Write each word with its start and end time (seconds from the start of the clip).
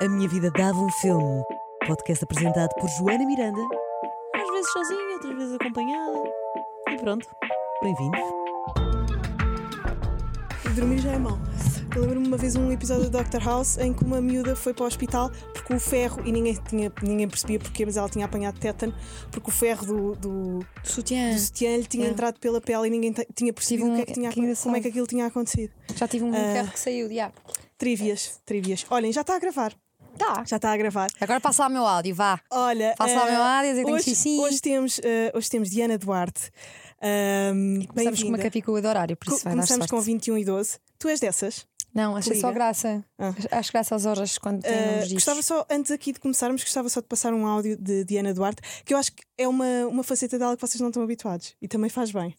A 0.00 0.08
Minha 0.08 0.28
Vida 0.28 0.50
Dava 0.50 0.78
um 0.78 0.90
Filme. 0.90 1.42
Podcast 1.86 2.24
apresentado 2.24 2.70
por 2.80 2.88
Joana 2.90 3.24
Miranda. 3.24 3.60
Às 4.34 4.50
vezes 4.50 4.72
sozinha, 4.72 5.14
outras 5.14 5.34
vezes 5.36 5.54
acompanhada. 5.54 6.22
E 6.90 6.96
pronto, 6.98 7.28
bem-vindos. 7.82 8.20
Dormir 10.74 10.98
já 10.98 11.12
é 11.12 11.18
mau. 11.18 11.38
Eu 11.94 12.02
lembro-me 12.02 12.26
uma 12.26 12.36
vez 12.36 12.56
um 12.56 12.70
episódio 12.70 13.08
do 13.08 13.18
Dr. 13.22 13.42
House 13.42 13.78
em 13.78 13.94
que 13.94 14.04
uma 14.04 14.20
miúda 14.20 14.54
foi 14.54 14.74
para 14.74 14.84
o 14.84 14.86
hospital 14.86 15.30
porque 15.54 15.72
o 15.74 15.80
ferro, 15.80 16.20
e 16.26 16.32
ninguém, 16.32 16.54
tinha, 16.68 16.92
ninguém 17.02 17.26
percebia 17.28 17.58
porquê, 17.58 17.86
mas 17.86 17.96
ela 17.96 18.08
tinha 18.08 18.26
apanhado 18.26 18.58
tétano, 18.60 18.94
porque 19.30 19.48
o 19.48 19.52
ferro 19.52 19.86
do, 19.86 20.14
do, 20.16 20.66
Sutiã. 20.84 21.32
do 21.32 21.38
sutiã 21.38 21.74
lhe 21.76 21.86
tinha 21.86 22.06
É. 22.06 22.10
entrado 22.10 22.38
pela 22.38 22.60
pele 22.60 22.88
e 22.88 22.90
ninguém 22.90 23.14
tinha 23.34 23.52
percebido 23.52 23.88
um- 23.88 23.92
o 23.92 23.96
que 23.96 24.02
é 24.02 24.06
que 24.06 24.12
tinha, 24.12 24.28
que 24.30 24.54
como 24.62 24.76
é 24.76 24.80
que 24.80 24.88
aquilo 24.88 25.06
tinha 25.06 25.24
acontecido. 25.26 25.72
Já 25.94 26.06
tive 26.06 26.24
um 26.24 26.30
Ah. 26.30 26.34
ferro 26.52 26.70
que 26.72 26.80
saiu, 26.80 27.10
já. 27.12 27.32
Trivias, 27.78 28.40
trivias. 28.44 28.84
Olhem, 28.90 29.10
já 29.12 29.22
está 29.22 29.34
a 29.36 29.38
gravar. 29.38 29.72
Tá. 30.18 30.44
Já 30.44 30.56
está 30.56 30.72
a 30.72 30.76
gravar. 30.76 31.08
Agora 31.20 31.40
passa 31.40 31.62
lá 31.62 31.68
o 31.68 31.72
meu 31.72 31.86
áudio, 31.86 32.14
vá. 32.14 32.40
Olha, 32.50 32.94
Faça 32.96 33.14
lá 33.14 33.24
o 33.24 33.28
eh, 33.28 33.30
meu 33.32 33.42
áudio, 33.42 33.70
dizer 33.70 33.80
que 33.80 33.84
tenho 33.86 33.96
hoje, 33.96 34.04
xixi. 34.14 34.38
hoje, 34.38 34.60
temos, 34.60 35.00
eh, 35.04 35.32
hoje 35.34 35.50
temos 35.50 35.70
Diana 35.70 35.98
Duarte. 35.98 36.50
Um, 37.02 37.84
Começamos 37.86 38.22
com 38.22 38.28
uma 38.30 38.38
capicua 38.38 38.80
de 38.80 38.86
horário, 38.88 39.16
por 39.16 39.28
isso 39.28 39.44
vai 39.44 39.52
dar 39.52 39.56
Começamos 39.58 39.86
com 39.86 40.00
21 40.00 40.38
e 40.38 40.44
12. 40.44 40.78
Tu 40.98 41.08
és 41.08 41.20
dessas? 41.20 41.66
Não, 41.94 42.14
achei 42.16 42.38
só 42.40 42.52
graça. 42.52 43.04
Ah. 43.18 43.32
Acho 43.52 43.72
graça 43.72 43.94
às 43.94 44.04
horas 44.04 44.36
quando 44.38 44.62
tem 44.62 44.72
Uh, 44.72 44.94
discos. 45.00 45.12
gostava 45.14 45.42
só, 45.42 45.66
antes 45.70 45.90
aqui 45.90 46.12
de 46.12 46.20
começarmos, 46.20 46.62
gostava 46.62 46.88
só 46.90 47.00
de 47.00 47.06
passar 47.06 47.32
um 47.32 47.46
áudio 47.46 47.76
de 47.76 48.04
Diana 48.04 48.34
Duarte, 48.34 48.60
que 48.84 48.92
eu 48.92 48.98
acho 48.98 49.12
que 49.12 49.22
é 49.38 49.48
uma, 49.48 49.86
uma 49.86 50.02
faceta 50.04 50.38
dela 50.38 50.54
que 50.56 50.60
vocês 50.60 50.80
não 50.80 50.88
estão 50.88 51.02
habituados 51.02 51.54
e 51.60 51.66
também 51.68 51.88
faz 51.88 52.10
bem. 52.10 52.34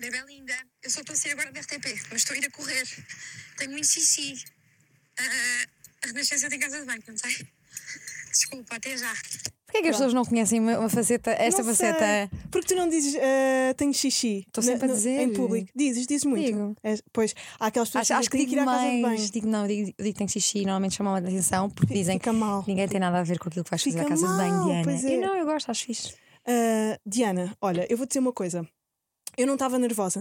Bebé 0.00 0.22
linda, 0.26 0.54
eu 0.82 0.90
só 0.90 1.00
estou 1.00 1.12
a 1.12 1.16
sair 1.16 1.32
agora 1.32 1.52
da 1.52 1.60
RTP, 1.60 1.86
mas 2.10 2.22
estou 2.22 2.34
a 2.34 2.38
ir 2.38 2.46
a 2.46 2.50
correr. 2.50 2.84
Tenho 3.58 3.70
muito 3.72 3.86
xixi. 3.86 4.42
Ah, 5.18 5.66
a 6.02 6.06
Renascença 6.06 6.48
tem 6.48 6.58
casa 6.58 6.80
de 6.80 6.86
banho, 6.86 7.02
não 7.06 7.16
sei? 7.16 7.46
Desculpa, 8.32 8.76
até 8.76 8.96
já. 8.96 9.12
Porquê 9.66 9.78
é 9.78 9.82
que 9.82 9.88
as 9.88 9.96
pessoas 9.96 10.14
não 10.14 10.24
conhecem 10.24 10.58
uma, 10.60 10.78
uma 10.78 10.88
faceta, 10.88 11.30
esta 11.30 11.62
Não 11.62 11.74
sei, 11.74 11.92
faceta? 11.92 12.36
Porque 12.50 12.66
tu 12.68 12.74
não 12.74 12.88
dizes 12.88 13.14
uh, 13.14 13.74
tenho 13.76 13.92
xixi 13.94 14.44
Estou 14.46 14.62
na- 14.64 14.70
sempre 14.72 14.86
a 14.86 14.88
no- 14.88 14.94
dizer. 14.94 15.20
em 15.20 15.32
público. 15.32 15.70
Dizes, 15.76 16.06
dizes 16.06 16.24
muito. 16.24 16.44
Digo. 16.44 16.76
É, 16.82 16.96
pois 17.12 17.34
há 17.58 17.66
aquelas 17.66 17.88
pessoas 17.88 18.10
Acho, 18.10 18.20
acho 18.20 18.30
que 18.30 18.38
digo 18.38 18.52
ir 18.52 18.58
à 18.60 18.64
casa 18.64 18.90
de 18.90 19.00
mais. 19.02 19.20
banho. 19.20 19.30
Digo, 19.32 19.46
não, 19.46 19.66
digo, 19.68 19.86
digo 19.86 20.12
que 20.12 20.12
tenho 20.14 20.28
xixi, 20.30 20.58
normalmente 20.62 20.94
chamam 20.96 21.14
a 21.14 21.18
atenção 21.18 21.70
porque 21.70 21.94
dizem 21.94 22.18
que 22.18 22.24
Fica 22.24 22.32
mal. 22.32 22.64
ninguém 22.66 22.88
tem 22.88 22.98
nada 23.00 23.18
a 23.20 23.22
ver 23.22 23.38
com 23.38 23.48
aquilo 23.48 23.64
que 23.64 23.70
vais 23.70 23.82
fazer 23.82 23.98
Fica 23.98 24.06
à 24.06 24.08
casa 24.08 24.26
de 24.26 24.36
banho, 24.36 24.54
mal, 24.54 24.64
Diana. 24.66 24.84
pois 24.84 25.04
é. 25.04 25.16
Eu 25.16 25.20
não, 25.20 25.36
eu 25.36 25.44
gosto, 25.46 25.70
acho 25.70 25.84
fixe. 25.86 26.14
Uh, 26.48 26.98
Diana, 27.06 27.56
olha, 27.60 27.86
eu 27.90 27.96
vou 27.96 28.06
dizer 28.06 28.18
uma 28.20 28.32
coisa. 28.32 28.66
Eu 29.36 29.46
não 29.46 29.54
estava 29.54 29.78
nervosa 29.78 30.20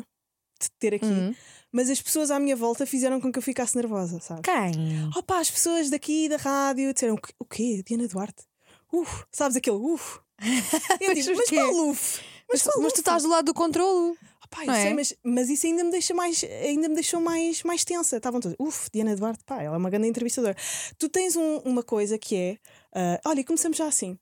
de 0.62 0.68
te 0.68 0.72
ter 0.78 0.94
aqui, 0.94 1.06
Hum. 1.06 1.34
Mas 1.72 1.90
as 1.90 2.02
pessoas 2.02 2.32
à 2.32 2.40
minha 2.40 2.56
volta 2.56 2.86
fizeram 2.86 3.20
com 3.22 3.32
que 3.32 3.38
eu 3.40 3.44
ficasse 3.44 3.76
nervosa, 3.76 4.20
sabes? 4.20 4.42
Quem? 4.44 5.10
Opa, 5.16 5.40
as 5.40 5.50
pessoas 5.52 5.90
daqui 5.90 6.28
da 6.30 6.38
rádio 6.38 6.94
disseram 6.94 7.16
"O 7.40 7.46
quê-? 7.46 7.84
Diana 7.86 8.08
Duarte? 8.08 8.44
Uf, 8.92 9.24
sabes 9.32 9.56
aquele 9.58 9.78
uf? 9.78 10.20
Eu 11.00 11.10
Mas 11.14 11.26
digo, 11.26 11.38
mas 11.38 11.50
qual 11.50 11.90
uf? 11.90 12.22
Mas, 12.52 12.64
mas 12.66 12.76
uf? 12.86 12.94
tu 12.94 13.00
estás 13.00 13.24
do 13.24 13.30
lado 13.30 13.46
do 13.46 13.54
controlo. 13.54 14.18
Opa, 14.46 14.64
eu 14.64 14.68
não 14.68 14.74
sei, 14.74 14.88
é? 14.88 14.94
mas, 14.96 15.14
mas 15.24 15.50
isso 15.50 15.68
ainda 15.68 15.84
me 15.84 15.92
deixa 15.92 16.14
mais, 16.16 16.44
ainda 16.44 16.90
me 16.90 16.96
deixou 16.96 17.22
mais, 17.22 17.62
mais 17.62 17.84
tensa. 17.86 18.18
Estavam 18.18 18.40
todos, 18.40 18.56
uf, 18.60 18.90
Diana 18.92 19.16
Duarte, 19.16 19.44
pá, 19.46 19.62
ela 19.62 19.76
é 19.76 19.78
uma 19.78 19.92
grande 19.92 20.08
entrevistadora. 20.08 20.56
Tu 20.98 21.08
tens 21.08 21.36
um- 21.36 21.58
uma 21.60 21.84
coisa 21.84 22.18
que 22.18 22.36
é, 22.36 22.58
ah, 22.96 23.20
olha, 23.26 23.44
começamos 23.44 23.78
já 23.78 23.88
assim. 23.88 24.18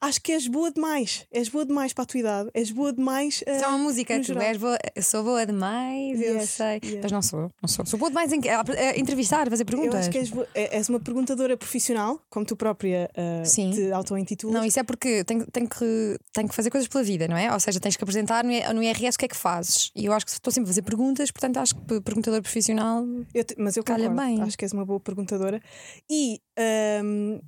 Acho 0.00 0.20
que 0.20 0.32
és 0.32 0.46
boa 0.48 0.70
demais, 0.70 1.26
és 1.32 1.48
boa 1.48 1.64
demais 1.64 1.92
para 1.92 2.02
a 2.02 2.06
tua 2.06 2.20
idade, 2.20 2.50
és 2.52 2.70
boa 2.70 2.92
demais. 2.92 3.36
Isso 3.46 3.64
é 3.64 3.66
uma 3.66 3.78
música, 3.78 4.20
tu 4.20 4.38
és 4.38 4.56
boa, 4.56 4.76
eu 4.94 5.02
sou 5.02 5.22
boa 5.24 5.46
demais, 5.46 6.20
eu 6.20 6.36
Yes, 6.36 6.50
sei. 6.50 6.80
yes. 6.84 6.98
Mas 7.02 7.12
não 7.12 7.22
sou, 7.22 7.40
não 7.62 7.68
sou. 7.68 7.86
Sou 7.86 7.98
boa 7.98 8.10
demais 8.10 8.32
em 8.32 8.40
a, 8.48 8.98
entrevistar, 8.98 9.46
a 9.46 9.50
fazer 9.50 9.62
Eu 9.62 9.66
perguntas. 9.66 10.00
acho 10.00 10.10
que 10.10 10.18
és, 10.18 10.30
boa- 10.30 10.46
é- 10.54 10.76
és 10.76 10.88
uma 10.88 10.98
perguntadora 11.00 11.56
profissional, 11.56 12.20
como 12.28 12.44
tu 12.44 12.56
própria 12.56 13.10
ah, 13.16 13.44
Sim. 13.44 13.70
te 13.70 13.90
auto-intitulas. 13.92 14.54
Não, 14.54 14.64
isso 14.64 14.78
é 14.80 14.82
porque 14.82 15.24
tenho, 15.24 15.46
tenho, 15.50 15.68
que, 15.68 16.18
tenho 16.32 16.48
que 16.48 16.54
fazer 16.54 16.70
coisas 16.70 16.88
pela 16.88 17.02
vida, 17.04 17.28
não 17.28 17.36
é? 17.36 17.52
Ou 17.52 17.60
seja, 17.60 17.78
tens 17.80 17.96
que 17.96 18.02
apresentar 18.04 18.44
no, 18.44 18.50
no 18.74 18.82
IRS 18.82 19.16
o 19.16 19.18
que 19.18 19.24
é 19.26 19.28
que 19.28 19.36
fazes. 19.36 19.90
E 19.94 20.04
eu 20.06 20.12
acho 20.12 20.26
que 20.26 20.32
estou 20.32 20.52
sempre 20.52 20.68
a 20.68 20.72
fazer 20.72 20.82
perguntas, 20.82 21.30
portanto 21.30 21.56
acho 21.58 21.74
que 21.76 22.00
perguntador 22.00 22.42
profissional. 22.42 23.04
Eu 23.32 23.44
te- 23.44 23.54
mas 23.58 23.76
eu 23.76 23.84
Calha 23.84 24.08
concordo, 24.08 24.30
bem. 24.30 24.42
acho 24.42 24.58
que 24.58 24.64
és 24.64 24.72
uma 24.72 24.84
boa 24.84 24.98
perguntadora 25.00 25.62
e 26.10 26.40
co- 26.56 27.40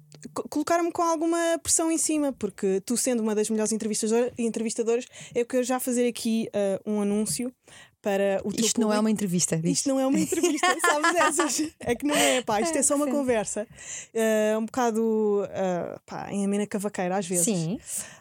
colocaram-me 0.49 0.93
com 0.93 1.03
alguma 1.03 1.59
pressão 1.62 1.91
em 1.91 1.99
cima, 1.99 2.33
porque 2.33 2.81
tu 2.84 2.97
sendo 2.97 3.22
uma 3.22 3.34
das 3.34 3.49
melhores 3.50 3.72
entrevistadora- 3.72 4.33
entrevistadoras, 4.38 5.06
eu 5.34 5.44
quero 5.47 5.65
já 5.65 5.78
fazer 5.81 6.06
aqui 6.09 6.49
ah, 6.53 6.81
um 6.87 7.00
anúncio 7.00 7.53
para 8.00 8.41
o 8.44 8.49
Isto 8.50 8.81
não 8.81 8.88
é 8.88 8.97
público. 8.97 9.00
uma 9.00 9.10
entrevista. 9.12 9.56
diz. 9.56 9.78
Isto 9.78 9.88
não 9.91 10.00
é 10.00 10.05
uma 10.06 10.19
entrevista, 10.19 10.66
sabes 10.81 11.15
essas? 11.15 11.72
É 11.78 11.94
que 11.94 12.05
não 12.05 12.16
é, 12.16 12.43
pá, 12.43 12.60
isto 12.60 12.77
é 12.77 12.83
só 12.83 12.97
uma 12.97 13.05
Sim. 13.05 13.12
conversa. 13.12 13.66
Ah, 14.15 14.59
um 14.59 14.65
bocado 14.66 15.47
ah, 15.53 16.00
pá, 16.05 16.33
em 16.33 16.44
amena 16.44 16.66
cavaqueira 16.66 17.16
às 17.16 17.27
vezes. 17.28 17.44
Sim. 17.44 17.78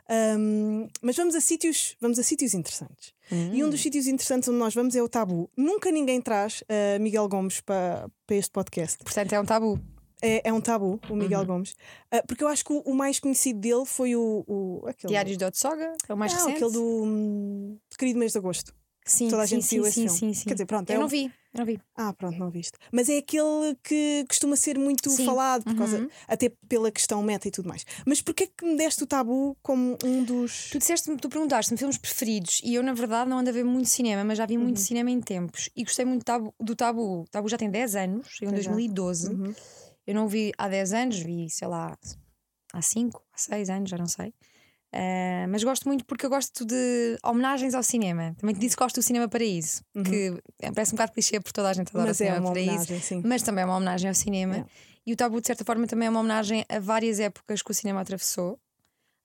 Ahm, 0.08 0.88
mas 1.02 1.16
vamos 1.16 1.34
a 1.36 1.42
sítios, 1.42 1.96
vamos 2.00 2.20
a 2.20 2.24
sítios 2.24 2.54
interessantes. 2.54 3.14
E 3.32 3.64
um 3.64 3.68
Hum. 3.68 3.70
dos 3.70 3.82
sítios 3.82 4.08
interessantes 4.08 4.50
onde 4.50 4.58
nós 4.60 4.74
vamos 4.76 4.94
é 4.96 5.02
o 5.02 5.08
tabu. 5.08 5.50
Nunca 5.58 5.90
ninguém 5.90 6.22
traz 6.22 6.64
ah, 6.70 7.00
Miguel 7.00 7.28
Gomes 7.28 7.60
para, 7.62 8.08
para 8.28 8.36
este 8.36 8.52
podcast. 8.52 8.98
Portanto, 9.04 9.34
é 9.34 9.40
um 9.40 9.46
tabu. 9.46 9.80
É, 10.22 10.50
é 10.50 10.54
um 10.54 10.62
tabu, 10.62 11.00
o 11.09 11.16
Miguel 11.16 11.40
Uhum. 11.42 11.46
Gomes. 11.48 11.76
Ah, 12.12 12.24
porque 12.28 12.44
eu 12.44 12.48
acho 12.48 12.64
que 12.64 12.72
o, 12.74 12.80
o 12.82 12.94
mais 12.94 13.20
conhecido 13.20 13.59
dele 13.59 13.86
foi 13.86 14.16
o. 14.16 14.44
o 14.48 14.88
aquele, 14.88 15.12
Diários 15.14 15.38
de 15.38 15.46
Otsoga, 15.46 15.94
é 16.08 16.14
o 16.14 16.18
mais 16.18 16.32
não, 16.34 16.40
recente. 16.40 16.56
aquele 16.58 16.72
do 16.74 17.04
hum, 17.04 17.78
Querido 17.98 18.20
Mês 18.20 18.32
de 18.34 18.38
Agosto. 18.38 18.74
Sim, 19.04 19.30
toda 19.30 19.42
a 19.42 19.48
sim, 19.48 19.56
gente 19.56 19.66
sim, 19.66 19.76
viu 19.78 19.86
esse 19.88 19.94
sim, 19.96 20.02
filme. 20.04 20.20
sim, 20.20 20.34
sim. 20.34 20.44
Quer 20.48 20.54
dizer, 20.54 20.66
pronto, 20.68 20.88
é 20.92 20.94
Eu 20.94 21.00
um- 21.00 21.02
não 21.02 21.08
vi, 21.09 21.32
não 21.56 21.66
vi. 21.66 21.82
Ah, 21.98 22.14
pronto, 22.14 22.38
não 22.38 22.52
viste. 22.52 22.78
Mas 22.92 23.09
é 23.09 23.18
aquele 23.18 23.76
que 23.84 24.24
costuma 24.28 24.56
ser 24.56 24.78
muito 24.78 25.09
falado, 25.26 25.64
por 25.64 25.76
causa, 25.76 25.98
Uhum. 26.02 26.08
até 26.28 26.50
pela 26.70 26.92
questão 26.92 27.24
meta 27.24 27.48
e 27.48 27.52
tudo 27.52 27.68
mais. 27.68 27.84
Mas 28.06 28.22
porquê 28.22 28.46
que 28.46 28.64
me 28.64 28.78
deste 28.78 29.03
o 29.03 29.08
tabu 29.08 29.58
como 29.64 29.98
um 30.06 30.24
dos. 30.24 30.70
Tu 30.70 30.78
disseste 30.78 31.14
tu 31.18 31.30
perguntaste-me 31.30 31.80
filmes 31.80 31.98
preferidos 31.98 32.62
e 32.64 32.76
eu, 32.76 32.84
na 32.84 32.94
verdade, 32.94 33.28
não 33.28 33.40
ando 33.40 33.50
a 33.50 33.53
ver 33.53 33.66
muito 33.66 33.90
cinema, 33.90 34.24
mas 34.24 34.38
já 34.38 34.46
vi 34.46 34.56
Uhum. 34.56 34.66
muito 34.66 34.80
cinema 34.80 35.09
em 35.09 35.20
tempos 35.20 35.72
e 35.76 35.84
gostei 35.84 36.06
muito 36.06 36.22
do 36.22 36.26
tabu. 36.26 36.53
Do 36.59 36.76
tabu. 36.76 37.22
O 37.22 37.26
tabu 37.32 37.50
já 37.50 37.58
tem 37.58 37.72
10 37.72 37.96
anos, 37.96 38.28
chegou 38.30 38.50
em 38.52 38.53
Pois 38.53 38.66
já. 38.66 38.72
2012. 38.72 39.30
Uhum. 39.34 39.53
Eu 40.08 40.16
não 40.16 40.28
vi 40.28 40.52
há 40.58 40.68
10 40.68 40.94
anos, 40.94 41.20
vi, 41.20 41.50
sei 41.50 41.68
lá, 41.68 41.98
há 42.74 42.82
5, 42.82 43.22
há 43.34 43.38
6 43.38 43.70
anos, 43.70 43.90
já 43.90 43.98
não 43.98 44.08
sei. 44.08 44.34
Ah, 44.94 45.46
mas 45.48 45.64
gosto 45.64 45.88
muito 45.88 46.04
porque 46.06 46.26
eu 46.26 46.30
gosto 46.30 46.66
de 46.66 47.18
homenagens 47.24 47.74
ao 47.74 47.82
cinema. 47.84 48.36
Também 48.38 48.54
te 48.56 48.60
disse 48.60 48.76
que 48.76 48.84
gosto 48.84 48.96
do 48.98 49.02
Cinema 49.04 49.28
Paraíso, 49.30 49.84
que 50.06 50.34
é- 50.60 50.72
parece 50.72 50.92
um 50.94 50.98
bocado 50.98 51.14
clichê 51.14 51.40
porque 51.40 51.54
toda 51.54 51.70
a 51.70 51.74
gente 51.74 51.90
adora 51.90 52.06
Uhum. 52.06 52.08
Mas 52.10 52.20
o 52.20 52.24
é 52.24 52.26
Cinema 52.28 52.40
uma 52.46 52.50
Paraíso, 52.50 52.72
homenagem, 52.72 53.00
sim. 53.00 53.22
mas 53.26 53.42
também 53.42 53.62
é 53.62 53.66
uma 53.66 53.78
homenagem 53.78 54.10
ao 54.10 54.16
cinema. 54.16 54.58
É. 54.58 54.66
E 55.06 55.14
o 55.14 55.16
Tabu, 55.16 55.40
de 55.40 55.48
certa 55.48 55.64
forma, 55.64 55.88
também 55.88 56.08
é 56.08 56.10
uma 56.10 56.20
homenagem 56.20 56.66
a 56.68 56.80
várias 56.80 57.20
épocas 57.20 57.62
que 57.62 57.72
o 57.72 57.74
cinema 57.74 58.02
atravessou. 58.02 58.60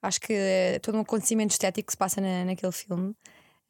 Acho 0.01 0.21
que 0.21 0.31
é 0.31 0.79
todo 0.79 0.95
um 0.97 1.01
acontecimento 1.01 1.51
estético 1.51 1.87
que 1.87 1.93
se 1.93 1.97
passa 1.97 2.21
na, 2.21 2.45
naquele 2.45 2.71
filme. 2.71 3.13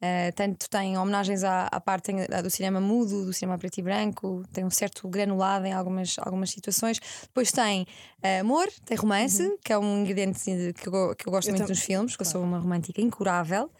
Eh, 0.00 0.30
tanto 0.32 0.70
tem 0.70 0.96
homenagens 0.96 1.42
à, 1.42 1.66
à 1.72 1.80
parte 1.80 2.12
do 2.42 2.50
cinema 2.50 2.80
mudo, 2.80 3.24
do 3.26 3.32
cinema 3.32 3.58
preto 3.58 3.78
e 3.78 3.82
branco, 3.82 4.44
tem 4.52 4.64
um 4.64 4.70
certo 4.70 5.08
granulado 5.08 5.66
em 5.66 5.72
algumas, 5.72 6.16
algumas 6.20 6.50
situações. 6.50 7.00
Depois 7.22 7.50
tem 7.50 7.84
eh, 8.22 8.38
amor, 8.38 8.68
tem 8.84 8.96
romance, 8.96 9.58
que 9.64 9.72
é 9.72 9.78
um 9.78 9.98
ingrediente 10.02 10.40
que 10.74 10.88
eu, 10.88 11.14
que 11.16 11.26
eu 11.28 11.32
gosto 11.32 11.48
Uhum. 11.48 11.54
Eu 11.54 11.58
muito 11.58 11.66
tam- 11.66 11.74
nos 11.74 11.80
filmes, 11.84 12.16
que 12.16 12.22
eu 12.22 12.26
sou 12.26 12.42
uma 12.42 12.58
romântica 12.58 13.00
incurável. 13.00 13.70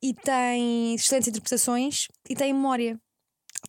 E 0.00 0.14
tem 0.14 0.94
excelentes 0.94 1.26
interpretações 1.28 2.06
e 2.30 2.36
tem 2.36 2.52
memória. 2.52 2.96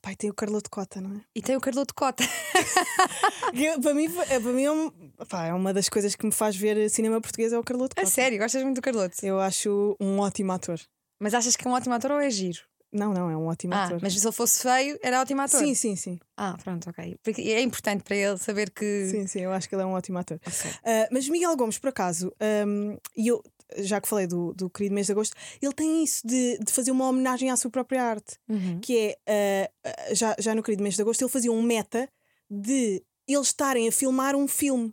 Pai, 0.03 0.15
tem 0.15 0.29
o 0.29 0.33
Carloto 0.35 0.69
Cota, 0.69 1.01
não 1.01 1.15
é? 1.17 1.21
E 1.35 1.41
tem 1.41 1.55
o 1.55 1.59
Carloto 1.59 1.95
Cota. 1.95 2.23
Para 3.81 3.93
mim, 3.95 4.05
é, 4.29 4.39
para 4.39 4.51
mim 4.53 4.63
é, 4.63 4.71
um- 4.71 4.91
pá, 5.27 5.47
é 5.47 5.53
uma 5.53 5.73
das 5.73 5.89
coisas 5.89 6.15
que 6.15 6.25
me 6.25 6.31
faz 6.31 6.55
ver 6.55 6.89
cinema 6.89 7.19
português 7.19 7.51
é 7.51 7.57
o 7.57 7.63
Carloto 7.63 7.93
A 7.97 8.01
Cota. 8.01 8.11
sério, 8.11 8.37
gostas 8.37 8.61
muito 8.63 8.75
do 8.75 8.81
Carloto? 8.81 9.15
Eu 9.23 9.39
acho 9.39 9.95
um 9.99 10.19
ótimo 10.19 10.51
ator. 10.51 10.79
Mas 11.19 11.33
achas 11.33 11.55
que 11.55 11.67
é 11.67 11.69
um 11.69 11.73
ótimo 11.73 11.93
ator 11.95 12.11
ou 12.11 12.19
é 12.19 12.29
giro? 12.29 12.59
Não, 12.91 13.13
não, 13.13 13.29
é 13.29 13.37
um 13.37 13.45
ótimo 13.47 13.73
Ah, 13.75 13.85
ator. 13.85 13.99
mas 14.01 14.13
se 14.19 14.25
ele 14.25 14.33
fosse 14.33 14.63
feio, 14.63 14.97
era 15.03 15.21
ótimo 15.21 15.41
ator. 15.41 15.59
Sim, 15.59 15.75
sim, 15.75 15.95
sim. 15.95 16.19
Ah, 16.35 16.57
pronto, 16.63 16.89
ok. 16.89 17.17
Porque 17.21 17.41
é 17.41 17.61
importante 17.61 18.03
para 18.03 18.15
ele 18.15 18.37
saber 18.37 18.71
que. 18.71 19.09
Sim, 19.11 19.27
sim, 19.27 19.41
eu 19.41 19.51
acho 19.51 19.69
que 19.69 19.75
ele 19.75 19.83
é 19.83 19.85
um 19.85 19.91
ótimo 19.93 20.17
ator. 20.17 20.39
Ok. 20.45 20.71
Ah, 20.83 21.07
mas 21.11 21.29
Miguel 21.29 21.55
Gomes, 21.55 21.77
por 21.77 21.89
acaso, 21.89 22.33
ahm, 22.39 22.97
e 23.15 23.27
eu 23.27 23.43
já 23.77 24.01
que 24.01 24.07
falei 24.07 24.25
do, 24.25 24.51
do 24.55 24.67
querido 24.67 24.95
mês 24.95 25.05
de 25.05 25.11
agosto, 25.11 25.35
ele 25.61 25.73
tem 25.73 26.03
isso 26.03 26.25
de, 26.25 26.57
de 26.57 26.73
fazer 26.73 26.89
uma 26.89 27.07
homenagem 27.07 27.51
à 27.51 27.55
sua 27.55 27.69
própria 27.69 28.01
arte, 28.03 28.37
Uhum. 28.49 28.79
que 28.81 29.15
é 29.27 29.69
ah, 29.85 30.13
já, 30.15 30.35
já 30.39 30.55
no 30.55 30.63
querido 30.63 30.81
mês 30.81 30.95
de 30.95 31.01
agosto, 31.03 31.21
ele 31.21 31.29
fazia 31.31 31.51
um 31.51 31.61
meta 31.61 32.09
de 32.49 33.03
eles 33.27 33.47
estarem 33.49 33.87
a 33.87 33.91
filmar 33.91 34.35
um 34.35 34.47
filme. 34.47 34.91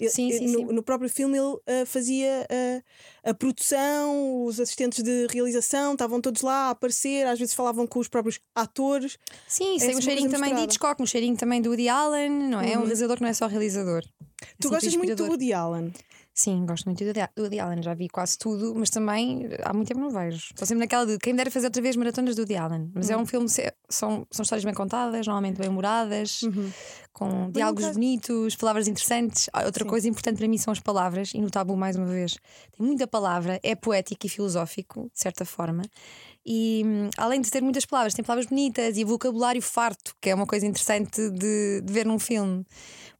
Sim, 0.00 0.30
sim, 0.32 0.48
no, 0.48 0.58
sim. 0.58 0.64
no 0.66 0.82
próprio 0.82 1.08
filme 1.08 1.38
ele 1.38 1.56
ah, 1.66 1.86
fazia 1.86 2.46
ah, 2.50 3.30
a 3.30 3.34
produção, 3.34 4.44
os 4.44 4.58
assistentes 4.58 5.02
de 5.02 5.28
realização 5.30 5.92
estavam 5.92 6.20
todos 6.20 6.42
lá 6.42 6.66
a 6.66 6.70
aparecer, 6.70 7.26
às 7.26 7.38
vezes 7.38 7.54
falavam 7.54 7.86
com 7.86 8.00
os 8.00 8.08
próprios 8.08 8.40
atores. 8.54 9.16
Sim, 9.46 9.76
Essa 9.76 9.86
tem 9.86 9.96
um 9.96 10.00
cheirinho 10.00 10.30
também 10.30 10.54
de. 10.54 10.62
Hitchcock, 10.62 11.00
um 11.00 11.06
cheirinho 11.06 11.36
também 11.36 11.62
do 11.62 11.70
Woody 11.70 11.88
Allen, 11.88 12.30
não 12.30 12.60
é? 12.60 12.70
Uhum. 12.70 12.72
Um 12.72 12.80
realizador 12.80 13.16
que 13.16 13.22
não 13.22 13.28
é 13.28 13.34
só 13.34 13.46
realizador. 13.46 14.02
Tu 14.60 14.66
Assim, 14.66 14.68
gostas 14.68 14.96
muito 14.96 15.14
do. 15.14 15.26
Woody 15.26 15.52
Allen. 15.52 15.92
Sim, 16.36 16.66
gosto 16.66 16.86
muito 16.86 16.98
do 17.04 17.12
do 17.12 17.42
Woody 17.42 17.60
Allen, 17.60 17.80
já 17.80 17.94
vi 17.94 18.08
quase 18.08 18.36
tudo, 18.36 18.74
mas 18.74 18.90
também 18.90 19.48
há 19.62 19.72
muito 19.72 19.86
tempo 19.86 20.00
não 20.00 20.10
vejo. 20.10 20.48
Estou 20.50 20.66
sempre 20.66 20.80
naquela 20.80 21.06
de 21.06 21.16
quem 21.18 21.32
me 21.32 21.36
dera 21.36 21.48
fazer 21.48 21.66
outra 21.68 21.80
vez 21.80 21.94
maratonas 21.94 22.34
do 22.34 22.40
Woody 22.40 22.56
Allen. 22.56 22.90
Mas 22.92 23.08
Hum. 23.08 23.12
é 23.12 23.16
um 23.16 23.24
filme, 23.24 23.48
se- 23.48 23.72
são, 23.88 24.26
são 24.32 24.42
histórias 24.42 24.64
bem 24.64 24.74
contadas, 24.74 25.24
normalmente 25.28 25.58
bem 25.58 25.68
humoradas, 25.68 26.40
com 27.12 27.52
diálogos 27.52 27.84
nunca- 27.84 27.94
bonitos, 27.94 28.56
palavras 28.56 28.88
interessantes. 28.88 29.48
Ah, 29.52 29.64
Outra 29.64 29.84
Sim. 29.84 29.90
coisa 29.90 30.08
importante 30.08 30.38
para 30.38 30.48
mim 30.48 30.58
são 30.58 30.72
as 30.72 30.80
palavras, 30.80 31.30
e 31.34 31.40
no 31.40 31.48
Tabu, 31.52 31.76
mais 31.76 31.94
uma 31.94 32.06
vez, 32.06 32.32
tem 32.76 32.84
muita 32.84 33.06
palavra, 33.06 33.60
é 33.62 33.76
poético 33.76 34.26
e 34.26 34.28
filosófico, 34.28 35.04
de 35.14 35.20
certa 35.20 35.44
forma. 35.44 35.82
E 36.44 36.82
hum, 36.84 37.10
além 37.16 37.40
de 37.42 37.48
ter 37.48 37.62
muitas 37.62 37.86
palavras, 37.86 38.12
tem 38.12 38.24
palavras 38.24 38.46
bonitas 38.46 38.96
e 38.98 39.04
vocabulário 39.04 39.62
farto, 39.62 40.16
que 40.20 40.30
é 40.30 40.34
uma 40.34 40.46
coisa 40.48 40.66
interessante 40.66 41.30
de, 41.30 41.80
de 41.80 41.92
ver 41.92 42.04
num 42.04 42.18
filme. 42.18 42.66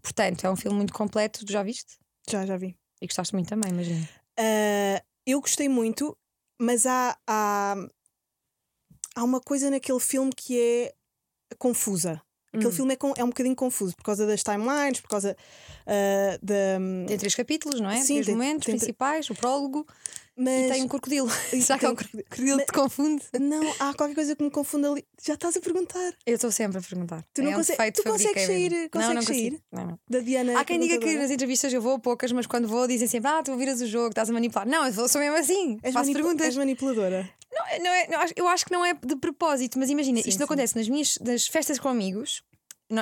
Portanto, 0.03 0.45
é 0.45 0.51
um 0.51 0.57
filme 0.57 0.77
muito 0.79 0.93
completo. 0.93 1.47
Tu 1.47 1.53
já 1.53 1.63
viste? 1.63 1.97
Já, 2.29 2.45
já 2.45 2.57
vi. 2.57 2.77
E 3.05 3.07
gostaste 3.07 3.35
muito 3.35 3.49
também, 3.51 3.71
imagino. 3.71 4.09
Ah, 4.39 5.03
eu 5.27 5.39
gostei 5.43 5.69
muito, 5.69 6.17
mas 6.59 6.87
há, 6.87 7.15
há, 7.27 7.77
há 9.15 9.23
uma 9.23 9.41
coisa 9.41 9.69
naquele 9.71 10.01
filme 10.01 10.33
que 10.35 10.59
é 10.59 10.95
confusa. 11.59 12.21
Aquele 12.49 12.69
Hum. 12.69 12.73
filme 12.73 12.95
é, 12.95 12.97
com- 12.97 13.13
é 13.17 13.23
um 13.23 13.29
bocadinho 13.29 13.55
confuso 13.55 13.95
por 13.95 14.05
causa 14.05 14.27
das 14.27 14.43
timelines, 14.43 15.01
por 15.03 15.09
causa 15.09 15.37
ah, 15.87 16.39
da. 16.43 16.79
Tem 17.07 17.19
três 17.19 17.35
capítulos, 17.35 17.79
não 17.81 17.91
é? 17.91 17.99
Sim, 18.01 18.15
três 18.15 18.27
tem- 18.27 18.35
momentos 18.37 18.65
tem 18.65 18.77
principais, 18.79 19.29
o 19.29 19.35
prólogo 19.35 19.87
Mas 20.37 20.67
e 20.67 20.73
tem 20.73 20.83
um 20.83 20.89
crocodilo. 20.89 21.29
Será 21.63 21.79
que 21.79 21.87
é 21.87 21.89
um 21.91 21.95
crocodilo. 21.95 22.25
crocodilo 22.29 22.59
que 22.59 22.67
te 22.67 22.73
confunde? 22.73 23.23
não, 23.41 23.63
há 23.79 23.95
qualquer 23.95 24.15
coisa 24.15 24.35
que 24.35 24.43
me 24.43 24.51
confunde 24.51 24.87
ali. 24.87 25.05
Já 25.25 25.35
estás 25.35 25.57
a 25.57 25.61
perguntar 25.61 26.13
Eu 26.27 26.35
estou 26.35 26.51
sempre 26.51 26.79
a 26.79 26.81
perguntar. 26.83 27.25
Tu 27.33 27.43
não 27.43 27.51
é 27.51 27.91
tu 27.93 28.03
consegues 28.03 28.47
sair- 28.47 28.71
mesmo. 28.71 28.91
consegues 28.91 29.09
não, 29.09 29.15
não 29.15 29.23
sair? 29.23 29.61
Não, 29.73 29.87
não. 29.87 29.99
da 30.11 30.19
Diana. 30.21 30.59
Há 30.59 30.65
quem 30.65 30.81
diga 30.81 30.99
que 30.99 31.15
nas 31.15 31.31
entrevistas 31.31 31.73
eu 31.73 31.81
vou 31.81 31.99
poucas, 31.99 32.33
mas 32.33 32.47
quando 32.47 32.67
vou 32.67 32.87
dizem 32.89 33.07
sempre: 33.07 33.31
Ah, 33.31 33.43
tu 33.43 33.57
viras 33.57 33.81
o 33.81 33.87
jogo, 33.87 34.09
estás 34.09 34.29
a 34.29 34.33
manipular. 34.33 34.67
Não, 34.67 34.87
eu 34.87 35.09
sou 35.09 35.21
mesmo 35.21 35.37
assim. 35.37 35.79
És, 35.83 35.93
faço 35.95 36.07
manipu- 36.09 36.19
perguntas. 36.25 36.47
és 36.47 36.57
manipuladora. 36.57 37.31
Não, 37.53 37.85
não 37.85 37.91
é- 37.93 38.09
não 38.09 38.19
acho- 38.21 38.35
eu 38.37 38.49
acho 38.49 38.65
que 38.67 38.73
não 38.73 38.85
é 38.85 38.95
de 38.95 39.15
propósito, 39.17 39.79
mas 39.79 39.89
imagina, 39.89 40.21
Sim, 40.21 40.29
isto 40.29 40.39
sim. 40.39 40.45
acontece 40.45 40.75
nas 40.77 40.89
minhas 40.89 41.17
nas 41.25 41.47
festas 41.47 41.79
com 41.79 41.89
amigos. 41.89 42.43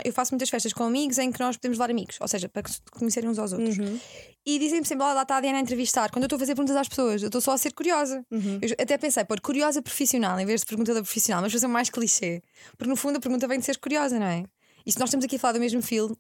Eu 0.05 0.13
faço 0.13 0.33
muitas 0.33 0.49
festas 0.49 0.73
com 0.73 0.85
amigos 0.85 1.19
em 1.19 1.31
que 1.33 1.41
nós 1.41 1.57
podemos 1.57 1.77
levar 1.77 1.91
amigos, 1.91 2.17
ou 2.21 2.29
seja, 2.29 2.49
para 2.49 2.63
conhecerem 2.93 3.29
uns 3.29 3.39
aos 3.39 3.53
outros. 3.53 3.79
Uhum. 3.79 3.99
E 4.47 4.59
dizem-me 4.59 4.87
sempre: 4.87 5.05
Olha, 5.05 5.15
lá 5.15 5.23
está 5.23 5.37
a 5.37 5.41
Diana 5.41 5.59
a 5.59 5.61
entrevistar. 5.61 6.11
Quando 6.11 6.23
eu 6.23 6.27
estou 6.27 6.37
a 6.37 6.41
fazer 6.41 6.55
perguntas 6.55 6.77
às 6.77 6.89
pessoas, 6.89 7.21
eu 7.23 7.27
estou 7.27 7.41
só 7.41 7.53
a 7.53 7.59
ser 7.59 7.73
curiosa. 7.73 8.25
Uhum. 8.31 8.59
Eu 8.63 8.71
até 8.79 8.97
pensei 8.97 9.25
pôr 9.25 9.41
curiosa 9.41 9.83
profissional 9.83 10.39
em 10.39 10.47
vez 10.47 10.61
de 10.61 10.67
perguntadora 10.67 11.03
profissional, 11.03 11.43
mas 11.43 11.53
fazer 11.53 11.67
mais 11.67 11.91
clichê. 11.91 12.43
Porque 12.77 12.89
no 12.89 12.97
fundo 12.97 13.17
a 13.17 13.21
pergunta 13.21 13.47
vem 13.49 13.59
de 13.59 13.65
ser 13.65 13.79
curiosa, 13.79 14.19
não 14.19 14.27
é? 14.27 14.45
E 14.87 14.93
se 14.93 14.99
nós 14.99 15.09
estamos 15.09 15.25
aqui 15.25 15.37
a 15.37 15.39
falar 15.39 15.53
do 15.55 15.61
mesmo 15.61 15.83
filme, 15.83 16.15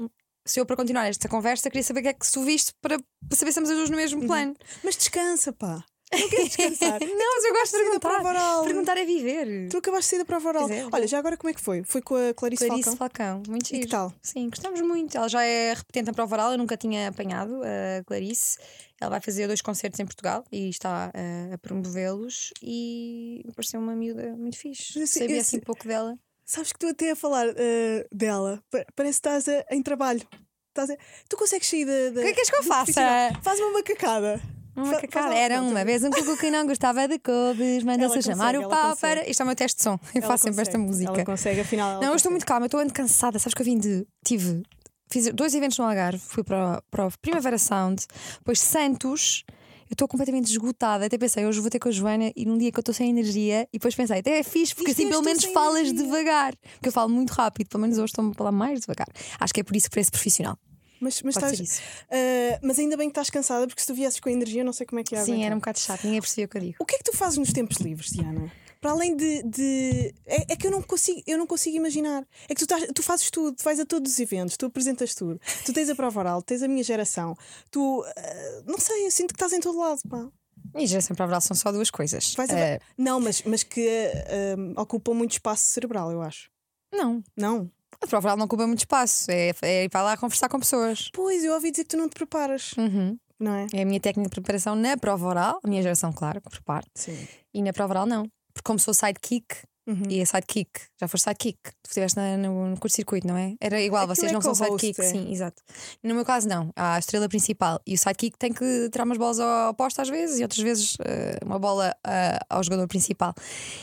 se 0.44 0.58
eu 0.60 0.66
para 0.66 0.76
continuar 0.76 1.06
esta 1.06 1.28
conversa 1.28 1.70
queria 1.70 1.84
saber 1.84 2.00
o 2.00 2.02
que 2.02 2.08
é 2.08 2.12
que 2.12 2.30
tu 2.32 2.42
viste 2.42 2.72
para, 2.80 2.98
para 2.98 3.36
saber 3.38 3.52
se 3.52 3.60
estamos 3.60 3.70
as 3.70 3.76
duas 3.76 3.90
no 3.90 3.96
Uhum. 3.96 4.02
mesmo 4.02 4.26
plano. 4.26 4.54
Mas 4.82 4.96
descansa, 4.96 5.52
pá. 5.52 5.84
Não 6.12 6.28
queres 6.28 6.48
descansar. 6.48 7.00
Não, 7.00 7.34
mas 7.34 7.44
eu 7.44 7.52
gosto 7.52 7.72
de 7.76 7.82
perguntar. 7.84 8.62
Perguntar 8.64 8.96
é 8.98 9.04
viver. 9.04 9.68
Tu 9.70 9.78
acabaste 9.78 10.04
de 10.04 10.10
sair 10.10 10.18
da 10.18 10.24
prova 10.24 10.48
oral. 10.50 10.68
Pois 10.68 10.78
é, 10.80 10.86
Olha, 10.92 11.06
já 11.06 11.18
agora 11.18 11.36
como 11.36 11.50
é 11.50 11.54
que 11.54 11.60
foi? 11.60 11.82
Foi 11.84 12.02
com 12.02 12.14
a 12.16 12.34
Clarice, 12.34 12.66
Clarice 12.66 12.96
Falcão? 12.96 13.42
Falcão, 13.42 13.42
muito 13.48 13.66
E 13.66 13.70
que 13.70 13.76
giro. 13.78 13.88
tal? 13.90 14.12
Sim, 14.22 14.48
gostamos 14.50 14.80
muito. 14.82 15.16
Ela 15.16 15.28
já 15.28 15.42
é 15.44 15.72
repetente 15.74 16.06
na 16.06 16.12
prova 16.12 16.34
oral, 16.36 16.52
eu 16.52 16.58
nunca 16.58 16.76
tinha 16.76 17.08
apanhado 17.08 17.60
a 17.62 18.04
Clarice. 18.04 18.58
Ela 19.00 19.10
vai 19.10 19.20
fazer 19.20 19.46
dois 19.46 19.60
concertos 19.60 19.98
em 19.98 20.04
Portugal 20.06 20.44
e 20.52 20.68
está 20.68 21.10
eh, 21.14 21.50
a 21.54 21.58
promovê-los 21.58 22.52
e 22.62 23.42
me 23.44 23.52
pareceu 23.52 23.80
uma 23.80 23.94
miúda 23.96 24.34
muito 24.36 24.56
fixe. 24.58 24.92
Mas 24.98 25.10
esse- 25.10 25.18
Sabia 25.20 25.36
esse- 25.38 25.56
assim 25.56 25.60
pouco 25.60 25.86
dela. 25.88 26.16
Sabes 26.44 26.72
que 26.72 26.78
tu 26.78 26.86
até 26.88 27.12
a 27.12 27.16
falar 27.16 27.46
eh, 27.56 28.06
dela, 28.12 28.62
pa- 28.70 28.84
parece 28.94 29.20
que 29.20 29.28
estás 29.28 29.48
a- 29.48 29.64
em 29.74 29.82
trabalho. 29.82 30.20
Estás 30.68 30.90
a- 30.90 30.96
Tu 31.28 31.36
consegues 31.36 31.68
sair 31.68 31.84
da. 31.84 32.10
da 32.10 32.10
O 32.10 32.12
que 32.14 32.20
é 32.20 32.24
que 32.28 32.34
queres 32.34 32.50
que 32.50 32.56
eu 32.56 32.62
faça? 32.62 33.00
Faz 33.42 33.58
uma 33.60 33.72
macacada. 33.72 34.40
Uma 34.74 35.00
cacada. 35.00 35.34
Era 35.34 35.60
uma 35.60 35.84
vez 35.84 36.02
um 36.02 36.10
cuco 36.10 36.36
que 36.38 36.50
não 36.50 36.66
gostava 36.66 37.06
de 37.06 37.18
couves, 37.18 37.82
mandou-se 37.84 38.22
chamar 38.22 38.56
o 38.56 38.68
pau 38.68 38.96
para. 38.96 39.28
Isto 39.28 39.40
é 39.40 39.44
o 39.44 39.46
meu 39.46 39.56
teste 39.56 39.76
de 39.78 39.82
som. 39.84 39.98
Eu 40.14 40.22
Ela 40.22 40.26
faço 40.26 40.44
sempre 40.44 40.62
esta 40.62 40.78
música. 40.78 41.12
Ela 41.12 41.24
consegue, 41.24 41.60
afinal. 41.60 41.90
ela 41.92 42.00
Não, 42.00 42.08
eu 42.08 42.16
estou 42.16 42.30
muito 42.30 42.46
calma, 42.46 42.64
eu 42.64 42.68
estou 42.68 42.80
ando 42.80 42.92
cansada. 42.92 43.38
Sabes 43.38 43.54
que 43.54 43.60
eu 43.62 43.66
vim 43.66 43.78
de. 43.78 44.06
Tive. 44.24 44.62
Fiz 45.10 45.30
dois 45.34 45.54
eventos 45.54 45.76
no 45.76 45.84
Algarve, 45.84 46.18
fui 46.18 46.42
para, 46.42 46.78
o- 46.78 46.82
para 46.90 47.06
o 47.06 47.10
Primavera 47.20 47.58
Sound, 47.58 48.06
depois 48.38 48.58
Santos. 48.60 49.44
Eu 49.90 49.94
estou 49.94 50.08
completamente 50.08 50.50
esgotada. 50.50 51.04
Até 51.04 51.18
pensei, 51.18 51.44
hoje 51.44 51.60
vou 51.60 51.68
ter 51.68 51.78
com 51.78 51.90
a 51.90 51.92
Joana 51.92 52.32
e 52.34 52.46
num 52.46 52.56
dia 52.56 52.72
que 52.72 52.78
eu 52.78 52.80
estou 52.80 52.94
sem 52.94 53.10
energia. 53.10 53.68
E 53.70 53.78
depois 53.78 53.94
pensei, 53.94 54.20
até 54.20 54.38
é 54.38 54.42
fixe, 54.42 54.74
porque 54.74 54.92
assim 54.92 55.06
pelo 55.06 55.20
menos 55.22 55.44
falas 55.44 55.80
energia. 55.80 56.02
devagar. 56.02 56.54
Porque 56.76 56.88
eu 56.88 56.92
falo 56.92 57.10
muito 57.10 57.28
rápido, 57.32 57.68
pelo 57.68 57.82
menos 57.82 57.98
hoje 57.98 58.06
estou 58.06 58.26
a 58.30 58.32
falar 58.32 58.52
mais 58.52 58.80
devagar. 58.80 59.06
Acho 59.38 59.52
que 59.52 59.60
é 59.60 59.62
por 59.62 59.76
isso 59.76 59.90
que 59.90 59.94
parece 59.96 60.10
profissional. 60.10 60.56
Mas, 61.02 61.20
mas, 61.22 61.34
Pode 61.34 61.52
estás, 61.62 61.82
eh, 62.10 62.60
mas 62.62 62.78
ainda 62.78 62.96
bem 62.96 63.08
que 63.08 63.12
estás 63.12 63.28
cansada, 63.28 63.66
porque 63.66 63.80
se 63.80 63.86
tu 63.88 63.94
viesses 63.94 64.20
com 64.20 64.28
a 64.28 64.32
energia, 64.32 64.62
não 64.62 64.72
sei 64.72 64.86
como 64.86 65.00
é 65.00 65.02
que 65.02 65.14
ia 65.16 65.20
Sim, 65.24 65.32
aguentar. 65.32 65.46
era 65.46 65.54
um 65.56 65.58
bocado 65.58 65.80
chato, 65.80 66.04
ninguém 66.04 66.20
percebia 66.20 66.44
o 66.44 66.48
que 66.48 66.56
eu 66.56 66.60
digo. 66.60 66.76
O 66.78 66.86
que 66.86 66.94
é 66.94 66.98
que 66.98 67.04
tu 67.04 67.16
fazes 67.16 67.38
nos 67.38 67.52
tempos 67.52 67.78
livres, 67.78 68.10
Diana? 68.12 68.52
Para 68.80 68.92
além 68.92 69.16
de. 69.16 69.42
de- 69.42 70.14
É, 70.24 70.52
é 70.52 70.56
que 70.56 70.66
eu 70.66 70.70
não, 70.70 70.80
consigo, 70.82 71.20
eu 71.26 71.36
não 71.38 71.46
consigo 71.46 71.76
imaginar. 71.76 72.24
É 72.48 72.54
que 72.54 72.56
tu, 72.56 72.62
estás- 72.64 72.88
tu 72.94 73.02
fazes 73.02 73.30
tudo, 73.30 73.56
tu 73.56 73.64
vais 73.64 73.78
a 73.80 73.84
todos 73.84 74.12
os 74.12 74.18
eventos, 74.20 74.56
tu 74.56 74.66
apresentas 74.66 75.12
tudo. 75.14 75.40
Tu 75.64 75.72
tens 75.72 75.88
a 75.88 75.94
prova 75.96 76.20
oral, 76.20 76.40
tens 76.42 76.62
a 76.62 76.68
minha 76.68 76.82
geração. 76.84 77.36
Tu. 77.70 78.04
eh, 78.16 78.62
não 78.66 78.78
sei, 78.78 79.06
eu 79.06 79.10
sinto 79.10 79.28
que 79.28 79.36
estás 79.36 79.52
em 79.52 79.60
todo 79.60 79.78
lado. 79.78 80.00
Pá. 80.08 80.28
E 80.76 80.86
geração 80.86 81.14
para 81.16 81.40
são 81.40 81.56
só 81.56 81.70
duas 81.72 81.90
coisas. 81.90 82.34
Eh, 82.50 82.78
Não, 82.96 83.20
mas, 83.20 83.42
mas 83.42 83.62
que 83.64 83.86
eh, 83.88 84.54
ocupam 84.76 85.14
muito 85.14 85.32
espaço 85.32 85.64
cerebral, 85.66 86.10
eu 86.12 86.22
acho. 86.22 86.48
não. 86.92 87.22
Não. 87.36 87.70
A 88.02 88.06
prova 88.06 88.28
oral 88.28 88.36
não 88.36 88.46
ocupa 88.46 88.66
muito 88.66 88.80
espaço. 88.80 89.30
É, 89.30 89.52
é 89.62 89.84
ir 89.84 89.88
para 89.88 90.02
lá 90.02 90.16
conversar 90.16 90.48
com 90.48 90.58
pessoas. 90.58 91.08
Pois, 91.12 91.44
eu 91.44 91.52
ouvi 91.54 91.70
dizer 91.70 91.84
que 91.84 91.90
tu 91.90 91.96
não 91.96 92.08
te 92.08 92.14
preparas, 92.14 92.72
Uhum. 92.76 93.16
não 93.38 93.54
é? 93.54 93.66
É 93.72 93.82
a 93.82 93.84
minha 93.86 94.00
técnica 94.00 94.28
de 94.28 94.34
preparação 94.34 94.74
na 94.74 94.96
prova 94.96 95.26
oral, 95.26 95.60
a 95.62 95.68
minha 95.68 95.82
geração, 95.82 96.12
claro, 96.12 96.40
que 96.40 96.50
preparo. 96.50 96.86
Sim. 96.94 97.16
E 97.54 97.62
na 97.62 97.72
prova 97.72 97.92
oral, 97.94 98.06
não. 98.06 98.24
Porque 98.52 98.66
como 98.66 98.78
sou 98.78 98.92
sidekick, 98.92 99.56
Uhum. 99.84 100.04
e 100.08 100.22
a 100.22 100.26
sidekick, 100.26 100.70
já 101.00 101.08
foste 101.08 101.24
sidekick, 101.24 101.58
tu 101.82 101.88
estiveste 101.88 102.16
no, 102.38 102.68
no 102.70 102.76
curto-circuito, 102.78 103.26
não 103.26 103.36
é? 103.36 103.54
Era 103.60 103.80
igual, 103.80 104.02
Aquilo 104.04 104.14
vocês 104.14 104.30
é 104.30 104.34
não 104.34 104.40
são 104.40 104.54
sidekick, 104.54 105.00
é. 105.00 105.04
sim, 105.04 105.32
exato. 105.32 105.60
No 106.04 106.14
meu 106.14 106.24
caso, 106.24 106.48
não. 106.48 106.70
Há 106.76 106.94
a 106.94 106.98
estrela 107.00 107.28
principal 107.28 107.80
e 107.84 107.94
o 107.94 107.98
sidekick 107.98 108.38
tem 108.38 108.52
que 108.52 108.88
tirar 108.90 109.04
umas 109.04 109.18
bolas 109.18 109.38
posto 109.76 110.00
às 110.00 110.08
vezes 110.08 110.38
e 110.38 110.42
outras 110.44 110.62
vezes 110.62 110.96
eh, 111.04 111.36
uma 111.44 111.58
bola 111.58 111.92
ah, 112.06 112.38
ao 112.48 112.62
jogador 112.62 112.86
principal. 112.86 113.34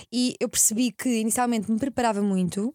E 0.09 0.35
eu 0.39 0.47
percebi 0.47 0.93
que 0.93 1.09
inicialmente 1.19 1.69
me 1.69 1.77
preparava 1.77 2.21
muito 2.21 2.73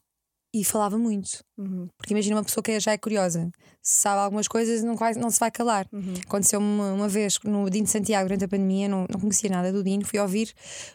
e 0.55 0.65
falava 0.65 0.99
muito. 0.99 1.45
Uhum. 1.57 1.89
Porque 1.97 2.13
imagina 2.15 2.37
uma 2.37 2.45
pessoa 2.45 2.63
que 2.63 2.79
já 2.81 2.93
é 2.93 2.99
curiosa, 2.99 3.51
se 3.83 4.01
sabe 4.01 4.21
algumas 4.21 4.49
coisas, 4.49 4.83
não, 4.83 4.97
vai, 4.97 5.15
não 5.15 5.31
se 5.31 5.39
vai 5.39 5.51
calar. 5.51 5.87
Uhum. 5.93 6.15
Aconteceu-me 6.27 6.67
uma, 6.67 6.93
uma 6.93 7.09
vez 7.09 7.39
no 7.45 7.69
Dino 7.71 7.85
de 7.85 7.91
Santiago 7.91 8.27
durante 8.29 8.45
a 8.45 8.49
pandemia, 8.49 8.89
não, 8.89 9.07
não 9.13 9.21
conhecia 9.21 9.49
nada 9.51 9.73
do 9.73 9.83
Dino, 9.85 10.05
fui 10.05 10.19
ouvir 10.19 10.53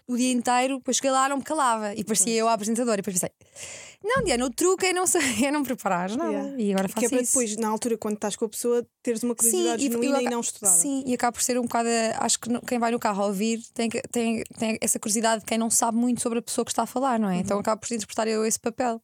o 0.07 0.17
dia 0.17 0.31
inteiro, 0.31 0.77
depois 0.79 0.97
cheguei 0.97 1.11
lá, 1.11 1.29
não 1.29 1.37
me 1.37 1.43
calava. 1.43 1.93
E 1.95 2.03
parecia 2.03 2.33
eu 2.33 2.47
a 2.47 2.53
apresentadora. 2.53 2.95
E 2.99 3.01
depois 3.03 3.19
pensei: 3.19 3.29
não, 4.03 4.23
Diana, 4.23 4.45
o 4.45 4.49
truque 4.49 4.87
é 4.87 4.93
não, 4.93 5.03
é 5.43 5.51
não 5.51 5.63
preparar 5.63 6.09
nada. 6.15 6.31
Yeah. 6.31 6.55
E 6.61 6.71
agora 6.73 6.87
Que 6.87 6.93
faço 6.95 7.05
é 7.05 7.09
para 7.09 7.21
isso. 7.21 7.31
depois, 7.31 7.55
na 7.57 7.67
altura, 7.69 7.97
quando 7.97 8.15
estás 8.15 8.35
com 8.35 8.45
a 8.45 8.49
pessoa, 8.49 8.85
teres 9.03 9.23
uma 9.23 9.35
curiosidade 9.35 9.85
e- 9.85 9.89
genuína 9.89 10.17
e 10.21 10.25
aca- 10.25 10.31
não 10.35 10.41
estudada. 10.41 10.75
Sim, 10.75 11.03
e 11.05 11.13
acaba 11.13 11.31
por 11.31 11.41
ser 11.41 11.57
um 11.59 11.63
bocado. 11.63 11.87
Acho 12.17 12.39
que 12.39 12.49
quem 12.67 12.79
vai 12.79 12.91
no 12.91 12.99
carro 12.99 13.23
a 13.23 13.27
ouvir 13.27 13.61
tem, 13.73 13.89
que- 13.89 14.01
tem, 14.11 14.43
tem 14.57 14.77
essa 14.81 14.99
curiosidade 14.99 15.41
de 15.41 15.45
quem 15.45 15.57
não 15.57 15.69
sabe 15.69 15.97
muito 15.97 16.21
sobre 16.21 16.39
a 16.39 16.41
pessoa 16.41 16.65
que 16.65 16.71
está 16.71 16.83
a 16.83 16.87
falar, 16.87 17.19
não 17.19 17.29
é? 17.29 17.35
Uhum. 17.35 17.39
Então 17.39 17.59
acaba 17.59 17.79
por 17.79 17.93
interpretar 17.93 18.27
eu 18.27 18.45
esse 18.45 18.59
papel. 18.59 19.01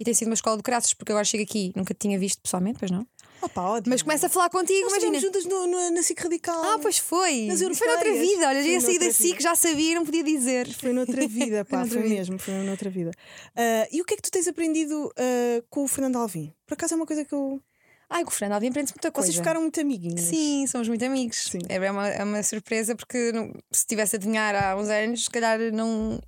E 0.00 0.04
tem 0.04 0.12
sido 0.14 0.28
uma 0.28 0.34
escola 0.34 0.56
de 0.56 0.62
graças, 0.62 0.92
porque 0.98 1.12
agora 1.12 1.24
chego 1.24 1.44
aqui, 1.44 1.72
nunca 1.74 1.94
te 1.94 1.98
tinha 2.00 2.18
visto 2.18 2.42
pessoalmente, 2.42 2.78
pois 2.78 2.90
não? 2.90 3.06
Opa, 3.40 3.62
ótimo. 3.62 3.92
Mas 3.94 4.02
começa 4.02 4.26
a 4.26 4.28
falar 4.28 4.50
contigo, 4.50 4.90
Nós 4.90 4.94
imagina. 5.00 5.20
juntas 5.20 5.44
no, 5.44 5.66
no- 5.68 5.90
na 5.92 6.02
SIC 6.02 6.20
Radical. 6.20 6.60
Ah, 6.60 6.78
pois 6.82 6.98
foi. 6.98 7.42
Nas 7.46 7.60
foi 7.60 7.86
noutra 7.86 8.12
vida. 8.12 8.48
Olha, 8.48 8.60
Foi 8.60 8.64
já 8.64 8.68
ia 8.72 8.80
sair 8.80 8.98
da 8.98 9.12
SIC, 9.12 9.40
já 9.40 9.54
sabia, 9.54 9.94
não 9.94 10.04
podia 10.04 10.24
dizer. 10.24 10.68
Foi 10.74 10.92
noutra 10.92 11.24
vida, 11.28 11.64
pá, 11.64 11.78
noutra 11.86 12.00
foi 12.00 12.02
vida. 12.08 12.14
mesmo, 12.16 12.38
foi 12.40 12.54
noutra 12.64 12.90
vida. 12.90 13.12
Ah, 13.54 13.86
e 13.92 14.00
o 14.02 14.04
que 14.04 14.14
é 14.14 14.16
que 14.16 14.22
tu 14.24 14.30
tens 14.32 14.48
aprendido 14.48 15.08
ah, 15.16 15.62
com 15.70 15.84
o 15.84 15.88
Fernando 15.88 16.16
Alvim? 16.16 16.52
Por 16.66 16.74
acaso 16.74 16.94
é 16.94 16.96
uma 16.96 17.06
coisa 17.06 17.24
que 17.24 17.32
eu. 17.32 17.62
Ai, 18.10 18.24
com 18.24 18.30
o 18.30 18.34
Fernando 18.34 18.54
Alvim 18.54 18.70
aprende 18.70 18.90
muita 18.92 19.12
coisa. 19.12 19.26
Vocês 19.26 19.36
ficaram 19.38 19.60
muito 19.60 19.78
amiguinhos. 19.80 20.22
Sim, 20.22 20.66
somos 20.66 20.88
muito 20.88 21.04
amigos. 21.04 21.44
Sim. 21.52 21.58
É 21.68 21.78
uma, 21.90 22.08
é 22.08 22.24
uma 22.24 22.42
surpresa 22.42 22.96
porque 22.96 23.32
se 23.70 23.86
tivesse 23.86 24.16
a 24.16 24.18
adivinhar 24.18 24.54
há 24.56 24.74
uns 24.76 24.88
anos, 24.88 25.24
se 25.24 25.30
calhar 25.30 25.60
não, 25.72 26.18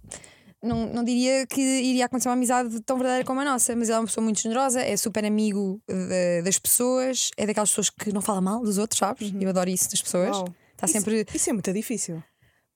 não, 0.63 0.93
não 0.93 1.05
diria 1.05 1.47
que 1.47 1.61
iria 1.61 2.07
acontecer 2.07 2.29
uma 2.29 2.35
amizade 2.35 2.81
tão 2.83 2.97
verdadeira 2.97 3.25
como 3.25 3.41
a 3.41 3.45
nossa. 3.45 3.75
Mas 3.77 3.89
ele 3.89 3.97
é 3.97 4.01
uma 4.01 4.07
pessoa 4.07 4.23
muito 4.25 4.41
generosa, 4.41 4.81
é 4.81 4.97
super 4.97 5.25
amigo 5.25 5.81
eh, 5.89 6.43
das 6.43 6.59
pessoas, 6.59 7.31
é 7.37 7.47
daquelas 7.47 7.71
pessoas 7.71 7.91
que 7.91 8.13
não 8.13 8.21
fala 8.23 8.41
mal 8.41 8.61
dos 8.63 8.79
outros, 8.79 8.99
sabes? 8.99 9.33
Eu 9.41 9.49
adoro 9.49 9.71
isso 9.71 9.91
das 9.91 10.03
pessoas. 10.03 10.37
Uau. 10.37 10.55
Está 10.73 10.87
Isso- 10.87 10.93
sempre. 10.95 11.27
Isso 11.35 11.51
é 11.51 11.53
muito 11.53 11.73
difícil. 11.73 12.23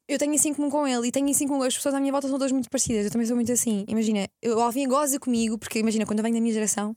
Eu 0.07 0.19
tenho 0.19 0.35
isso 0.35 0.47
em 0.47 0.53
comum 0.53 0.69
com 0.69 0.87
ele 0.87 1.09
e 1.09 1.11
tenho 1.11 1.26
isso 1.29 1.43
em 1.43 1.49
comum. 1.49 1.62
As 1.62 1.75
pessoas 1.75 1.95
à 1.95 2.00
minha 2.00 2.12
volta 2.12 2.29
são 2.29 2.37
todas 2.38 2.53
muito 2.53 2.69
parecidas. 2.69 3.07
Eu 3.07 3.11
também 3.11 3.26
sou 3.26 3.35
muito 3.37 3.50
assim. 3.50 3.87
Imagina, 3.88 4.29
eu- 4.43 4.61
Alvin 4.61 4.87
goza 4.87 5.19
comigo, 5.19 5.57
porque 5.59 5.79
imagina, 5.79 6.05
quando 6.05 6.19
eu 6.19 6.23
venho 6.23 6.35
da 6.35 6.41
minha 6.43 6.53
geração, 6.53 6.95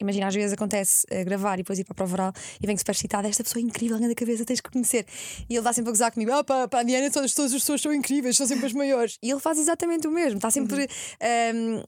imagina, 0.00 0.26
às 0.28 0.34
vezes 0.34 0.52
acontece 0.52 1.06
eh, 1.10 1.24
gravar 1.24 1.54
e 1.54 1.62
depois 1.62 1.78
ir 1.78 1.84
para 1.84 1.92
a 1.92 1.96
prova 1.96 2.12
oral 2.14 2.32
e 2.62 2.66
venho 2.66 2.78
super 2.78 2.92
excitada. 2.92 3.28
Esta 3.28 3.42
pessoa 3.44 3.60
é 3.62 3.64
incrível, 3.64 3.98
da 3.98 4.14
cabeça, 4.14 4.44
tens 4.44 4.60
que 4.60 4.70
conhecer. 4.70 5.06
E 5.48 5.54
ele 5.54 5.62
dá 5.62 5.72
sempre 5.72 5.90
a 5.90 5.92
gozar 5.92 6.12
comigo: 6.12 6.32
ah, 6.32 6.44
pá, 6.44 6.68
pá, 6.68 6.80
a 6.80 6.82
Diana, 6.82 7.10
todas, 7.10 7.32
todas 7.34 7.52
as 7.52 7.60
pessoas 7.60 7.80
são 7.80 7.92
incríveis, 7.92 8.36
são 8.36 8.46
sempre 8.46 8.66
as 8.66 8.72
maiores. 8.72 9.18
E 9.22 9.30
ele 9.30 9.40
faz 9.40 9.58
exatamente 9.58 10.06
o 10.06 10.10
mesmo, 10.10 10.38
está 10.38 10.50
sempre. 10.50 10.88
ehm, 11.20 11.82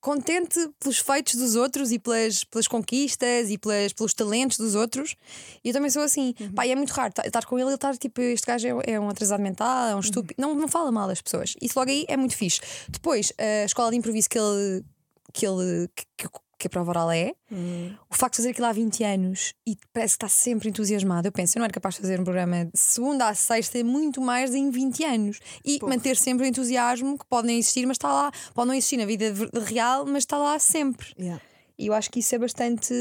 contente 0.00 0.58
pelos 0.78 0.98
feitos 0.98 1.34
dos 1.34 1.56
outros 1.56 1.90
e 1.90 1.98
pelas, 1.98 2.44
pelas 2.44 2.68
conquistas 2.68 3.50
e 3.50 3.58
pelas, 3.58 3.92
pelos 3.92 4.14
talentos 4.14 4.56
dos 4.56 4.76
outros. 4.76 5.16
E 5.64 5.68
eu 5.70 5.72
também 5.74 5.90
sou 5.90 6.02
assim. 6.02 6.32
Uhum. 6.38 6.52
Pá, 6.52 6.64
e 6.64 6.70
é 6.70 6.76
muito 6.76 6.90
raro 6.92 7.12
ta- 7.12 7.26
estar 7.26 7.44
com 7.44 7.58
ele 7.58 7.64
e 7.66 7.68
ele 7.70 7.74
estar 7.74 7.96
tipo, 7.96 8.20
este 8.20 8.46
gajo 8.46 8.68
é, 8.68 8.92
é 8.92 9.00
um 9.00 9.08
atrasado 9.08 9.42
mental, 9.42 9.88
é 9.88 9.90
Uhum. 9.90 9.96
um 9.96 10.00
estúpido. 10.00 10.34
Não, 10.38 10.54
não 10.54 10.68
fala 10.68 10.92
mal 10.92 11.08
das 11.08 11.20
pessoas. 11.20 11.54
Isso 11.60 11.76
logo 11.76 11.90
aí 11.90 12.04
é 12.08 12.16
muito 12.16 12.36
fixe. 12.36 12.60
Depois, 12.88 13.32
a 13.36 13.64
escola 13.64 13.90
de 13.90 13.96
improviso 13.96 14.28
que 14.28 14.38
ele. 14.38 14.84
que 15.32 15.44
ele. 15.44 15.88
que, 16.16 16.28
que, 16.58 16.66
a 16.66 16.70
prova 16.70 16.90
oral 16.90 17.10
é, 17.10 17.32
Hum. 17.52 17.94
o 18.10 18.14
facto 18.14 18.34
de 18.34 18.36
fazer 18.38 18.50
aquilo 18.50 18.66
há 18.66 18.72
20 18.72 19.04
anos 19.04 19.54
e 19.66 19.76
parece 19.92 20.18
que 20.18 20.24
está 20.24 20.28
sempre 20.28 20.68
entusiasmado. 20.68 21.28
Eu 21.28 21.32
penso, 21.32 21.56
eu 21.56 21.60
não 21.60 21.64
era 21.64 21.72
capaz 21.72 21.94
de 21.96 22.00
fazer 22.00 22.18
um 22.20 22.24
programa 22.24 22.64
de 22.64 22.70
segunda 22.78 23.28
a 23.28 23.34
sexta 23.34 23.82
muito 23.84 24.20
mais 24.20 24.54
em 24.54 24.70
20 24.70 25.04
anos 25.04 25.38
e 25.64 25.78
Porra. 25.78 25.94
manter 25.94 26.16
sempre 26.16 26.44
o 26.44 26.48
entusiasmo 26.48 27.18
que 27.18 27.26
pode 27.26 27.46
não 27.46 27.54
existir, 27.54 27.84
mas 27.86 27.96
está 27.96 28.12
lá, 28.12 28.32
pode 28.54 28.68
não 28.68 28.74
existir 28.74 28.96
na 28.96 29.04
vida 29.06 29.32
real, 29.66 30.04
mas 30.06 30.18
está 30.22 30.38
lá 30.38 30.58
sempre. 30.58 31.12
Yeah. 31.18 31.42
E 31.78 31.86
eu 31.88 31.92
acho 31.94 32.10
que 32.10 32.20
isso 32.20 32.34
é 32.34 32.38
bastante. 32.38 32.94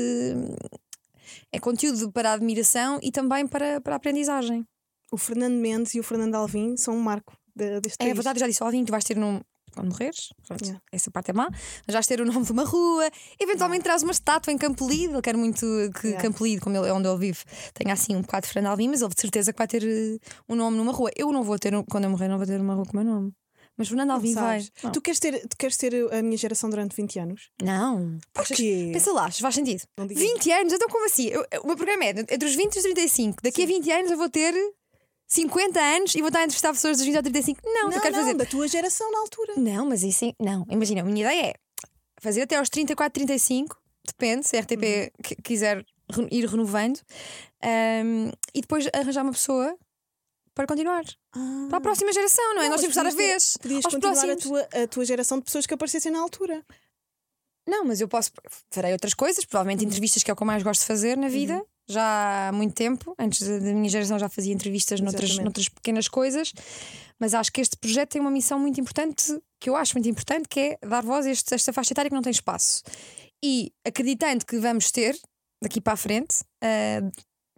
É 1.52 1.60
conteúdo 1.60 2.12
para 2.12 2.32
a 2.32 2.34
admiração 2.34 3.00
e 3.02 3.12
também 3.12 3.48
para, 3.48 3.80
para 3.82 3.94
a 3.94 3.98
aprendizagem. 3.98 4.66
O 5.12 5.18
Fernando 5.18 5.54
Mendes 5.56 5.94
e 5.96 6.00
o 6.00 6.04
Fernando 6.04 6.36
Alvim 6.36 6.76
são 6.78 6.96
um 6.96 7.02
marco 7.02 7.38
de- 7.56 7.80
deste 7.80 7.96
É 8.02 8.06
país. 8.06 8.14
verdade, 8.16 8.40
já 8.40 8.48
disse 8.48 8.60
que 8.64 8.86
tu 8.86 8.92
vais 8.92 9.04
ter 9.04 9.16
num. 9.16 9.40
Quando 9.75 9.89
morreres, 9.89 10.29
pronto, 10.48 10.63
Yeah. 10.63 10.82
essa 10.91 11.12
parte 11.12 11.32
é 11.32 11.34
má, 11.34 11.50
mas 11.86 11.94
vais 11.94 12.08
ter 12.08 12.22
o 12.22 12.25
nome 12.25 12.46
de 12.46 12.51
uma 12.51 12.63
rua, 12.63 13.10
eventualmente 13.39 13.84
traz 13.84 14.01
uma 14.03 14.12
estátua 14.13 14.51
em 14.53 14.58
Campo 14.58 14.88
Lido. 14.88 15.13
Ele 15.15 15.22
quer 15.22 15.36
muito 15.38 15.65
que 16.00 16.08
Yeah. 16.08 16.22
Campo 16.22 16.44
Lido, 16.46 16.62
como 16.62 16.77
ele, 16.77 16.88
é 16.88 16.94
onde 16.94 17.08
ele 17.08 17.17
vive, 17.17 17.39
tenha 17.74 17.94
assim 17.94 18.15
um 18.15 18.22
bocado 18.22 18.48
de 18.48 18.53
Fernando 18.53 18.72
Alvim, 18.72 18.88
mas 18.88 19.01
ele 19.01 19.13
de 19.13 19.22
certeza 19.22 19.51
que 19.51 19.58
vai 19.58 19.67
ter 19.67 19.84
eh, 19.84 20.17
um 20.50 20.55
nome 20.55 20.77
numa 20.77 20.91
rua. 20.91 21.12
Eu 21.15 21.32
não 21.32 21.44
vou 21.44 21.60
ter, 21.60 21.74
quando 21.89 22.05
eu 22.05 22.10
morrer, 22.10 22.27
não 22.27 22.38
vou 22.38 22.48
ter 22.48 22.60
uma 22.60 22.74
rua 22.74 22.86
com 22.86 22.98
o 22.98 23.03
meu 23.03 23.13
nome. 23.13 23.32
Mas 23.77 23.89
Fernando 23.89 24.12
Alvim 24.12 24.34
vai. 24.34 24.65
Não. 24.84 24.91
Tu 24.94 25.01
queres, 25.01 25.20
ter, 25.20 25.46
tu 25.50 25.58
queres 25.58 25.75
ter 25.75 25.94
a 26.13 26.22
minha 26.24 26.38
geração 26.38 26.70
durante 26.70 26.96
20 26.96 27.20
anos? 27.20 27.50
Não. 27.62 28.17
Porquê? 28.34 28.91
Pensa 28.94 29.12
lá, 29.12 29.29
faz 29.29 29.53
sentido. 29.55 29.82
Não 29.98 30.08
digas 30.08 30.24
20 30.24 30.50
anos, 30.53 30.72
então 30.72 30.88
como 30.88 31.05
assim? 31.05 31.25
Eu- 31.27 31.46
o 31.62 31.67
meu 31.67 31.75
programa 31.75 32.05
é 32.05 32.12
entre 32.12 32.46
os 32.48 32.55
20 32.55 32.74
e 32.75 32.77
os 32.77 32.84
35. 32.84 33.44
Daqui 33.44 33.63
a 33.63 33.65
20 33.65 33.91
anos 33.91 34.12
eu 34.12 34.17
vou 34.17 34.29
ter 34.29 34.53
50 35.27 35.79
anos 35.79 36.15
e 36.15 36.20
vou 36.20 36.27
estar 36.27 36.39
a 36.39 36.44
entrevistar 36.44 36.72
pessoas 36.72 36.98
dos 36.98 37.05
20 37.05 37.15
ao 37.17 37.24
35. 37.24 37.62
Não, 37.65 37.74
Não, 37.89 37.91
eu 37.94 38.01
quero 38.01 38.15
não, 38.15 38.22
fazer. 38.24 38.34
da 38.36 38.46
tua 38.46 38.67
geração 38.67 39.12
na 39.12 39.20
altura. 39.20 39.53
Não, 39.58 39.86
mas 39.86 40.03
isso. 40.03 40.25
é- 40.25 40.34
Não, 40.39 40.65
imagina, 40.70 41.01
a 41.01 41.03
minha 41.03 41.25
ideia 41.25 41.48
é 41.50 41.53
fazer 42.22 42.44
até 42.44 42.55
aos 42.58 42.70
34, 42.70 43.13
35, 43.13 43.77
depende, 44.05 44.48
se 44.48 44.55
a 44.55 44.60
RTP 44.62 44.84
Uhum. 44.84 45.24
qui- 45.24 45.36
quiser 45.44 45.86
ir 46.32 46.46
renovando, 46.46 47.00
ahm, 47.63 48.32
e 48.53 48.62
depois 48.62 48.88
arranjar 48.94 49.24
uma 49.24 49.32
pessoa 49.32 49.75
para 50.53 50.67
continuar. 50.67 51.03
Ah. 51.34 51.65
Para 51.70 51.79
a 51.79 51.82
próxima 51.82 52.13
geração, 52.13 52.53
não 52.53 52.62
é? 52.62 52.65
Não, 52.65 52.72
Nós 52.72 52.82
temos 52.82 52.94
de 52.94 53.00
estar 53.00 53.12
a 53.12 53.15
vez. 53.15 53.58
Podias 53.58 53.84
continuar 53.84 54.12
a 54.12 54.13
próximos. 54.27 54.44
tua, 54.44 54.84
a 54.84 54.88
tua 54.88 55.05
geração 55.05 55.39
de 55.39 55.46
pessoas 55.46 55.65
que 55.65 55.74
aparecessem 55.74 56.12
na 56.12 56.20
altura. 56.20 56.63
Não, 57.67 57.84
mas 57.84 58.00
eu 58.00 58.08
posso. 58.08 58.32
Farei 58.70 58.94
outras 58.94 59.13
coisas, 59.15 59.44
provavelmente 59.44 59.82
Uhum. 59.82 59.88
entrevistas, 59.88 60.22
que 60.24 60.29
é 60.29 60.34
o 60.34 60.38
que 60.38 60.44
eu 60.44 60.48
mais 60.48 60.62
gosto 60.62 60.82
de 60.82 60.86
fazer 60.88 61.17
na 61.17 61.27
vida. 61.27 61.65
Já 61.88 62.50
há 62.50 62.51
muito 62.51 62.74
tempo, 62.74 63.13
antes 63.20 63.48
da 63.48 63.60
minha 63.74 63.89
geração, 63.89 64.18
já 64.18 64.27
fazia 64.27 64.54
entrevistas 64.54 65.00
noutras, 65.00 65.30
noutras 65.44 65.70
pequenas 65.70 66.08
coisas. 66.08 66.51
Mas 67.20 67.34
acho 67.34 67.51
que 67.51 67.62
este 67.62 67.77
projeto 67.77 68.12
tem 68.12 68.22
uma 68.22 68.32
missão 68.32 68.60
muito 68.60 68.80
importante, 68.82 69.39
que 69.60 69.70
eu 69.70 69.75
acho 69.75 69.94
muito 69.96 70.10
importante, 70.10 70.48
que 70.50 70.60
é 70.60 70.77
dar 70.88 71.04
voz 71.04 71.25
a 71.25 71.32
este- 71.32 71.54
esta 71.54 71.72
faixa 71.72 71.94
etária 71.94 72.10
que 72.10 72.15
não 72.15 72.22
tem 72.24 72.32
espaço. 72.32 72.82
E 73.44 73.72
acreditando 73.86 74.46
que 74.46 74.58
vamos 74.58 74.92
ter, 74.92 75.15
daqui 75.63 75.80
para 75.80 75.94
a 75.94 75.98
frente, 75.98 76.38
eh, 76.63 77.01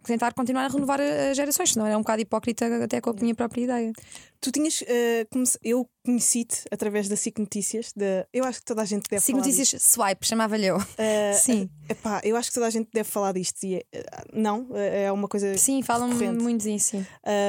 tentar 0.04 0.32
continuar 0.32 0.64
a 0.64 0.68
renovar 0.68 1.00
as 1.00 1.36
gerações, 1.36 1.72
senão 1.72 1.86
era 1.86 1.96
um 1.96 2.00
bocado 2.00 2.22
hipócrita 2.22 2.84
até 2.84 3.00
com 3.00 3.10
a 3.10 3.12
minha 3.14 3.34
própria 3.34 3.62
ideia. 3.62 3.92
Tu 4.40 4.50
tinhas. 4.52 4.82
comece- 5.30 5.58
eu 5.62 5.88
conheci-te 6.04 6.62
através 6.70 7.08
da 7.08 7.16
SIC 7.16 7.38
Notícias. 7.40 7.92
Da, 7.94 8.26
eu 8.32 8.44
acho 8.44 8.60
que 8.60 8.64
toda 8.64 8.82
a 8.82 8.84
gente 8.84 9.08
deve 9.10 9.20
Sigo 9.22 9.38
falar 9.38 9.50
notícias 9.50 9.82
swipe, 9.82 10.26
chamava-lhe 10.26 10.66
eu. 10.66 10.78
disto. 10.78 10.94
Eh, 10.98 11.32
Sim. 11.34 11.70
epá, 11.88 12.20
eu 12.24 12.36
acho 12.36 12.48
que 12.50 12.54
toda 12.54 12.66
a 12.66 12.70
gente 12.70 12.88
deve 12.92 13.08
falar 13.08 13.32
disto. 13.32 13.62
E, 13.64 13.76
é- 13.76 13.84
não, 14.32 14.68
é 14.74 15.10
uma 15.12 15.26
coisa. 15.28 15.56
Sim, 15.58 15.82
falam-me 15.82 16.14
recorrente. 16.14 16.42
muito 16.42 16.62
disso. 16.62 16.90
sim. 16.90 17.06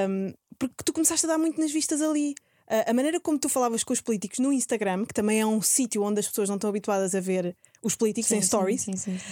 Um, 0.10 0.34
porque 0.58 0.76
tu 0.84 0.92
começaste 0.92 1.26
a 1.26 1.30
dar 1.30 1.38
muito 1.38 1.60
nas 1.62 1.72
vistas 1.72 2.02
ali. 2.02 2.34
Uh, 2.68 2.86
a 2.92 2.94
maneira 2.94 3.20
como 3.20 3.40
tu 3.40 3.50
falavas 3.50 3.84
com 3.84 3.94
os 3.94 4.00
políticos 4.02 4.38
no 4.40 4.54
Instagram, 4.54 5.04
que 5.06 5.14
também 5.14 5.40
é 5.42 5.46
um 5.46 5.60
sítio 5.62 6.04
onde 6.04 6.20
as 6.20 6.28
pessoas 6.28 6.50
não 6.50 6.56
estão 6.56 6.70
habituadas 6.70 7.16
a 7.16 7.20
ver 7.20 7.56
os 7.82 7.96
políticos 7.96 8.32
em 8.32 8.42
Sim, 8.42 8.48
stories, 8.48 8.82
Sim, 8.82 8.96
sim, 8.96 9.18
sim. 9.18 9.24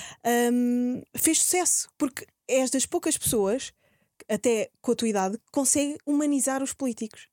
um, 0.53 1.03
fez 1.15 1.39
sucesso. 1.43 1.87
Porque 1.99 2.25
és 2.47 2.69
das 2.69 2.85
poucas 2.85 3.17
pessoas, 3.17 3.71
até 4.29 4.69
com 4.81 4.91
a 4.91 4.95
tua 4.95 5.07
idade, 5.07 5.37
que 5.37 5.51
consegue 5.51 5.97
humanizar 6.05 6.61
os 6.63 6.73
políticos. 6.73 7.27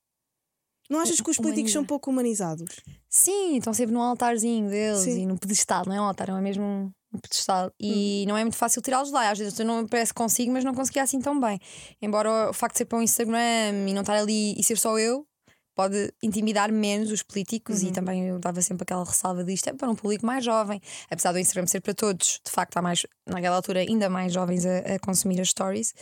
Não 0.91 1.01
achas 1.01 1.19
que 1.21 1.31
os 1.31 1.39
políticos 1.39 1.73
são 1.73 1.85
pouco 1.85 2.11
humanizados? 2.11 2.81
Sim, 3.09 3.57
estão 3.57 3.73
sempre 3.73 3.95
num 3.95 4.03
altarzinho 4.03 4.69
deles 4.69 5.01
Sim. 5.01 5.23
e 5.23 5.27
num 5.27 5.37
pedestal, 5.37 5.85
não 5.87 5.95
é 5.95 6.01
um 6.01 6.05
altar, 6.05 6.29
é 6.29 6.41
mesmo 6.41 6.63
um- 6.63 6.93
um 7.15 7.19
pedestal. 7.19 7.73
E 7.81 8.25
não 8.29 8.37
é 8.37 8.43
muito 8.45 8.57
fácil 8.57 8.83
tirá-los 8.83 9.11
lá. 9.11 9.31
Às 9.31 9.39
vezes 9.39 9.59
eu 9.59 9.65
não 9.65 9.87
parece 9.87 10.13
que 10.13 10.19
consigo, 10.19 10.53
mas 10.53 10.63
não 10.65 10.75
conseguia 10.75 11.03
assim 11.03 11.21
tão 11.21 11.41
bem. 11.41 11.59
Embora 12.03 12.51
o 12.51 12.53
facto 12.53 12.75
de 12.75 12.79
ser 12.79 12.85
para 12.85 12.99
o 12.99 13.03
Instagram 13.03 13.89
e 13.89 13.95
não 13.95 14.03
estar 14.03 14.17
ali 14.17 14.55
e 14.59 14.63
ser 14.65 14.77
só 14.77 14.99
eu. 14.99 15.27
Pode 15.75 16.13
intimidar 16.23 16.71
menos 16.71 17.11
os 17.11 17.23
políticos 17.23 17.83
e 17.83 17.91
também 17.91 18.29
eu 18.29 18.39
dava 18.39 18.63
sempre 18.63 18.85
aquela 18.85 19.05
ressalva 19.05 19.43
disto 19.43 19.69
é 19.69 19.73
para 19.73 19.91
um 19.91 19.95
público 19.95 20.25
mais 20.25 20.45
jovem, 20.45 20.81
apesar 21.11 21.33
do 21.33 21.39
Instagram 21.39 21.67
ser 21.67 21.81
para 21.81 21.93
todos, 21.93 22.41
de 22.45 22.51
facto 22.51 22.77
há 22.77 22.83
mais, 22.83 23.05
naquela 23.27 23.57
altura, 23.57 23.81
ainda 23.81 24.09
mais 24.09 24.33
jovens 24.33 24.65
a, 24.65 24.95
a 24.95 24.99
consumir 25.01 25.41
as 25.41 25.51
stories. 25.51 25.93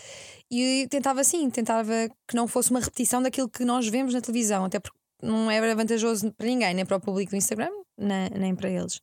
E 0.51 0.87
tentava 0.91 1.21
assim, 1.21 1.49
tentava 1.49 1.93
que 2.29 2.37
não 2.37 2.47
fosse 2.47 2.71
uma 2.71 2.81
repetição 2.81 3.23
daquilo 3.23 3.49
que 3.49 3.65
nós 3.65 3.89
vemos 3.89 4.13
na 4.13 4.21
televisão, 4.21 4.67
até 4.67 4.79
porque 4.79 4.99
não 5.23 5.51
era 5.51 5.75
vantajoso 5.75 6.33
para 6.33 6.47
ninguém, 6.47 6.75
nem 6.75 6.85
para 6.85 6.97
o 6.97 7.01
público 7.01 7.31
do 7.31 7.37
Instagram, 7.37 7.71
nem, 7.97 8.29
nem 8.31 8.55
para 8.55 8.69
eles. 8.69 9.01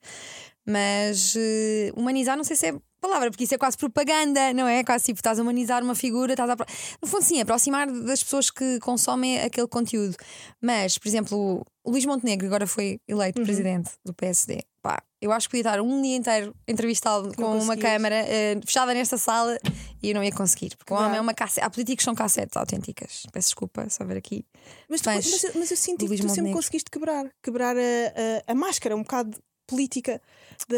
Mas 0.68 1.34
eh, 1.36 1.92
humanizar, 1.96 2.38
não 2.38 2.44
sei 2.44 2.56
se 2.56 2.68
é 2.68 2.80
palavra, 3.00 3.30
porque 3.32 3.44
isso 3.46 3.56
é 3.56 3.58
quase 3.58 3.78
propaganda, 3.78 4.54
não 4.54 4.68
é? 4.68 4.84
Quase 4.84 5.06
tipo, 5.06 5.20
estás 5.20 5.40
a 5.40 5.42
humanizar 5.42 5.84
uma 5.84 5.96
figura, 5.96 6.34
estás 6.34 6.50
a. 6.50 6.56
No 7.02 7.08
fundo, 7.08 7.24
sim, 7.24 7.40
aproximar 7.42 7.88
das 7.92 8.24
pessoas 8.24 8.50
que 8.52 8.80
consomem 8.80 9.40
aquele 9.40 9.68
conteúdo. 9.68 10.16
Mas, 10.62 10.98
por 10.98 11.08
exemplo, 11.08 11.66
o 11.84 11.92
Luís 11.92 12.06
Montenegro 12.06 12.46
agora 12.48 12.68
foi 12.68 13.00
eleito 13.08 13.42
presidente 13.42 13.92
do 14.06 14.14
PSD. 14.14 14.62
Pá, 14.82 15.02
eu 15.22 15.32
acho 15.34 15.48
que 15.50 15.58
podia 15.58 15.70
estar 15.72 15.82
um 15.82 16.02
dia 16.02 16.16
inteiro 16.16 16.56
entrevistá-lo 16.66 17.34
com 17.36 17.58
uma 17.60 17.76
câmara 17.76 18.16
eh, 18.16 18.58
fechada 18.66 18.94
nesta 18.94 19.18
sala 19.18 19.58
e 20.02 20.10
eu 20.10 20.16
não 20.16 20.24
ia 20.24 20.32
conseguir. 20.32 20.74
Porque 20.78 20.94
o 20.94 20.96
homem 20.96 21.18
é 21.18 21.22
uma 21.22 21.34
cassete. 21.34 21.66
Há 21.66 21.70
políticos 21.70 21.98
que 22.02 22.06
são 22.06 22.16
cassetes 22.16 22.56
autênticas. 22.56 23.24
Peço 23.34 23.48
desculpa, 23.50 23.90
só 23.90 24.06
ver 24.06 24.16
aqui. 24.18 24.46
Mas, 24.90 25.02
tu- 25.02 25.10
mas, 25.10 25.44
eu- 25.44 25.52
mas 25.56 25.72
eu 25.72 25.76
senti 25.78 26.06
que 26.06 26.06
tu 26.06 26.10
sempre 26.16 26.28
Montenegro. 26.28 26.54
conseguiste 26.58 26.90
quebrar 26.90 27.30
quebrar 27.44 27.76
a, 27.76 27.80
a, 28.48 28.52
a 28.54 28.56
máscara 28.56 28.96
um 28.96 29.02
bocado 29.04 29.38
política 29.68 30.22
da, 30.70 30.78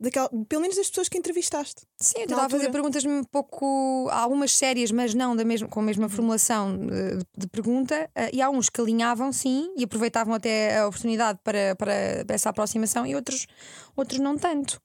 daquela, 0.00 0.28
pelo 0.48 0.62
menos 0.62 0.76
das 0.76 0.88
pessoas 0.88 1.08
que 1.08 1.18
entrevistaste. 1.18 1.82
Sim, 2.00 2.20
eu 2.22 2.26
tentava 2.28 2.48
fazer 2.48 2.70
perguntas 2.70 3.04
um 3.04 3.22
pouco. 3.24 4.08
Há 4.10 4.20
algumas 4.20 4.56
sérias, 4.56 4.90
mas 4.90 5.12
não 5.14 5.36
da 5.36 5.44
mesma, 5.44 5.68
com 5.68 5.80
a 5.80 5.82
mesma 5.82 6.08
formulação 6.08 6.76
de, 6.76 7.18
de 7.36 7.46
pergunta. 7.48 8.08
eh, 8.14 8.30
E 8.32 8.40
há 8.42 8.48
uns 8.48 8.70
que 8.70 8.80
alinhavam, 8.80 9.32
sim, 9.32 9.72
e 9.76 9.84
aproveitavam 9.84 10.32
até 10.34 10.78
a 10.78 10.86
oportunidade 10.88 11.38
para, 11.44 11.76
para, 11.76 12.24
essa 12.28 12.48
aproximação, 12.50 13.06
e 13.06 13.14
outros, 13.14 13.46
outros 13.94 14.18
não 14.18 14.38
tanto. 14.38 14.80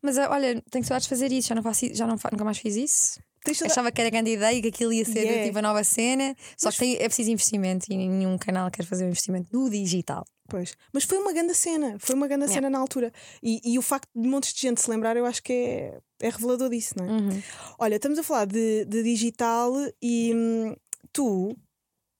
Mas 0.00 0.18
ah, 0.18 0.28
olha, 0.30 0.62
tenho 0.70 0.84
saudades 0.84 1.04
de 1.06 1.08
fazer 1.10 1.32
isso, 1.32 1.48
já, 1.48 1.54
não 1.54 1.62
faço, 1.62 1.86
já 1.94 2.06
não, 2.06 2.16
nunca 2.30 2.44
mais 2.44 2.58
fiz 2.58 2.76
isso. 2.76 3.20
Toda- 3.44 3.66
Achava 3.66 3.90
que 3.90 4.00
era 4.00 4.08
grande 4.10 4.30
ideia, 4.32 4.62
que 4.62 4.68
aquilo 4.68 4.92
ia 4.92 5.04
ser 5.04 5.20
Yeah. 5.22 5.44
tipo 5.46 5.58
a 5.58 5.62
nova 5.62 5.82
cena, 5.82 6.34
só 6.56 6.70
que 6.70 6.78
tem, 6.78 6.94
é 6.94 7.06
preciso 7.08 7.30
investimento 7.30 7.86
e 7.90 7.96
nenhum 7.96 8.38
canal 8.38 8.70
quer 8.70 8.84
fazer 8.84 9.04
um 9.04 9.08
investimento 9.08 9.48
no 9.52 9.68
digital. 9.68 10.24
Pois. 10.52 10.76
Mas 10.92 11.04
foi 11.04 11.16
uma 11.16 11.32
grande 11.32 11.54
cena, 11.54 11.96
foi 11.98 12.14
uma 12.14 12.28
grande 12.28 12.44
Yeah. 12.44 12.54
cena 12.54 12.68
na 12.68 12.78
altura. 12.78 13.10
E, 13.42 13.58
e 13.64 13.78
o 13.78 13.82
facto 13.82 14.06
de 14.14 14.28
montes 14.28 14.52
de 14.52 14.60
gente 14.60 14.82
se 14.82 14.90
lembrar, 14.90 15.16
eu 15.16 15.24
acho 15.24 15.42
que 15.42 15.50
é, 15.50 15.98
é 16.20 16.28
revelador 16.28 16.68
disso, 16.68 16.92
não 16.98 17.06
é? 17.06 17.10
Uhum. 17.10 17.42
Olha, 17.78 17.96
estamos 17.96 18.18
a 18.18 18.22
falar 18.22 18.44
de, 18.44 18.84
de 18.84 19.02
digital 19.02 19.72
e 20.02 20.34
hum, 20.34 20.76
tu, 21.10 21.56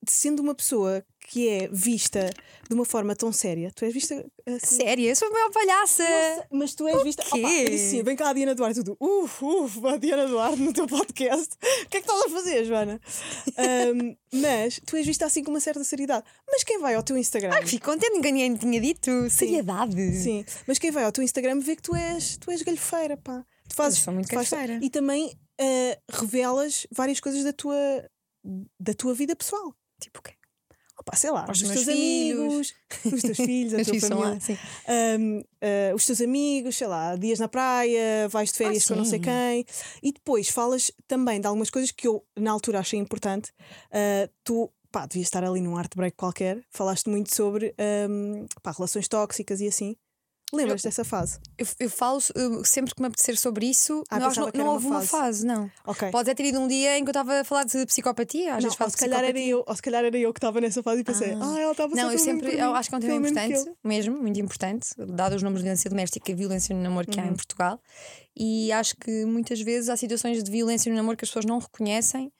sendo 0.09 0.41
uma 0.41 0.55
pessoa 0.55 1.05
que 1.27 1.49
é 1.49 1.67
vista 1.71 2.29
de 2.67 2.73
uma 2.73 2.85
forma 2.85 3.15
tão 3.15 3.31
séria, 3.31 3.71
tu 3.75 3.85
és 3.85 3.93
vista 3.93 4.25
assim. 4.45 4.77
Sério, 4.77 5.05
eu 5.05 5.15
sou 5.15 5.27
a 5.27 5.31
maior 5.31 5.51
palhaça! 5.51 6.03
Nossa, 6.03 6.47
mas 6.51 6.75
tu 6.75 6.87
és 6.87 7.03
vista. 7.03 7.23
quê? 7.23 7.39
Opa, 7.39 7.75
assim, 7.75 8.03
vem 8.03 8.15
cá 8.15 8.29
a 8.29 8.33
Diana 8.33 8.55
Duarte, 8.55 8.83
tudo. 8.83 8.97
Uf, 8.99 9.43
uf, 9.43 9.85
a 9.85 9.97
Diana 9.97 10.27
Duarte 10.27 10.61
no 10.61 10.73
teu 10.73 10.87
podcast. 10.87 11.49
O 11.83 11.89
que 11.93 11.97
é 11.97 12.01
que 12.01 12.09
estás 12.09 12.25
a 12.25 12.29
fazer, 12.29 12.65
Joana? 12.65 12.99
Ahm, 13.57 14.15
mas 14.33 14.79
tu 14.85 14.95
és 14.95 15.05
vista 15.05 15.25
assim 15.25 15.43
com 15.43 15.51
uma 15.51 15.59
certa 15.59 15.83
seriedade. 15.83 16.25
Mas 16.47 16.63
quem 16.63 16.79
vai 16.79 16.95
ao 16.95 17.03
teu 17.03 17.17
Instagram? 17.17 17.51
Ai, 17.53 17.65
fico 17.65 17.85
contente, 17.85 18.13
ninguém 18.13 18.55
tinha 18.55 18.81
dito. 18.81 19.29
Seriedade. 19.29 20.15
Sim, 20.15 20.43
mas 20.67 20.79
quem 20.79 20.91
vai 20.91 21.03
ao 21.03 21.11
teu 21.11 21.23
Instagram 21.23 21.59
vê 21.59 21.75
que 21.75 21.81
tu 21.81 21.95
és, 21.95 22.37
tu 22.37 22.49
és 22.49 22.61
galhofeira, 22.61 23.17
pá. 23.17 23.45
Tu 23.69 23.75
fazes, 23.75 23.99
Eu 23.99 24.05
sou 24.05 24.13
muito 24.13 24.33
fazes-. 24.33 24.81
E 24.81 24.89
também 24.89 25.37
ah, 25.59 25.97
revelas 26.11 26.87
várias 26.91 27.19
coisas 27.19 27.43
da 27.43 27.53
tua, 27.53 27.75
da 28.79 28.93
tua 28.93 29.13
vida 29.13 29.35
pessoal. 29.35 29.73
Tipo 30.01 30.19
o 30.19 30.21
quê? 30.23 30.33
Opa, 31.05 31.17
sei 31.17 31.31
lá, 31.31 31.45
os 31.49 31.61
teus 31.61 31.87
amigos, 31.87 32.73
os 33.05 33.21
teus 33.21 33.37
filhos, 33.37 33.73
a 33.75 33.83
tua 33.83 33.99
família. 33.99 34.33
lá, 34.33 34.39
sim. 34.39 34.57
Um, 35.19 35.39
uh, 35.39 35.95
os 35.95 36.05
teus 36.05 36.21
amigos, 36.21 36.77
sei 36.77 36.87
lá, 36.87 37.15
dias 37.17 37.39
na 37.39 37.49
praia, 37.49 38.29
vais 38.29 38.51
de 38.51 38.57
férias 38.57 38.87
com 38.87 38.95
não 38.95 39.03
sei 39.03 39.19
quem, 39.19 39.65
e 40.01 40.13
depois 40.13 40.47
falas 40.47 40.91
também 41.05 41.41
de 41.41 41.47
algumas 41.47 41.69
coisas 41.69 41.91
que 41.91 42.07
eu 42.07 42.25
na 42.37 42.51
altura 42.51 42.79
achei 42.79 42.97
importante. 42.97 43.51
Uh, 43.91 44.31
tu, 44.45 44.71
pá, 44.93 45.05
devias 45.05 45.27
estar 45.27 45.43
ali 45.43 45.59
num 45.59 45.75
art 45.75 45.93
break 45.93 46.15
qualquer, 46.15 46.63
falaste 46.71 47.09
muito 47.09 47.35
sobre 47.35 47.75
um, 48.09 48.45
pá, 48.61 48.71
relações 48.71 49.07
tóxicas 49.09 49.59
e 49.59 49.67
assim. 49.67 49.97
Lembras 50.55 50.81
dessa 50.83 51.03
fase? 51.03 51.39
Eu, 51.57 51.65
eu 51.79 51.89
falo 51.89 52.17
uh, 52.19 52.63
sempre 52.65 52.93
que 52.93 53.01
me 53.01 53.07
apetecer 53.07 53.37
sobre 53.37 53.65
isso, 53.65 54.03
Ah, 54.09 54.19
pensava 54.19 54.35
não, 54.35 54.41
não 54.45 54.47
era 54.53 54.63
uma 54.63 54.73
houve 54.73 54.85
uma 54.87 54.99
fase. 55.01 55.09
fase, 55.09 55.45
não. 55.45 55.71
Ok. 55.85 56.11
Pode 56.11 56.33
ter 56.35 56.45
ido 56.45 56.59
um 56.59 56.67
dia 56.67 56.97
em 56.97 57.03
que 57.03 57.09
eu 57.09 57.11
estava 57.11 57.39
a 57.41 57.43
falar 57.43 57.63
de 57.63 57.85
psicopatia, 57.85 58.49
às 58.55 58.55
Não, 58.57 58.61
vezes 58.63 58.75
falo 58.77 58.87
ou, 58.87 58.91
se 58.91 58.97
calhar 58.97 59.19
era 59.19 59.27
psicopatia. 59.33 59.51
eu, 59.51 59.63
ou 59.67 59.75
se 59.75 59.81
calhar 59.81 60.05
era 60.05 60.17
eu 60.17 60.33
que 60.33 60.37
estava 60.39 60.61
nessa 60.61 60.83
fase 60.83 61.01
e 61.01 61.03
pensei, 61.03 61.31
ah, 61.33 61.59
ela 61.59 61.71
está 61.71 61.85
a 61.85 61.89
passar 61.89 62.01
Não, 62.03 62.11
eu 62.11 62.19
sempre, 62.19 62.55
eu 62.57 62.75
acho 62.75 62.89
que 62.89 62.95
é 62.95 62.97
um 62.97 63.01
tema 63.01 63.15
importante, 63.27 63.53
eu." 63.67 63.77
mesmo, 63.83 64.17
muito 64.21 64.39
importante, 64.39 64.87
dado 64.97 65.35
os 65.35 65.41
números 65.43 65.61
de 65.61 65.65
violência 65.65 65.89
doméstica 65.89 66.31
e 66.31 66.35
violência 66.35 66.75
no 66.75 66.81
namoro 66.81 67.07
que 67.07 67.19
há 67.19 67.23
Uhum. 67.23 67.29
em 67.31 67.35
Portugal. 67.35 67.79
E 68.35 68.71
acho 68.71 68.95
que 68.97 69.25
muitas 69.25 69.61
vezes 69.61 69.89
há 69.89 69.97
situações 69.97 70.43
de 70.43 70.49
violência 70.51 70.89
no 70.89 70.95
namoro 70.95 71.17
que 71.17 71.23
as 71.25 71.29
pessoas 71.29 71.45
não 71.45 71.59
reconhecem 71.59 72.31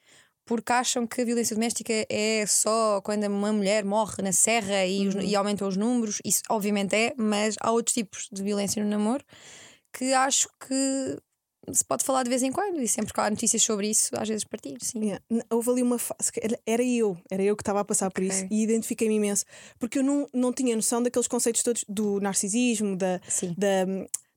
porque 0.45 0.71
acham 0.73 1.07
que 1.07 1.21
a 1.21 1.25
violência 1.25 1.55
doméstica 1.55 1.93
é 2.09 2.45
só 2.47 2.99
quando 3.01 3.25
uma 3.27 3.51
mulher 3.53 3.83
morre 3.85 4.21
na 4.21 4.31
serra 4.31 4.85
e, 4.85 5.07
Uhum. 5.07 5.19
os- 5.19 5.23
e 5.31 5.35
aumentam 5.35 5.67
os 5.67 5.77
números. 5.77 6.19
Isso 6.25 6.41
obviamente 6.49 6.95
é, 6.95 7.13
mas 7.17 7.55
há 7.61 7.71
outros 7.71 7.93
tipos 7.93 8.27
de 8.31 8.43
violência 8.43 8.83
no 8.83 8.89
namoro 8.89 9.23
que 9.93 10.13
acho 10.13 10.49
que 10.59 11.17
se 11.71 11.85
pode 11.85 12.03
falar 12.03 12.23
de 12.23 12.29
vez 12.29 12.43
em 12.43 12.51
quando 12.51 12.81
e 12.81 12.87
sempre 12.89 13.13
que 13.13 13.19
há 13.21 13.29
notícias 13.29 13.63
sobre 13.63 13.87
isso, 13.89 14.09
às 14.17 14.27
vezes 14.27 14.43
partilho, 14.43 14.77
sim. 14.81 14.99
Yeah. 15.05 15.23
Houve 15.49 15.69
ali 15.69 15.81
uma 15.81 15.97
fase, 15.97 16.29
que 16.29 16.41
era- 16.43 16.59
eu, 16.83 17.17
era 17.31 17.41
eu 17.41 17.55
que 17.55 17.61
estava 17.61 17.79
a 17.79 17.85
passar 17.85 18.11
por 18.11 18.21
isso 18.21 18.43
Ok. 18.43 18.49
e 18.51 18.63
identifiquei-me 18.63 19.15
imenso, 19.15 19.45
porque 19.79 19.99
eu 19.99 20.03
não, 20.03 20.27
não 20.33 20.51
tinha 20.51 20.75
noção 20.75 21.01
daqueles 21.01 21.25
conceitos 21.29 21.63
todos 21.63 21.85
do 21.87 22.19
narcisismo, 22.19 22.97
da, 22.97 23.21
Sim. 23.29 23.55
da, 23.57 23.85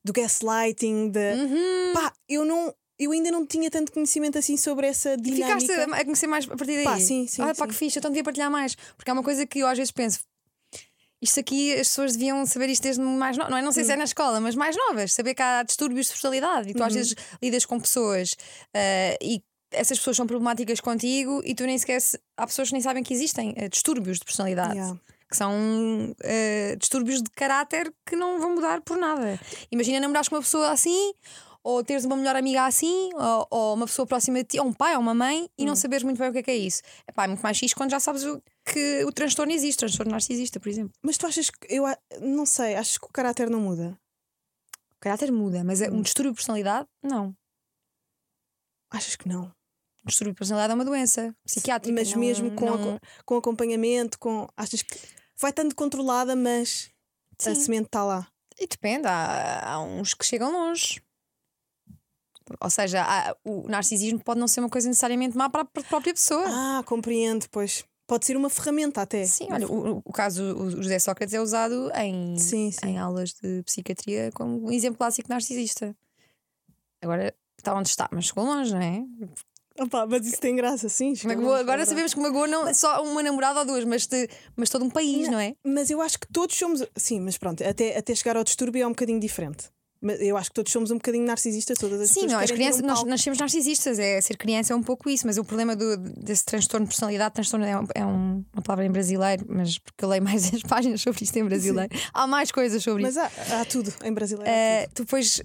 do 0.05 0.13
gaslighting, 0.13 1.09
da. 1.11 1.33
Uhum. 1.35 1.93
Pá, 1.93 2.13
eu 2.29 2.45
não. 2.45 2.73
Eu 2.99 3.11
ainda 3.11 3.29
não 3.29 3.45
tinha 3.45 3.69
tanto 3.69 3.91
conhecimento 3.91 4.37
assim 4.37 4.57
sobre 4.57 4.87
essa 4.87 5.13
E 5.13 5.17
dinâmica. 5.17 5.59
ficaste 5.59 5.71
a 5.71 6.03
conhecer 6.03 6.27
mais 6.27 6.45
a 6.45 6.55
partir 6.57 6.75
daí? 6.75 6.83
Pá, 6.83 6.99
sim, 6.99 7.27
sim, 7.27 7.41
Ah, 7.43 7.47
pá, 7.47 7.53
sim. 7.53 7.67
que 7.67 7.73
fixe, 7.75 7.99
então 7.99 8.09
devia 8.09 8.23
partilhar 8.23 8.49
mais. 8.49 8.75
Porque 8.95 9.09
há 9.09 9.13
uma 9.13 9.23
coisa 9.23 9.45
que 9.45 9.59
eu 9.59 9.67
às 9.67 9.77
vezes 9.77 9.91
penso. 9.91 10.19
Isto 11.21 11.39
aqui, 11.39 11.73
as 11.73 11.87
pessoas 11.87 12.13
deviam 12.13 12.45
saber 12.45 12.69
isto 12.69 12.83
desde 12.83 13.01
mais 13.01 13.35
novas. 13.37 13.51
Não, 13.51 13.57
é? 13.57 13.61
não 13.61 13.71
sei 13.71 13.83
se 13.83 13.91
é 13.91 13.95
Hum. 13.95 13.99
na 13.99 14.03
escola, 14.03 14.39
mas 14.39 14.55
mais 14.55 14.75
novas. 14.75 15.13
Saber 15.13 15.33
que 15.33 15.41
há 15.41 15.63
distúrbios 15.63 16.05
de 16.07 16.13
personalidade 16.13 16.69
e 16.69 16.73
tu 16.73 16.83
às 16.83 16.93
Uhum. 16.93 16.99
vezes 16.99 17.15
lidas 17.41 17.65
com 17.65 17.79
pessoas 17.79 18.35
ah, 18.73 19.17
e 19.21 19.41
essas 19.71 19.97
pessoas 19.97 20.15
são 20.15 20.25
problemáticas 20.27 20.79
contigo 20.79 21.41
e 21.43 21.53
tu 21.55 21.65
nem 21.65 21.77
sequer. 21.77 21.99
se- 22.01 22.19
Há 22.37 22.45
pessoas 22.47 22.67
que 22.69 22.73
nem 22.73 22.81
sabem 22.81 23.03
que 23.03 23.13
existem 23.13 23.53
ah, 23.57 23.67
distúrbios 23.67 24.19
de 24.19 24.25
personalidade. 24.25 24.73
Yeah. 24.75 24.99
Que 25.29 25.35
são 25.35 25.51
ah, 26.23 26.75
distúrbios 26.77 27.21
de 27.21 27.29
caráter 27.31 27.91
que 28.05 28.15
não 28.15 28.39
vão 28.39 28.53
mudar 28.55 28.81
por 28.81 28.95
nada. 28.97 29.39
Imagina 29.71 29.99
namorares 29.99 30.29
com 30.29 30.35
uma 30.35 30.41
pessoa 30.41 30.69
assim, 30.71 31.13
ou 31.69 31.83
teres 31.83 32.05
uma 32.05 32.15
melhor 32.15 32.35
amiga 32.37 32.65
assim, 32.65 33.09
ou, 33.13 33.47
ou 33.49 33.73
uma 33.73 33.85
pessoa 33.85 34.05
próxima 34.07 34.37
de 34.39 34.45
ti, 34.45 34.59
ou 34.59 34.67
um 34.67 34.71
pai 34.73 34.95
ou 34.95 35.01
uma 35.01 35.13
mãe, 35.13 35.49
e 35.57 35.65
não 35.65 35.75
saberes 35.75 36.03
muito 36.03 36.17
bem 36.17 36.29
o 36.29 36.31
que 36.31 36.37
é 36.39 36.43
que 36.43 36.51
é 36.51 36.55
isso. 36.55 36.81
Epá, 37.05 37.25
é 37.25 37.27
muito 37.27 37.41
mais 37.41 37.57
fixe 37.59 37.75
quando 37.75 37.91
já 37.91 37.99
sabes 37.99 38.23
o, 38.23 38.41
que 38.65 39.03
o 39.03 39.11
transtorno 39.11 39.51
existe, 39.51 39.79
o 39.79 39.79
transtorno 39.79 40.11
narcisista, 40.13 40.59
por 40.61 40.69
exemplo. 40.69 40.93
Mas 41.01 41.17
tu 41.17 41.27
achas 41.27 41.49
que. 41.49 41.59
Eu 41.69 41.85
a- 41.85 41.97
não 42.21 42.45
sei, 42.45 42.75
achas 42.75 42.97
que 42.97 43.05
o 43.05 43.09
caráter 43.11 43.49
não 43.49 43.59
muda? 43.59 43.99
O 44.95 44.99
caráter 45.01 45.29
muda, 45.31 45.61
mas 45.63 45.81
é 45.81 45.89
um 45.91 45.95
Hum. 45.97 46.01
distúrbio 46.01 46.31
de 46.31 46.37
personalidade, 46.37 46.87
não. 47.03 47.35
Achas 48.89 49.15
que 49.17 49.27
não? 49.27 49.43
Um 50.03 50.07
distúrbio 50.07 50.33
de 50.33 50.37
personalidade 50.37 50.71
é 50.71 50.75
uma 50.75 50.85
doença 50.85 51.35
psiquiátrica. 51.45 51.93
Mas 51.99 52.11
não- 52.13 52.19
mesmo 52.19 52.51
com, 52.55 52.65
não- 52.65 52.75
aco- 52.95 52.99
com 53.25 53.35
acompanhamento, 53.37 54.17
com. 54.17 54.47
Achas 54.55 54.81
que 54.81 54.97
vai 55.39 55.49
estando 55.51 55.75
controlada, 55.75 56.33
mas 56.35 56.89
a 57.41 57.53
Sim. 57.53 57.55
semente 57.55 57.87
está 57.87 58.03
lá. 58.05 58.25
E 58.57 58.65
depende, 58.65 59.05
há, 59.07 59.73
há 59.73 59.79
uns 59.81 60.13
que 60.13 60.25
chegam 60.25 60.51
longe. 60.51 61.01
Ou 62.61 62.69
seja, 62.69 63.01
há- 63.03 63.35
o 63.43 63.67
narcisismo 63.67 64.19
pode 64.23 64.39
não 64.39 64.47
ser 64.47 64.59
uma 64.61 64.69
coisa 64.69 64.87
necessariamente 64.87 65.35
má 65.37 65.49
para 65.49 65.61
a 65.61 65.65
pr- 65.65 65.83
própria 65.87 66.13
pessoa. 66.13 66.45
Ah, 66.47 66.83
compreendo, 66.85 67.45
pois. 67.51 67.83
Pode 68.07 68.25
ser 68.25 68.37
uma 68.37 68.49
ferramenta 68.49 69.01
até. 69.01 69.25
Sim, 69.25 69.47
olha, 69.51 69.67
o, 69.67 70.01
o 70.05 70.13
caso 70.13 70.41
o 70.55 70.69
José 70.81 70.97
Sócrates 70.97 71.33
é 71.33 71.41
usado 71.41 71.91
em, 71.95 72.37
Sim, 72.37 72.71
sim. 72.71 72.87
em 72.87 72.97
aulas 72.97 73.33
de 73.33 73.61
psiquiatria 73.63 74.31
como 74.33 74.65
um 74.65 74.71
exemplo 74.71 74.97
clássico 74.97 75.27
narcisista. 75.29 75.93
Agora 77.01 77.33
está 77.57 77.73
onde 77.75 77.89
está, 77.89 78.07
mas 78.11 78.25
chegou 78.25 78.45
longe, 78.45 78.73
não 78.73 78.81
é? 78.81 79.03
Opa, 79.79 80.07
mas 80.07 80.25
isso 80.25 80.39
tem 80.41 80.55
graça, 80.55 80.89
sim. 80.89 81.13
é 81.23 81.59
agora 81.59 81.85
sabemos 81.85 82.11
que 82.13 82.19
magoou 82.19 82.47
não 82.47 82.73
só 82.73 83.03
uma 83.03 83.21
namorada 83.21 83.59
ou 83.59 83.65
duas, 83.65 83.83
mas, 83.85 84.07
de- 84.07 84.27
mas 84.55 84.69
todo 84.71 84.83
um 84.83 84.89
país, 84.89 85.27
não 85.27 85.37
é? 85.37 85.53
Mas 85.63 85.91
eu 85.91 86.01
acho 86.01 86.17
que 86.19 86.27
todos 86.33 86.55
somos. 86.57 86.83
Sim, 86.95 87.19
mas 87.19 87.37
pronto, 87.37 87.63
até, 87.63 87.95
até 87.95 88.15
chegar 88.15 88.37
ao 88.37 88.43
distúrbio 88.43 88.81
é 88.83 88.87
um 88.87 88.91
bocadinho 88.91 89.19
diferente. 89.19 89.69
Mas 90.01 90.21
eu 90.21 90.37
acho 90.37 90.49
que 90.49 90.53
todos 90.55 90.71
somos 90.71 90.91
um 90.91 90.95
bocadinho 90.95 91.25
narcisistas, 91.25 91.77
todas 91.77 91.99
as 91.99 92.09
Sim, 92.11 92.27
não, 92.27 92.39
as 92.39 92.51
crianças, 92.51 92.81
um 92.81 92.87
nós 92.87 93.03
nascemos 93.03 93.39
narcisistas, 93.39 93.97
é 93.99 94.21
ser 94.21 94.37
criança 94.37 94.73
é 94.73 94.75
um 94.75 94.83
pouco 94.83 95.09
isso, 95.09 95.25
mas 95.25 95.37
o 95.37 95.43
problema 95.43 95.75
do, 95.75 95.97
desse 95.97 96.45
transtorno 96.45 96.85
de 96.85 96.89
personalidade, 96.91 97.33
transtorno 97.33 97.65
é, 97.65 97.77
um- 97.79 97.87
é 97.95 98.05
um- 98.05 98.45
uma 98.53 98.61
palavra 98.63 98.85
em 98.85 98.91
brasileiro, 98.91 99.45
mas 99.49 99.77
porque 99.79 100.05
eu 100.05 100.09
leio 100.09 100.23
mais 100.23 100.43
as 100.53 100.61
páginas 100.63 101.01
sobre 101.01 101.23
isto 101.23 101.35
em 101.37 101.43
brasileiro, 101.45 101.89
há 102.13 102.27
mais 102.27 102.51
coisas 102.51 102.81
sobre 102.83 103.03
isso. 103.07 103.17
Mas 103.19 103.31
há, 103.49 103.61
há 103.61 103.65
tudo 103.65 103.93
em 104.03 104.13
brasileiro. 104.13 104.49
tu 104.93 105.03
depois, 105.03 105.41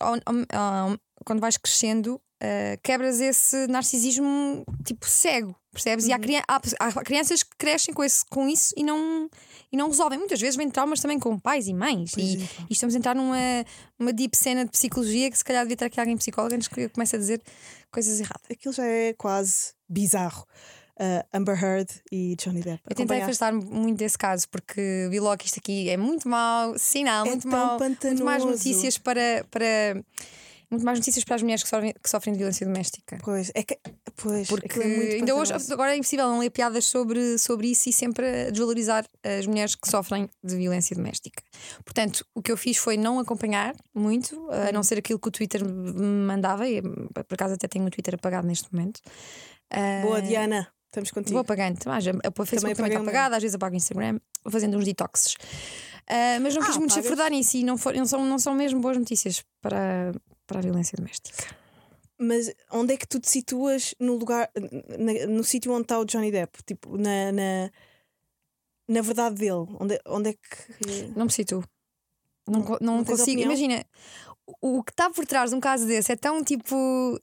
ao- 0.00 0.96
quando 1.24 1.40
vais 1.40 1.56
crescendo, 1.56 2.20
eh, 2.42 2.78
quebras 2.82 3.20
esse 3.20 3.66
narcisismo 3.68 4.64
tipo 4.84 5.08
cego, 5.08 5.54
percebes? 5.72 6.04
E 6.06 6.08
Uhum. 6.08 6.14
há, 6.14 6.18
crian- 6.18 6.42
há 6.48 6.60
há 6.80 7.04
crianças 7.04 7.42
que 7.42 7.56
crescem 7.56 7.94
com, 7.94 8.04
esse, 8.04 8.24
com 8.26 8.48
isso 8.48 8.74
e 8.76 8.82
não, 8.84 9.28
e 9.74 9.76
não 9.76 9.88
resolvem. 9.88 10.16
Muitas 10.16 10.40
vezes 10.40 10.54
vêm 10.54 10.70
traumas 10.70 11.00
também 11.00 11.18
com 11.18 11.36
pais 11.36 11.66
e 11.66 11.74
mães. 11.74 12.12
E, 12.16 12.36
é, 12.36 12.46
e 12.70 12.72
estamos 12.72 12.94
a 12.94 12.98
entrar 12.98 13.14
numa 13.14 13.36
uma 13.98 14.12
deep 14.12 14.36
cena 14.36 14.64
de 14.64 14.70
psicologia 14.70 15.28
que 15.28 15.36
se 15.36 15.44
calhar 15.44 15.64
devia 15.64 15.76
ter 15.76 15.86
aqui 15.86 15.98
alguém 15.98 16.16
psicólogo 16.16 16.54
antes 16.54 16.68
que 16.68 16.88
comece 16.90 17.16
a 17.16 17.18
dizer 17.18 17.42
coisas 17.90 18.20
erradas. 18.20 18.46
Aquilo 18.48 18.72
já 18.72 18.86
é 18.86 19.12
quase 19.14 19.74
bizarro. 19.88 20.46
Ah, 20.96 21.26
Amber 21.32 21.60
Heard 21.60 21.90
e 22.12 22.36
Johnny 22.36 22.60
Depp. 22.60 22.80
Eu 22.88 22.94
tentei 22.94 23.20
afastar-me 23.20 23.64
muito 23.64 23.98
desse 23.98 24.16
caso 24.16 24.48
porque 24.48 25.08
vi 25.10 25.18
logo 25.18 25.38
que 25.38 25.46
isto 25.46 25.58
aqui 25.58 25.90
é 25.90 25.96
muito 25.96 26.28
mau, 26.28 26.78
sinal, 26.78 27.26
É 27.26 27.30
muito 27.30 27.48
mau. 27.48 27.76
Muito 27.76 28.24
mais 28.24 28.44
notícias 28.44 28.96
para, 28.96 29.44
para 29.50 30.00
muito 30.74 30.84
mais 30.84 30.98
notícias 30.98 31.24
para 31.24 31.36
as 31.36 31.42
mulheres 31.42 31.62
que 31.62 31.68
sofrem, 31.68 31.92
que 32.02 32.10
sofrem 32.10 32.32
de 32.32 32.38
violência 32.38 32.66
doméstica. 32.66 33.18
Pois, 33.22 33.50
é 33.54 33.62
que. 33.62 33.78
Pois, 34.16 34.46
Porque 34.48 34.78
é 34.80 34.86
muito 34.86 35.14
ainda 35.16 35.34
hoje, 35.34 35.52
agora 35.72 35.92
é 35.92 35.96
impossível 35.96 36.26
não 36.28 36.38
ler 36.38 36.50
piadas 36.50 36.84
sobre, 36.84 37.36
sobre 37.38 37.68
isso 37.72 37.88
e 37.88 37.92
sempre 37.92 38.50
desvalorizar 38.52 39.04
as 39.24 39.46
mulheres 39.46 39.74
que 39.74 39.88
sofrem 39.88 40.28
de 40.42 40.56
violência 40.56 40.94
doméstica. 40.94 41.42
Portanto, 41.84 42.24
o 42.34 42.40
que 42.40 42.52
eu 42.52 42.56
fiz 42.56 42.76
foi 42.76 42.96
não 42.96 43.18
acompanhar 43.18 43.74
muito, 43.94 44.48
a 44.50 44.66
Uhum. 44.66 44.72
não 44.74 44.82
ser 44.84 44.98
aquilo 44.98 45.18
que 45.18 45.28
o 45.28 45.30
Twitter 45.32 45.64
me 45.64 46.26
mandava, 46.26 46.68
e 46.68 46.80
por 46.82 47.26
acaso 47.34 47.54
até 47.54 47.66
tenho 47.66 47.86
o 47.86 47.90
Twitter 47.90 48.14
apagado 48.14 48.46
neste 48.46 48.72
momento. 48.72 49.00
Ah, 49.70 50.02
Boa, 50.02 50.22
Diana. 50.22 50.68
Estamos 50.86 51.10
contigo. 51.10 51.32
Vou 51.32 51.40
apagando. 51.40 51.78
Mas 51.86 52.06
a- 52.06 52.10
a- 52.10 52.14
o 52.40 52.46
Facebook 52.46 52.76
também, 52.76 52.92
está 52.92 53.02
apagado, 53.02 53.34
às 53.34 53.42
vezes 53.42 53.56
apago 53.56 53.74
o 53.74 53.76
Instagram, 53.76 54.20
vou 54.44 54.52
fazendo 54.52 54.78
uns 54.78 54.84
detoxes. 54.84 55.34
Ah, 56.08 56.38
mas 56.40 56.54
não 56.54 56.62
Ah, 56.62 56.66
quis 56.66 56.76
muito 56.76 56.92
apagas? 56.92 57.04
chafurdar 57.04 57.30
nisso 57.32 57.56
e 57.56 57.64
não, 57.64 57.76
for, 57.76 57.94
não, 57.94 58.06
são, 58.06 58.24
não 58.24 58.38
são 58.38 58.54
mesmo 58.54 58.78
boas 58.80 58.96
notícias 58.96 59.42
para, 59.60 60.12
para 60.46 60.58
a 60.58 60.62
violência 60.62 60.96
doméstica. 60.96 61.54
Mas 62.18 62.52
onde 62.70 62.94
é 62.94 62.96
que 62.96 63.06
tu 63.08 63.18
te 63.18 63.28
situas 63.30 63.94
no 63.98 64.14
lugar, 64.16 64.48
na- 64.98 65.26
no 65.26 65.42
sítio 65.42 65.72
onde 65.72 65.82
está 65.82 65.98
o 65.98 66.04
Johnny 66.04 66.30
Depp? 66.30 66.62
Tipo, 66.64 66.96
na, 66.96 67.32
na, 67.32 67.70
na 68.88 69.00
verdade 69.02 69.34
dele? 69.36 69.66
Onde, 69.80 70.00
onde 70.06 70.30
é 70.30 70.32
que. 70.34 71.12
Não 71.16 71.26
me 71.26 71.32
situo. 71.32 71.64
Não, 72.46 72.60
não, 72.60 72.78
não 72.98 73.04
consigo. 73.04 73.22
opinião? 73.40 73.46
Imagina, 73.46 73.84
o 74.60 74.82
que 74.84 74.92
está 74.92 75.10
por 75.10 75.26
trás 75.26 75.50
de 75.50 75.56
um 75.56 75.60
caso 75.60 75.86
desse 75.86 76.12
é 76.12 76.16
tão 76.16 76.42
tipo. 76.44 77.18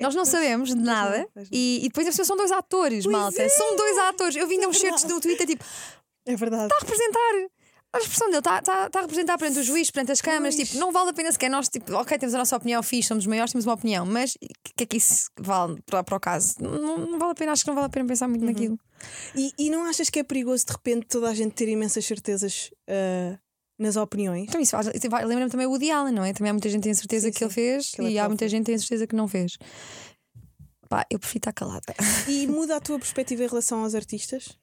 Nós 0.00 0.14
não 0.14 0.24
sabemos 0.24 0.70
de 0.70 0.76
nada 0.76 1.28
e, 1.52 1.80
e 1.84 1.88
depois 1.88 2.06
as 2.06 2.12
pessoas 2.14 2.28
são 2.28 2.36
dois 2.36 2.50
atores, 2.50 3.04
Pois 3.04 3.14
malta. 3.14 3.42
é, 3.42 3.48
São 3.50 3.76
dois 3.76 3.98
atores. 3.98 4.36
Eu 4.36 4.46
vi 4.46 4.54
ainda 4.54 4.64
é 4.66 4.68
uns 4.68 4.78
certos 4.78 5.02
verdade. 5.02 5.14
no 5.14 5.20
Twitter 5.20 5.46
tipo, 5.46 5.64
É 6.26 6.34
verdade. 6.36 6.72
está 6.72 6.76
a 6.76 6.80
representar. 6.80 7.50
A 7.92 7.98
expressão 7.98 8.28
dele 8.28 8.38
está 8.38 8.62
tá, 8.62 8.88
tá 8.88 8.98
a 9.00 9.02
representar 9.02 9.36
perante 9.36 9.58
o 9.58 9.62
juiz, 9.64 9.90
perante 9.90 10.12
as 10.12 10.20
câmaras. 10.20 10.54
Tipo, 10.54 10.78
não 10.78 10.92
vale 10.92 11.10
a 11.10 11.12
pena 11.12 11.32
sequer 11.32 11.50
nós, 11.50 11.68
tipo, 11.68 11.92
ok, 11.94 12.16
temos 12.18 12.34
a 12.34 12.38
nossa 12.38 12.56
opinião 12.56 12.82
fixe, 12.84 13.08
somos 13.08 13.26
maiores, 13.26 13.50
temos 13.52 13.66
uma 13.66 13.74
opinião, 13.74 14.06
mas 14.06 14.34
o 14.34 14.46
que 14.76 14.84
é 14.84 14.86
que 14.86 14.96
isso 14.96 15.28
vale 15.40 15.80
para, 15.86 16.04
para 16.04 16.16
o 16.16 16.20
caso? 16.20 16.54
Não, 16.60 16.98
não 16.98 17.18
vale 17.18 17.32
a 17.32 17.34
pena, 17.34 17.50
acho 17.52 17.64
que 17.64 17.68
não 17.68 17.74
vale 17.74 17.86
a 17.86 17.90
pena 17.90 18.06
pensar 18.06 18.26
Uhum. 18.26 18.30
muito 18.30 18.44
naquilo. 18.44 18.78
E, 19.34 19.52
e 19.58 19.70
não 19.70 19.84
achas 19.84 20.08
que 20.08 20.20
é 20.20 20.22
perigoso 20.22 20.64
de 20.66 20.72
repente 20.72 21.06
toda 21.08 21.28
a 21.28 21.34
gente 21.34 21.52
ter 21.54 21.68
imensas 21.68 22.04
certezas 22.04 22.70
ah, 22.88 23.36
nas 23.76 23.96
opiniões? 23.96 24.44
Então 24.48 24.60
isso 24.60 24.76
lembra-me 25.26 25.50
também 25.50 25.66
o 25.66 25.70
Woody 25.70 25.90
Allen, 25.90 26.14
não 26.14 26.22
é? 26.24 26.32
Também 26.32 26.50
há 26.50 26.52
muita 26.52 26.68
gente 26.68 26.82
que 26.82 26.88
tem 26.88 26.94
certeza 26.94 27.26
Sim, 27.26 27.32
que 27.32 27.42
ele 27.42 27.50
sim. 27.50 27.54
fez 27.54 27.90
Que 27.90 28.00
ele 28.02 28.08
é 28.08 28.12
e 28.12 28.18
há 28.18 28.22
próprio. 28.22 28.30
muita 28.30 28.48
gente 28.48 28.60
que 28.66 28.66
tem 28.66 28.78
certeza 28.78 29.06
que 29.06 29.16
não 29.16 29.26
fez. 29.26 29.56
Pá, 30.90 31.06
eu 31.08 31.18
prefiro 31.20 31.38
estar 31.38 31.52
calada. 31.52 31.94
E 32.28 32.46
muda 32.50 32.76
a 32.76 32.80
tua 32.80 32.98
perspectiva 32.98 33.44
em 33.44 33.46
relação 33.46 33.82
aos 33.84 33.94
artistas? 33.94 34.58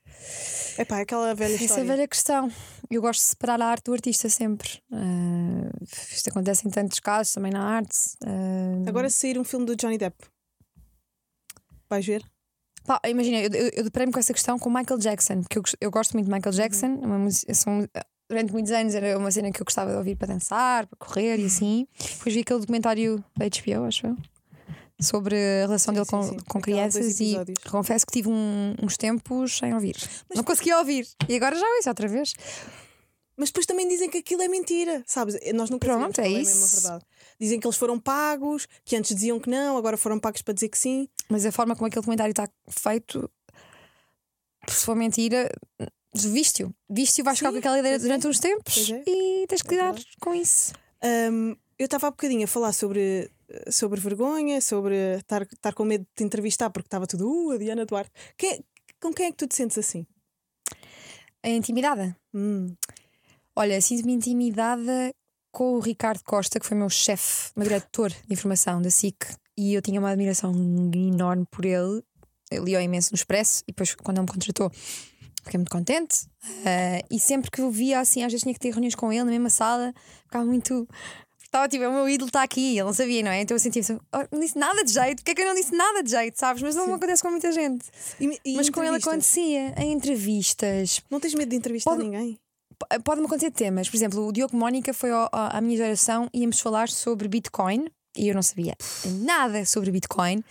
É 0.78 0.84
pá, 0.84 1.00
aquela 1.00 1.34
velha 1.34 1.54
Essa 1.54 1.63
é 1.63 1.63
a 1.63 1.66
história. 1.66 1.86
velha 1.86 2.08
questão. 2.08 2.52
Eu 2.92 3.02
gosto 3.02 3.22
de 3.22 3.28
separar 3.28 3.62
a 3.62 3.66
arte 3.66 3.86
do 3.86 3.94
artista 3.94 4.28
sempre. 4.30 4.82
Ah, 4.92 5.72
isto 6.12 6.30
acontece 6.30 6.68
em 6.68 6.70
tantos 6.70 7.00
casos, 7.00 7.34
também 7.34 7.52
na 7.52 7.63
arte. 7.63 7.98
Ah, 8.26 8.90
Agora, 8.90 9.10
se 9.10 9.20
sair 9.20 9.40
um 9.40 9.44
filme 9.46 9.66
do 9.66 9.74
Johnny 9.76 9.98
Depp, 9.98 10.18
vais 11.90 12.06
ver? 12.06 12.24
Pá, 12.86 13.00
imagina, 13.08 13.38
eu, 13.40 13.50
eu, 13.54 13.70
eu 13.78 13.84
deparei-me 13.86 14.12
com 14.12 14.20
essa 14.20 14.34
questão 14.34 14.60
com 14.60 14.70
Michael 14.70 15.00
Jackson, 15.00 15.42
porque 15.42 15.58
eu, 15.60 15.63
eu 15.80 15.92
gosto 15.92 16.12
muito 16.13 16.26
de 16.28 16.32
Michael 16.34 16.54
Jackson. 16.54 16.88
Uhum. 16.88 17.06
uma 17.06 17.20
música- 17.20 17.54
são- 17.54 17.88
durante 18.30 18.52
muitos 18.52 18.72
anos 18.74 18.94
era 18.96 19.18
uma 19.18 19.32
cena 19.32 19.50
que 19.52 19.62
eu 19.62 19.66
gostava 19.66 19.92
de 19.92 19.98
ouvir 19.98 20.16
para 20.18 20.28
dançar, 20.34 20.88
para 20.88 20.98
correr 20.98 21.38
e 21.38 21.42
Uhum. 21.42 21.48
assim. 21.48 21.88
Depois 22.18 22.36
vi 22.36 22.42
aquele 22.42 22.60
documentário 22.60 23.24
da 23.38 23.46
HBO, 23.46 23.86
acho 23.86 24.08
eu, 24.08 24.18
sobre 25.00 25.36
a 25.36 25.66
relação 25.68 25.94
Sim, 25.94 26.00
dele 26.00 26.10
com, 26.10 26.24
sim. 26.24 26.38
com 26.48 26.62
crianças 26.62 27.20
e 27.20 27.36
confesso 27.70 28.06
que 28.06 28.12
tive 28.14 28.30
um- 28.30 28.74
uns 28.82 28.98
tempos 28.98 29.58
sem 29.58 29.74
ouvir. 29.74 29.96
Não 30.34 30.44
conseguia 30.44 30.78
ouvir. 30.80 31.08
E 31.30 31.36
agora 31.36 31.56
já 31.56 31.66
ouço 31.76 31.90
outra 31.90 32.08
vez. 32.08 32.34
Mas 33.40 33.50
depois 33.50 33.68
também 33.68 33.88
dizem 33.88 34.10
que 34.10 34.18
aquilo 34.18 34.42
é 34.42 34.48
mentira, 34.48 35.04
sabes? 35.06 35.38
Nós 35.54 35.70
nunca 35.70 35.86
Pronto, 35.86 36.20
é 36.20 36.24
mesma 36.28 36.42
isso. 36.42 36.82
verdade. 36.82 37.06
Dizem 37.40 37.60
que 37.60 37.68
eles 37.68 37.78
foram 37.78 38.00
pagos, 38.00 38.68
que 38.84 38.96
antes 38.96 39.14
diziam 39.14 39.40
que 39.40 39.48
não, 39.48 39.78
agora 39.78 39.96
foram 39.96 40.20
pagos 40.20 40.42
para 40.42 40.56
dizer 40.56 40.70
que 40.70 40.78
sim. 40.78 41.08
Mas 41.30 41.46
a 41.46 41.52
forma 41.52 41.76
como 41.76 41.86
aquele 41.86 42.04
comentário 42.04 42.32
está 42.32 42.50
feito, 42.68 43.30
se 44.68 44.84
for 44.84 44.96
mentira, 44.96 45.52
viste-o. 46.16 46.74
Viste-o, 46.90 47.24
vais 47.24 47.38
ficar 47.38 47.52
com 47.52 47.60
aquela 47.60 47.78
ideia 47.78 47.94
é. 47.96 48.00
durante 48.00 48.26
uns 48.28 48.40
tempos 48.40 48.90
é. 48.90 49.04
e 49.06 49.46
tens 49.48 49.62
que 49.62 49.68
É 49.68 49.72
lidar 49.72 49.96
com 50.20 50.34
isso. 50.34 50.74
Hum, 51.32 51.56
eu 51.78 51.86
estava 51.86 52.08
há 52.08 52.10
bocadinho 52.12 52.44
a 52.46 52.48
falar 52.48 52.74
sobre, 52.74 53.30
sobre 53.72 54.00
vergonha, 54.00 54.60
sobre 54.62 55.18
estar, 55.18 55.42
estar 55.44 55.74
com 55.74 55.84
medo 55.86 56.04
de 56.04 56.10
te 56.16 56.24
entrevistar 56.24 56.70
porque 56.70 56.88
estava 56.88 57.08
tudo, 57.08 57.28
uh, 57.30 57.52
a 57.52 57.58
Diana 57.58 57.86
Duarte. 57.86 58.12
Quem- 58.38 58.64
com 59.02 59.14
quem 59.14 59.28
é 59.28 59.32
que 59.32 59.38
tu 59.38 59.48
te 59.48 59.56
sentes 59.56 59.78
assim? 59.78 60.06
A 61.44 61.50
intimidade. 61.50 62.16
Hum, 62.34 62.76
Olha, 63.56 63.82
sinto-me 63.82 64.14
intimidada 64.14 65.12
com 65.52 65.74
o 65.74 65.80
Ricardo 65.80 66.22
Costa, 66.24 66.60
que 66.60 66.66
foi 66.68 66.78
meu 66.78 66.90
chefe, 66.92 67.50
meu 67.56 67.64
diretor 67.68 68.12
de 68.12 68.32
informação 68.34 68.80
da 68.80 68.92
SIC, 68.92 69.18
e 69.58 69.74
eu 69.74 69.82
tinha 69.82 70.00
uma 70.00 70.12
admiração 70.12 70.52
enorme 70.94 71.44
por 71.50 71.66
ele. 71.66 72.04
Eu 72.52 72.64
lia 72.64 72.80
imenso 72.84 73.12
no 73.12 73.16
Expresso 73.16 73.64
e 73.64 73.72
depois, 73.72 73.96
quando 73.96 74.18
ele 74.18 74.28
me 74.28 74.32
contratou, 74.32 74.70
fiquei 75.44 75.58
muito 75.58 75.72
contente. 75.72 76.28
Ah, 76.64 77.02
e 77.10 77.20
sempre 77.20 77.50
que 77.50 77.60
eu 77.60 77.72
via 77.72 78.00
assim, 78.00 78.22
às 78.24 78.32
vezes 78.32 78.44
tinha 78.44 78.54
que 78.54 78.60
ter 78.60 78.70
reuniões 78.70 78.94
com 78.94 79.12
ele 79.12 79.24
na 79.24 79.32
mesma 79.32 79.50
sala, 79.50 79.92
ficava 80.22 80.46
muito. 80.46 80.88
Estava 81.48 81.68
tipo, 81.70 81.86
o 81.86 81.92
meu 81.94 82.10
ídolo 82.10 82.28
está 82.28 82.44
aqui, 82.44 82.72
ele 82.74 82.84
não 82.84 82.94
sabia, 82.94 83.24
não 83.24 83.32
é? 83.32 83.42
Então 83.42 83.56
eu 83.56 83.60
sentia 83.60 83.82
assim, 83.82 83.98
"Oh, 84.14 84.18
não 84.32 84.40
disse 84.42 84.58
nada 84.58 84.84
de 84.84 84.92
jeito, 84.92 85.18
porque 85.20 85.32
é 85.32 85.36
que 85.36 85.42
eu 85.42 85.48
não 85.48 85.56
disse 85.56 85.74
nada 85.74 86.04
de 86.04 86.12
jeito, 86.12 86.38
sabes? 86.38 86.62
Mas 86.62 86.76
não 86.76 86.86
Sim. 86.86 86.94
acontece 86.94 87.24
com 87.24 87.32
muita 87.32 87.52
gente. 87.54 87.86
E- 88.20 88.40
e 88.44 88.56
Mas 88.56 88.70
com 88.70 88.84
ele 88.84 88.98
acontecia, 88.98 89.74
em 89.82 89.94
entrevistas. 89.94 91.02
Não 91.10 91.20
tens 91.22 91.34
medo 91.34 91.50
de 91.50 91.56
entrevistar 91.56 91.92
Pode- 91.92 92.04
ninguém? 92.04 92.38
P- 92.90 93.00
Pode-me 93.00 93.26
acontecer 93.28 93.50
temas. 93.52 93.90
Por 93.90 93.96
exemplo, 93.96 94.28
o 94.28 94.32
Diogo 94.32 94.56
Mónica 94.58 94.94
foi 94.94 95.10
ao- 95.10 95.30
ao- 95.32 95.56
à 95.56 95.62
minha 95.62 95.78
geração 95.78 96.30
e 96.34 96.42
íamos 96.42 96.60
falar 96.60 96.90
sobre 96.90 97.28
Bitcoin 97.30 97.88
e 98.16 98.28
eu 98.28 98.36
não 98.36 98.44
sabia 98.44 98.76
nada 99.24 99.66
sobre 99.66 99.90
Bitcoin. 99.90 100.44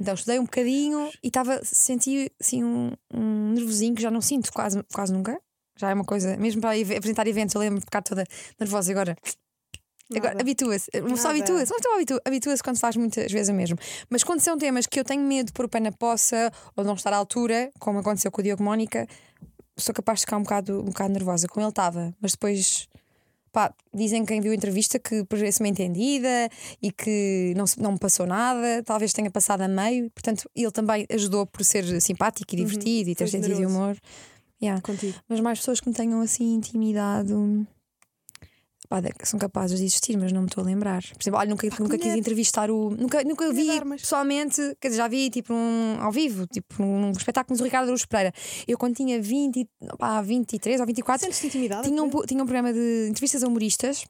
Então 0.00 0.14
estudei 0.14 0.38
um 0.38 0.44
bocadinho 0.44 1.10
e 1.22 1.28
estava 1.28 1.60
senti 1.64 2.30
assim 2.40 2.64
um, 2.64 2.92
um 3.14 3.52
nervosinho 3.52 3.94
que 3.94 4.02
já 4.02 4.10
não 4.10 4.20
sinto 4.20 4.52
quase, 4.52 4.82
quase 4.92 5.12
nunca. 5.12 5.40
Já 5.78 5.90
é 5.90 5.94
uma 5.94 6.04
coisa, 6.04 6.36
mesmo 6.36 6.60
para 6.60 6.72
apresentar 6.72 7.26
eventos, 7.26 7.54
eu 7.54 7.60
lembro 7.60 7.78
de 7.78 7.84
ficar 7.86 8.02
toda 8.02 8.24
nervosa 8.58 8.90
agora. 8.92 9.16
Habitua-se, 10.38 10.90
uma 11.00 11.10
pessoa 11.10 11.30
habitua-se, 11.34 11.72
uma 11.72 11.76
pessoa 11.78 11.94
habitua- 11.96 12.20
habitua-se 12.24 12.62
quando 12.62 12.78
faz 12.78 12.96
muitas 12.96 13.30
vezes 13.30 13.48
o 13.48 13.54
mesmo. 13.54 13.78
Mas 14.08 14.24
quando 14.24 14.40
são 14.40 14.58
temas 14.58 14.86
que 14.86 14.98
eu 14.98 15.04
tenho 15.04 15.22
medo 15.22 15.46
de 15.46 15.52
pôr 15.52 15.66
o 15.66 15.68
pé 15.68 15.78
na 15.80 15.92
poça 15.92 16.50
ou 16.76 16.82
de 16.82 16.88
não 16.88 16.94
estar 16.94 17.12
à 17.12 17.16
altura, 17.16 17.70
como 17.78 17.98
aconteceu 18.00 18.30
com 18.30 18.40
o 18.40 18.44
Diogo 18.44 18.62
Mónica, 18.62 19.06
sou 19.76 19.94
capaz 19.94 20.18
de 20.20 20.26
ficar 20.26 20.36
um 20.36 20.42
bocado, 20.42 20.80
um 20.80 20.86
bocado 20.86 21.12
nervosa. 21.12 21.46
Com 21.48 21.60
ele 21.60 21.68
estava, 21.68 22.12
mas 22.20 22.32
depois 22.32 22.88
pá, 23.52 23.72
dizem 23.92 24.24
quem 24.24 24.40
viu 24.40 24.52
a 24.52 24.54
entrevista 24.54 24.98
que 24.98 25.24
parece-me 25.24 25.68
entendida 25.68 26.48
e 26.80 26.92
que 26.92 27.52
não, 27.56 27.64
não 27.78 27.92
me 27.92 27.98
passou 27.98 28.24
nada, 28.26 28.82
talvez 28.84 29.12
tenha 29.12 29.28
passado 29.30 29.62
a 29.62 29.68
meio, 29.68 30.08
portanto, 30.10 30.48
ele 30.54 30.70
também 30.70 31.04
ajudou 31.10 31.46
por 31.46 31.64
ser 31.64 32.00
simpático 32.00 32.52
e 32.54 32.56
divertido 32.56 33.10
e 33.10 33.14
ter 33.14 33.24
Uhum. 33.24 33.30
sentido 33.30 33.56
de 33.56 33.66
humor. 33.66 33.96
Yeah. 34.62 34.80
Contigo. 34.82 35.14
Mas 35.28 35.40
mais 35.40 35.58
pessoas 35.58 35.80
que 35.80 35.88
me 35.88 35.94
tenham 35.94 36.20
assim 36.20 36.54
intimidado. 36.54 37.66
Pá, 38.90 39.00
são 39.22 39.38
capazes 39.38 39.78
de 39.78 39.84
existir, 39.86 40.16
mas 40.18 40.32
não 40.32 40.40
me 40.40 40.48
estou 40.48 40.62
a 40.62 40.66
lembrar. 40.66 41.00
Por 41.00 41.22
exemplo, 41.22 41.38
olha, 41.38 41.48
nunca, 41.48 41.68
Pá, 41.70 41.76
nunca 41.78 41.96
quis 41.96 42.12
entrevistar 42.12 42.72
o. 42.72 42.90
Nunca, 42.90 43.22
nunca 43.22 43.52
vi 43.52 43.70
armas. 43.70 44.00
pessoalmente, 44.00 44.56
quer 44.80 44.88
dizer, 44.88 44.96
já 44.98 45.06
vi 45.06 45.30
tipo 45.30 45.54
um, 45.54 45.96
ao 46.00 46.10
vivo, 46.10 46.44
tipo 46.48 46.82
num 46.82 47.12
espetáculo 47.12 47.56
do 47.56 47.62
Ricardo 47.62 47.88
Luz 47.92 48.04
Pereira. 48.04 48.32
Eu 48.66 48.76
quando 48.76 48.96
tinha 48.96 49.22
20, 49.22 49.60
e- 49.60 49.68
pá, 49.96 50.20
23 50.20 50.80
ou 50.80 50.86
24, 50.88 51.24
Sentes-te 51.24 51.46
intimidada? 51.46 51.88
tinha 51.88 52.02
um, 52.02 52.10
tinha 52.26 52.42
um 52.42 52.46
programa 52.46 52.72
de 52.72 53.06
entrevistas 53.08 53.44
a 53.44 53.46
humoristas. 53.46 54.04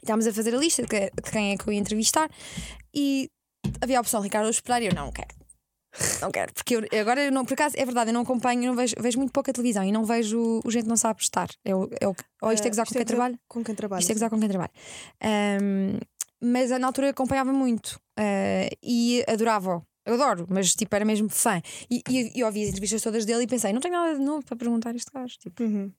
Estávamos 0.00 0.28
a 0.28 0.32
fazer 0.32 0.54
a 0.54 0.58
lista 0.58 0.82
de, 0.82 0.88
que- 0.88 1.10
de 1.20 1.30
quem 1.32 1.52
é 1.52 1.56
que 1.56 1.68
eu 1.68 1.72
ia 1.72 1.80
entrevistar 1.80 2.30
e 2.94 3.28
havia 3.80 3.98
a 3.98 4.00
opção 4.00 4.20
Ricardo 4.20 4.46
Luz 4.46 4.60
Pereira 4.60 4.84
e 4.84 4.88
eu 4.90 4.94
não 4.94 5.10
quero. 5.10 5.34
Não 6.20 6.30
quero, 6.30 6.52
porque 6.52 6.76
eu, 6.76 7.00
agora 7.00 7.24
eu 7.24 7.32
não, 7.32 7.44
por 7.44 7.54
acaso 7.54 7.74
é 7.78 7.84
verdade, 7.84 8.10
eu 8.10 8.14
não 8.14 8.22
acompanho, 8.22 8.62
eu 8.62 8.68
não 8.68 8.76
vejo, 8.76 8.94
vejo 8.98 9.18
muito 9.18 9.32
pouca 9.32 9.52
televisão 9.52 9.84
e 9.84 9.90
não 9.92 10.04
vejo 10.04 10.60
o 10.64 10.70
gente 10.70 10.86
não 10.86 10.96
sabe 10.96 11.20
estar. 11.22 11.48
É 11.64 11.74
o, 11.74 11.88
é 12.00 12.06
o, 12.06 12.14
ou 12.42 12.52
isto 12.52 12.64
é 12.64 12.68
Ah, 12.68 12.70
gozar 12.70 12.86
com 12.86 12.92
quem 12.92 13.04
trabalha? 13.04 13.40
Com 13.48 13.64
quem 13.64 13.74
trabalha. 13.74 14.00
Isto 14.00 14.10
é 14.10 14.14
gozar 14.14 14.30
com 14.30 14.38
quem 14.38 14.48
trabalha. 14.48 14.70
Ahm, 15.22 15.98
mas 16.40 16.70
na 16.70 16.86
altura 16.86 17.08
eu 17.08 17.10
acompanhava 17.10 17.52
muito 17.52 18.00
ah, 18.16 18.68
e 18.82 19.24
adorava-o. 19.28 19.82
Eu 20.06 20.14
adoro, 20.14 20.46
mas 20.48 20.74
tipo, 20.74 20.94
era 20.96 21.04
mesmo 21.04 21.28
fã. 21.28 21.60
E, 21.90 22.02
e, 22.08 22.38
e 22.38 22.42
ouvi 22.44 22.62
as 22.62 22.68
entrevistas 22.70 23.02
todas 23.02 23.26
dele 23.26 23.42
e 23.42 23.46
pensei, 23.46 23.72
não 23.74 23.80
tenho 23.80 23.92
nada 23.94 24.14
de 24.16 24.24
novo 24.24 24.42
para 24.42 24.56
perguntar 24.56 24.90
a 24.90 24.96
este 24.96 25.10
gajo. 25.12 25.34
Tipo, 25.38 25.62
Uhum. 25.62 25.92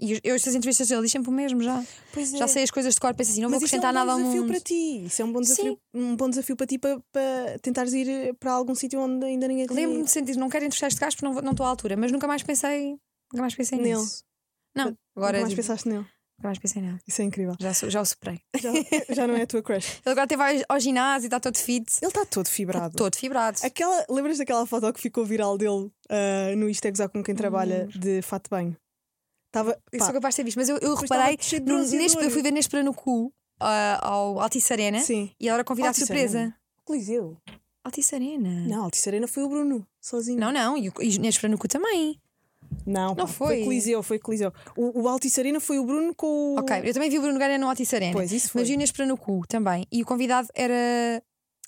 E 0.00 0.20
eu, 0.24 0.34
estas 0.34 0.54
entrevistas 0.54 0.88
dele 0.88 1.02
diz 1.02 1.12
sempre 1.12 1.28
o 1.28 1.32
mesmo 1.32 1.62
já. 1.62 1.82
Pois 2.12 2.34
é. 2.34 2.38
Já 2.38 2.48
sei 2.48 2.62
as 2.64 2.70
coisas 2.70 2.94
de 2.94 3.00
cor, 3.00 3.14
penso 3.14 3.30
assim, 3.32 3.40
não 3.40 3.48
Mas 3.50 3.60
vou 3.60 3.66
isso 3.66 3.74
é 3.76 3.78
um 3.78 3.80
acrescentar 3.80 3.92
bom 3.92 3.98
nada 4.06 4.12
ao 4.12 4.18
desafio 4.18 4.42
mundo. 4.42 4.50
para 4.52 4.60
ti. 4.60 5.04
Isso 5.06 5.22
é 5.22 5.24
um 5.24 5.32
bom 5.32 5.40
desafio, 5.40 5.78
um 5.94 6.16
bom 6.16 6.28
desafio 6.30 6.56
para 6.56 6.66
ti 6.66 6.78
para, 6.78 7.00
para 7.12 7.58
tentares 7.62 7.92
ir 7.92 8.08
eh, 8.08 8.32
para 8.34 8.52
algum 8.52 8.74
sítio 8.74 9.00
onde 9.00 9.24
ainda 9.24 9.46
ninguém 9.48 9.66
Lembro-me 9.70 10.04
de 10.04 10.10
sentir, 10.10 10.36
não 10.36 10.48
quero 10.48 10.64
entrevistar 10.64 10.88
este 10.88 11.00
gajo 11.00 11.16
porque 11.16 11.26
não 11.26 11.40
não 11.42 11.50
estou 11.52 11.64
à 11.66 11.68
altura, 11.68 11.96
mas 11.96 12.10
nunca 12.12 12.26
mais 12.26 12.42
pensei, 12.42 12.90
nunca 13.32 13.40
mais 13.42 13.54
pensei 13.54 13.78
Nele. 13.78 13.96
nisso. 14.00 14.22
Não, 14.76 14.86
Nunca 14.86 14.98
agora 15.16 15.38
mais 15.38 15.50
tipo, 15.50 15.62
pensaste 15.62 15.88
nele. 15.88 16.00
nunca 16.00 16.48
mais 16.48 16.58
pensei 16.58 16.82
nele. 16.82 16.98
Isso 17.06 17.22
é 17.22 17.24
incrível. 17.24 17.54
Já, 17.60 17.72
já 17.72 18.00
o 18.00 18.04
superei. 18.04 18.40
Já, 18.60 18.70
já 19.14 19.26
não 19.28 19.36
é 19.36 19.42
a 19.42 19.46
tua 19.46 19.62
crush. 19.62 19.86
Ele 20.04 20.10
agora 20.12 20.24
até 20.24 20.36
vai 20.36 20.62
ao 20.68 20.80
ginásio 20.80 21.26
e 21.26 21.28
está 21.28 21.38
todo 21.38 21.56
fit, 21.56 21.86
Ele 22.02 22.08
está 22.10 22.24
todo 22.26 22.48
fibrado. 22.48 22.96
todo 22.96 23.14
fibrado. 23.16 23.58
Aquela, 23.62 24.04
lembras 24.10 24.38
daquela 24.38 24.66
foto 24.66 24.92
que 24.92 25.00
ficou 25.00 25.24
viral 25.24 25.56
dele 25.56 25.90
ah, 26.10 26.54
no 26.56 26.68
Isto 26.68 26.86
é 26.86 26.90
Gozar 26.90 27.08
com 27.08 27.22
quem 27.22 27.34
trabalha 27.36 27.86
de 27.86 28.20
fato 28.22 28.44
de 28.44 28.50
banho? 28.50 28.76
Estava. 29.54 29.78
Eu 29.92 30.00
sou 30.04 30.12
capaz 30.12 30.34
de 30.34 30.36
ter 30.36 30.44
visto, 30.44 30.56
mas 30.56 30.68
eu, 30.68 30.78
eu 30.78 30.94
reparei, 30.94 31.38
no, 31.64 31.78
neste, 31.78 32.22
eu 32.22 32.30
fui 32.30 32.42
ver 32.42 32.50
Nespera 32.52 32.82
no 32.82 32.92
cu 32.92 33.32
ah, 33.60 34.00
ao 34.02 34.40
Altice 34.40 34.72
Arena 34.72 35.00
Sim. 35.00 35.30
e 35.40 35.48
ela 35.48 35.56
era 35.58 35.64
convidada 35.64 35.92
de 35.92 36.00
surpresa. 36.00 36.54
Coliseu. 36.84 37.36
Altice 37.84 38.14
Arena? 38.14 38.66
Não, 38.66 38.84
Altice 38.84 39.08
Arena 39.08 39.28
foi 39.28 39.42
o 39.44 39.48
Bruno, 39.48 39.86
sozinho. 40.00 40.40
não, 40.40 40.50
não, 40.50 40.76
e, 40.76 40.88
o- 40.88 41.02
e 41.02 41.18
Nespera 41.18 41.50
no 41.50 41.58
cu 41.58 41.68
também. 41.68 42.20
não, 42.86 43.08
não 43.14 43.14
pá, 43.14 43.26
foi. 43.26 43.62
Coliseu, 43.62 44.02
foi 44.02 44.18
Coliseu. 44.18 44.52
O, 44.76 45.02
o 45.02 45.08
Altice 45.08 45.38
Arena 45.40 45.60
foi 45.60 45.78
o 45.78 45.84
Bruno 45.84 46.14
com 46.14 46.54
o. 46.54 46.58
Ok, 46.60 46.80
eu 46.84 46.92
também 46.94 47.08
vi 47.10 47.18
o 47.18 47.20
Bruno 47.20 47.34
Nogueira 47.34 47.58
no 47.58 47.68
Altice 47.68 47.94
Arena. 47.94 48.12
Pois, 48.12 48.32
isso 48.32 48.50
foi. 48.50 48.62
Mas 48.62 48.68
vi 48.68 48.76
Nespera 48.76 49.06
no 49.06 49.16
cu 49.16 49.42
também. 49.46 49.86
E 49.92 50.02
o 50.02 50.06
convidado 50.06 50.48
era. 50.54 51.22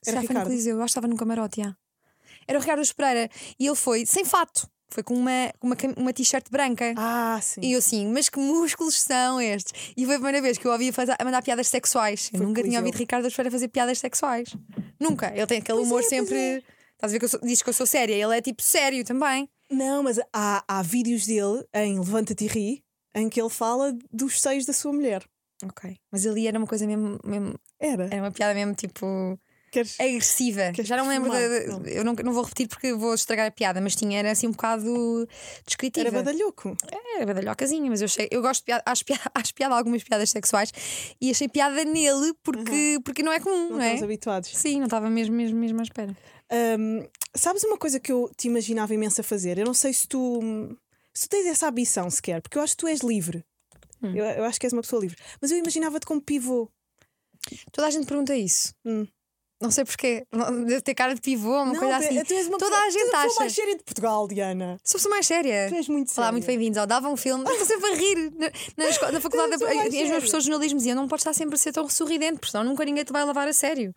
Foi 0.05 0.15
no 0.15 0.21
Ricardo. 0.21 0.47
Coliseu? 0.47 0.77
Eu 0.77 0.83
acho 0.83 0.87
que 0.87 0.99
estava 0.99 1.07
num 1.09 1.17
camarote, 1.17 1.61
já. 1.63 1.77
Era 2.49 2.59
o 2.59 2.61
Ricardo 2.61 2.81
Espereira. 2.83 3.29
E 3.59 3.67
ele 3.67 3.75
foi 3.77 4.07
sem 4.07 4.25
fato. 4.25 4.69
Foi 4.89 5.03
com 5.03 5.15
uma, 5.15 5.53
uma, 5.61 5.77
uma 5.97 6.13
t-shirt 6.13 6.49
branca. 6.51 6.95
Ah, 6.97 7.39
sim. 7.43 7.61
E 7.63 7.73
eu 7.73 7.79
assim, 7.79 8.07
mas 8.07 8.29
que 8.29 8.39
músculos 8.39 9.01
são 9.01 9.41
estes? 9.41 9.93
E 9.97 10.05
foi 10.05 10.15
a 10.15 10.19
primeira 10.19 10.41
vez 10.41 10.59
que 10.59 10.67
eu 10.67 10.73
ouvi 10.73 10.93
fazer, 10.93 11.17
a 11.19 11.25
mandar 11.25 11.43
piadas 11.43 11.69
sexuais. 11.69 12.31
Eu 12.33 12.39
Foi 12.39 12.47
nunca 12.47 12.63
tinha 12.63 12.79
ouvido 12.79 12.97
Ricardo 12.97 13.27
Espera 13.27 13.51
fazer 13.51 13.69
piadas 13.69 13.99
sexuais. 13.99 14.57
Nunca. 15.01 15.33
Ele 15.35 15.47
tem 15.47 15.59
aquele 15.59 15.79
Pois 15.79 15.89
humor 15.89 16.01
é, 16.01 16.03
sempre. 16.05 16.37
é. 16.37 16.63
Estás 16.95 17.13
a 17.13 17.13
ver 17.13 17.19
que 17.19 17.25
eu 17.25 17.29
sou, 17.29 17.41
diz 17.41 17.63
que 17.63 17.69
eu 17.69 17.73
sou 17.75 17.87
séria. 17.87 18.15
Ele 18.15 18.37
é 18.39 18.41
tipo 18.41 18.63
sério 18.63 19.05
também. 19.05 19.49
Não, 19.71 20.03
mas 20.03 20.19
há, 20.33 20.65
há 20.67 20.83
vídeos 20.83 21.27
dele 21.27 21.67
em 21.75 21.99
Levanta-te 21.99 22.45
e 22.45 22.49
Ri 22.49 22.85
em 23.15 23.29
que 23.29 23.41
ele 23.41 23.51
fala 23.51 23.97
dos 24.13 24.41
seios 24.41 24.65
da 24.65 24.73
sua 24.73 24.93
mulher. 24.93 25.25
Ok. 25.65 25.97
Mas 26.13 26.27
ali 26.27 26.47
era 26.47 26.59
uma 26.59 26.67
coisa 26.67 26.87
mesmo. 26.87 27.19
mesmo 27.25 27.59
Era. 27.81 28.05
era 28.07 28.23
uma 28.23 28.31
piada 28.31 28.55
mesmo 28.55 28.75
tipo. 28.75 29.39
Queres... 29.71 29.99
agressiva. 30.01 30.73
Queres 30.73 30.89
Já 30.89 30.97
não 30.97 31.09
lembro. 31.09 31.31
Não. 31.31 31.87
eu 31.87 32.05
não, 32.05 32.15
não 32.15 32.33
vou 32.33 32.43
repetir 32.43 32.69
porque 32.69 32.93
vou 32.93 33.15
estragar 33.15 33.47
a 33.47 33.51
piada, 33.51 33.81
mas 33.81 33.95
tinha, 33.95 34.19
era 34.19 34.31
assim 34.31 34.47
um 34.47 34.53
bocado 34.53 35.29
descritiva. 35.67 36.09
Era 36.09 36.17
badalhoco. 36.23 36.77
Era 37.17 37.27
badalhocazinha, 37.27 37.91
mas 37.91 38.01
eu 38.01 38.07
achei, 38.07 38.29
eu 38.31 38.43
gosto 38.43 38.61
de 38.61 38.67
piada, 38.67 38.83
acho 38.87 39.05
piada, 39.05 39.31
acho 39.35 39.55
piada 39.55 39.75
algumas 39.75 40.03
piadas 40.03 40.31
sexuais 40.31 40.73
e 41.21 41.31
achei 41.31 41.49
piada 41.49 41.85
nele 41.85 42.35
porque, 42.43 42.99
porque 43.05 43.23
não 43.23 43.33
é 43.33 43.41
comum, 43.41 43.71
Não 43.71 43.77
não, 43.77 43.81
é? 43.83 43.87
estamos 43.87 44.03
habituados. 44.05 44.51
Sim, 44.51 44.79
não 44.79 44.87
estava 44.87 45.11
mesmo, 45.11 45.35
mesmo, 45.35 45.59
mesmo 45.59 45.81
à 45.81 45.83
espera. 45.83 46.17
Hum, 46.79 47.07
sabes 47.35 47.65
uma 47.65 47.77
coisa 47.77 47.99
que 47.99 48.13
eu 48.13 48.31
te 48.37 48.47
imaginava 48.47 48.95
imenso 48.95 49.21
a 49.21 49.25
fazer? 49.25 49.59
Eu 49.59 49.67
não 49.67 49.75
sei 49.75 49.93
se 49.93 50.07
tu, 50.07 50.41
se 51.13 51.29
tu 51.29 51.31
tens 51.31 51.47
essa 51.47 51.69
ambição 51.69 52.09
sequer, 52.09 52.41
porque 52.41 52.57
eu 52.57 52.63
acho 52.63 52.75
que 52.75 52.79
tu 52.79 52.87
és 52.87 53.01
livre. 53.01 53.45
Hum. 54.03 54.15
Eu, 54.15 54.25
eu 54.25 54.45
acho 54.45 54.59
que 54.61 54.67
és 54.67 54.73
uma 54.73 54.83
pessoa 54.83 55.01
livre. 55.01 55.17
Mas 55.41 55.51
eu 55.51 55.59
imaginava-te 55.59 56.07
como 56.07 56.21
pivô. 56.21 56.71
Toda 57.73 57.89
a 57.89 57.91
gente 57.91 58.07
pergunta 58.07 58.35
isso. 58.35 58.75
Hum. 58.85 59.07
Não 59.61 59.71
sei 59.71 59.85
porquê. 59.87 60.27
Deve 60.67 60.83
ter 60.83 60.95
cara 60.95 61.15
de 61.15 61.21
pivô, 61.23 61.51
uma 61.63 61.73
não, 61.73 61.77
coisa 61.81 61.99
tu- 61.99 62.05
assim. 62.05 62.23
tu 62.25 62.35
és 62.35 62.47
uma 62.47 62.59
Toda 62.59 62.71
pessoa, 62.73 62.87
a 62.87 62.91
gente 62.91 63.01
tu 63.01 63.07
és 63.07 63.15
a 63.15 63.17
pessoa 63.23 63.31
acha. 63.33 63.41
mais 63.41 63.53
séria 63.55 63.77
de 63.79 63.85
Portugal, 63.85 64.29
Diana. 64.29 64.79
Sou 64.85 64.97
a 64.97 64.99
pessoa 64.99 65.11
mais 65.15 65.27
séria. 65.27 65.67
Tu 65.71 65.75
és 65.77 65.89
muito 65.89 66.11
séria. 66.11 66.23
Olá, 66.25 66.33
muito 66.33 66.47
bem-vindos 66.47 66.77
ao 66.79 66.87
Dava 66.87 67.09
um 67.09 67.17
Filme. 67.17 67.45
Eu 67.47 67.53
Estou 67.53 67.67
sempre 67.67 67.91
a 67.91 67.95
rir. 67.95 68.33
Na, 68.37 68.51
na, 68.77 68.91
escola- 68.91 69.13
na 69.13 69.21
faculdade, 69.21 69.57
mais 69.65 69.79
as 69.87 69.91
minhas 69.93 70.23
pessoas 70.25 70.43
de 70.43 70.51
jornalismo 70.51 70.79
diziam: 70.79 70.95
não 70.95 71.09
podes 71.09 71.23
estar 71.23 71.33
sempre 71.33 71.55
a 71.55 71.59
ser 71.59 71.73
tão 71.73 71.89
sorridente, 71.89 72.35
porque 72.39 72.51
senão 72.51 72.65
nunca 72.65 72.85
ninguém 72.85 73.03
te 73.03 73.13
vai 73.13 73.25
levar 73.25 73.49
a 73.49 73.53
sério. 73.55 73.95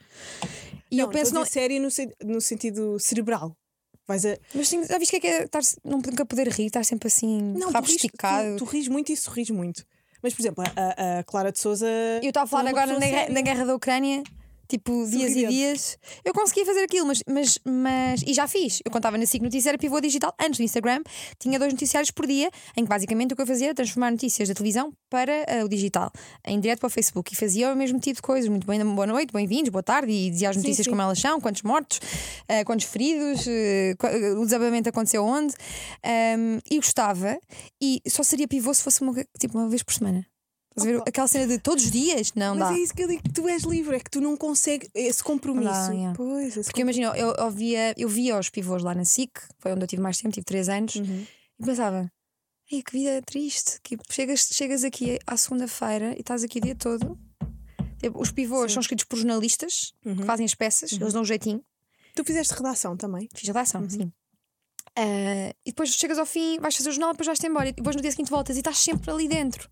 E 0.90 0.96
não, 0.96 1.04
eu 1.06 1.10
penso, 1.10 1.34
não, 1.34 1.44
séria 1.46 1.78
no, 1.80 1.90
no 2.26 2.40
sentido 2.40 2.98
cerebral. 2.98 3.54
Vais 4.08 4.26
a. 4.26 4.38
mas 4.56 4.68
sim, 4.70 4.84
já 4.86 4.98
viste 4.98 5.16
o 5.18 5.20
que 5.20 5.28
é 5.28 5.30
que 5.30 5.38
é 5.42 5.44
estar, 5.44 5.60
não 5.84 5.98
nunca 6.00 6.26
poder 6.26 6.48
rir, 6.48 6.66
estar 6.68 6.84
sempre 6.86 7.08
assim, 7.08 7.54
Não, 7.58 7.72
tu 7.72 7.80
ris, 7.82 7.92
esticado. 7.92 8.56
tu, 8.56 8.66
tu 8.66 8.72
ris 8.72 8.88
muito 8.88 9.12
e 9.12 9.18
sorris 9.18 9.50
muito. 9.52 9.84
Mas, 10.24 10.34
por 10.34 10.42
exemplo, 10.42 10.64
a, 10.76 11.20
a- 11.20 11.24
Clara 11.26 11.52
de 11.52 11.60
Souza. 11.60 11.86
Eu 12.24 12.30
estava 12.30 12.46
a 12.46 12.48
falar 12.48 12.66
é 12.66 12.70
agora 12.70 12.94
na, 12.94 13.00
guerra- 13.06 13.30
na 13.30 13.42
guerra 13.42 13.66
da 13.66 13.76
Ucrânia, 13.76 14.24
tipo 14.70 15.06
dias 15.10 15.32
e 15.36 15.48
dias. 15.48 15.98
Eu 16.24 16.34
conseguia 16.34 16.66
fazer 16.66 16.84
aquilo, 16.84 17.08
mas, 17.08 17.24
mas, 17.28 17.60
mas. 17.66 18.22
E 18.26 18.34
já 18.34 18.48
fiz. 18.48 18.80
Eu 18.86 18.92
contava 18.92 19.18
na 19.18 19.26
SIC 19.26 19.42
Notícias, 19.42 19.66
era 19.66 19.78
pivô 19.78 20.00
digital. 20.00 20.34
Antes 20.40 20.60
do 20.60 20.64
Instagram, 20.64 21.02
tinha 21.40 21.58
dois 21.58 21.74
noticiários 21.74 22.12
por 22.12 22.28
dia, 22.28 22.50
em 22.78 22.84
que 22.84 22.90
basicamente 22.90 23.34
o 23.34 23.36
que 23.36 23.42
eu 23.42 23.48
fazia 23.48 23.68
era 23.68 23.76
transformar 23.76 24.12
notícias 24.12 24.48
da 24.48 24.54
televisão 24.54 24.94
para 25.10 25.34
ah, 25.48 25.66
o 25.66 25.68
digital, 25.68 26.12
em 26.46 26.60
direto 26.60 26.80
para 26.80 26.88
o 26.88 26.90
Facebook. 26.90 27.34
E 27.34 27.36
fazia 27.36 27.74
o 27.74 27.76
mesmo 27.76 28.00
tipo 28.00 28.16
de 28.18 28.22
coisas. 28.22 28.48
Muito 28.50 28.68
bem, 28.68 28.80
boa 28.86 29.08
noite, 29.08 29.34
bem-vindos, 29.34 29.70
boa 29.70 29.84
tarde. 29.84 30.12
E 30.12 30.30
dizia 30.30 30.50
as 30.50 30.56
Sim, 30.56 30.62
notícias 30.62 30.86
sim. 30.86 30.92
como 30.92 31.02
elas 31.02 31.20
são, 31.20 31.42
quantos 31.42 31.64
mortos, 31.64 32.00
ah, 32.48 32.64
quantos 32.64 32.86
feridos, 32.86 33.46
qua- 33.98 34.12
o 34.40 34.46
desabamento 34.46 34.88
aconteceu 34.88 35.26
onde. 35.26 35.54
Ahm, 36.06 36.60
e 36.70 36.76
gostava. 36.78 37.40
E 37.82 38.02
só 38.08 38.22
seria 38.22 38.48
pivô 38.48 38.72
se 38.74 38.84
fosse 38.84 39.02
uma, 39.02 39.14
tipo, 39.40 39.58
uma 39.58 39.68
vez 39.68 39.82
por 39.82 39.94
semana. 39.94 40.26
Estás 40.72 40.88
a 40.88 40.92
ver? 40.92 41.02
Aquela 41.08 41.28
cena 41.28 41.48
de 41.48 41.60
todos 41.60 41.84
os 41.86 41.92
dias? 41.92 42.34
Não 42.34 42.56
Mas 42.56 42.70
dá. 42.70 42.76
é 42.76 42.80
isso 42.80 42.94
que 42.94 43.04
eu 43.04 43.08
digo, 43.08 43.24
que 43.24 43.32
tu 43.34 43.48
és 43.48 43.64
livre, 43.64 43.96
é 43.96 44.00
que 44.00 44.10
tu 44.10 44.22
não 44.22 44.38
consegues 44.38 44.90
esse 44.94 45.24
compromisso. 45.24 45.72
Dá, 45.72 45.92
yeah. 45.94 46.14
Pois, 46.16 46.56
esse 46.56 46.64
Porque 46.70 46.82
imagina, 46.82 47.08
eu, 47.18 47.34
eu, 47.34 47.52
via, 47.52 47.94
eu 47.98 48.08
via 48.08 48.38
os 48.40 48.50
pivôs 48.50 48.84
lá 48.84 48.94
na 48.94 49.04
SIC, 49.06 49.32
foi 49.58 49.72
onde 49.74 49.84
eu 49.84 49.88
tive 49.88 50.02
mais 50.02 50.18
tempo, 50.18 50.34
tive 50.34 50.46
3 50.46 50.70
anos, 50.70 50.96
Uhum. 50.96 51.26
e 51.60 51.66
pensava, 51.66 52.12
Ei, 52.72 52.84
que 52.84 52.92
vida 52.92 53.20
triste. 53.26 53.80
Que 53.84 53.98
chegas, 54.12 54.48
chegas 54.54 54.84
aqui 54.84 55.18
à 55.26 55.36
segunda-feira 55.36 56.14
e 56.16 56.20
estás 56.20 56.44
aqui 56.44 56.60
o 56.60 56.62
dia 56.62 56.76
todo. 56.76 57.18
Tipo, 58.00 58.22
Os 58.22 58.32
pivôs 58.32 58.72
Sim. 58.72 58.76
são 58.76 58.82
escritos 58.82 59.06
por 59.06 59.16
jornalistas 59.18 59.92
Uhum. 60.06 60.18
que 60.18 60.24
fazem 60.24 60.46
as 60.46 60.54
peças, 60.54 60.92
eles 60.92 61.12
dão 61.14 61.24
um 61.24 61.26
jeitinho. 61.26 61.64
Tu 62.16 62.24
fizeste 62.24 62.54
redação 62.54 62.96
também. 62.96 63.28
Fiz 63.34 63.48
redação, 63.48 63.82
Uhum. 63.82 63.90
sim. 63.90 64.12
Ah, 64.96 65.50
e 65.66 65.72
depois 65.72 65.90
chegas 65.96 66.20
ao 66.20 66.26
fim, 66.28 66.60
vais 66.60 66.76
fazer 66.76 66.90
o 66.90 66.92
jornal, 66.92 67.12
depois 67.14 67.26
vais-te 67.28 67.48
embora. 67.48 67.70
E 67.70 67.72
depois 67.72 67.96
no 67.96 68.02
dia 68.04 68.12
seguinte 68.12 68.30
voltas 68.30 68.56
e 68.56 68.60
estás 68.60 68.78
sempre 68.78 69.10
ali 69.10 69.28
dentro. 69.28 69.68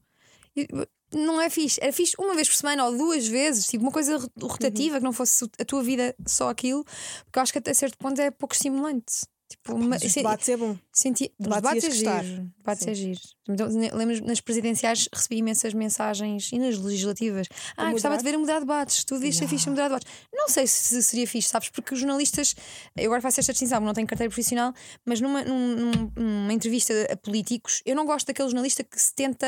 Não 1.14 1.40
é 1.40 1.50
fixe. 1.50 1.80
Era 1.82 1.94
fixe 1.94 2.16
uma 2.20 2.36
vez 2.36 2.50
por 2.50 2.56
semana 2.56 2.86
ou 2.86 2.98
duas 2.98 3.26
vezes, 3.28 3.66
tipo 3.68 3.84
uma 3.84 3.92
coisa 3.92 4.18
ro- 4.18 4.30
rotativa, 4.42 4.96
Uhum. 4.96 5.00
que 5.00 5.06
não 5.06 5.14
fosse 5.14 5.46
a 5.60 5.64
tua 5.66 5.82
vida 5.82 6.14
só 6.28 6.50
aquilo, 6.50 6.84
porque 7.26 7.40
eu 7.40 7.44
acho 7.44 7.52
que 7.54 7.60
até 7.60 7.74
certo 7.74 7.98
ponto 7.98 8.20
é 8.20 8.30
pouco 8.30 8.54
estimulante. 8.54 9.26
Tipo, 9.50 9.76
uma, 9.76 9.98
se- 9.98 10.14
debates 10.16 10.50
é 10.50 10.58
bom. 10.58 10.78
senti, 10.92 11.32
debates 11.40 11.84
é 11.86 11.90
giro. 11.92 12.52
Debates 12.58 12.86
é 12.88 12.94
giro. 12.94 13.20
Então, 13.48 13.68
lembro 13.94 14.26
nas 14.26 14.42
presidenciais 14.42 15.08
recebi 15.14 15.38
imensas 15.38 15.74
mensagens 15.74 16.50
e 16.52 16.60
nas 16.60 16.78
legislativas. 16.78 17.48
Ah, 17.78 17.90
gostava 17.92 18.18
de 18.18 18.24
ver 18.26 18.36
a 18.36 18.40
mudar 18.40 18.60
debates. 18.60 19.06
Tu 19.06 19.14
devias 19.16 19.38
ser 19.38 19.48
fixe 19.48 19.70
a 19.70 19.72
mudar 19.72 19.88
debates. 19.88 20.12
Não 20.34 20.50
sei 20.50 20.68
se 20.68 21.02
seria 21.02 21.26
fixe, 21.26 21.48
sabes? 21.48 21.70
Porque 21.70 21.94
os 21.94 22.00
jornalistas, 22.02 22.56
eu 22.98 23.06
agora 23.06 23.22
faço 23.22 23.40
esta 23.40 23.54
distinção, 23.54 23.80
não 23.80 23.94
tenho 23.94 24.06
carteira 24.06 24.30
profissional, 24.30 24.74
mas 25.06 25.22
numa, 25.22 25.42
num- 25.46 25.76
num- 25.78 26.12
numa 26.18 26.52
entrevista 26.54 26.94
a 27.10 27.16
políticos, 27.16 27.82
eu 27.86 27.96
não 27.96 28.06
gosto 28.06 28.28
daquele 28.28 28.50
jornalista 28.50 28.84
que 28.84 29.02
se 29.02 29.14
tenta, 29.14 29.46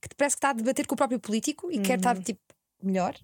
que 0.00 0.08
parece 0.16 0.36
que 0.36 0.38
está 0.38 0.48
a 0.50 0.52
debater 0.54 0.86
com 0.86 0.94
o 0.94 0.96
próprio 0.96 1.20
político 1.20 1.70
e 1.70 1.78
quer 1.78 1.92
Uhum. 1.92 1.96
estar 1.96 2.18
tipo 2.22 2.40
melhor. 2.82 3.14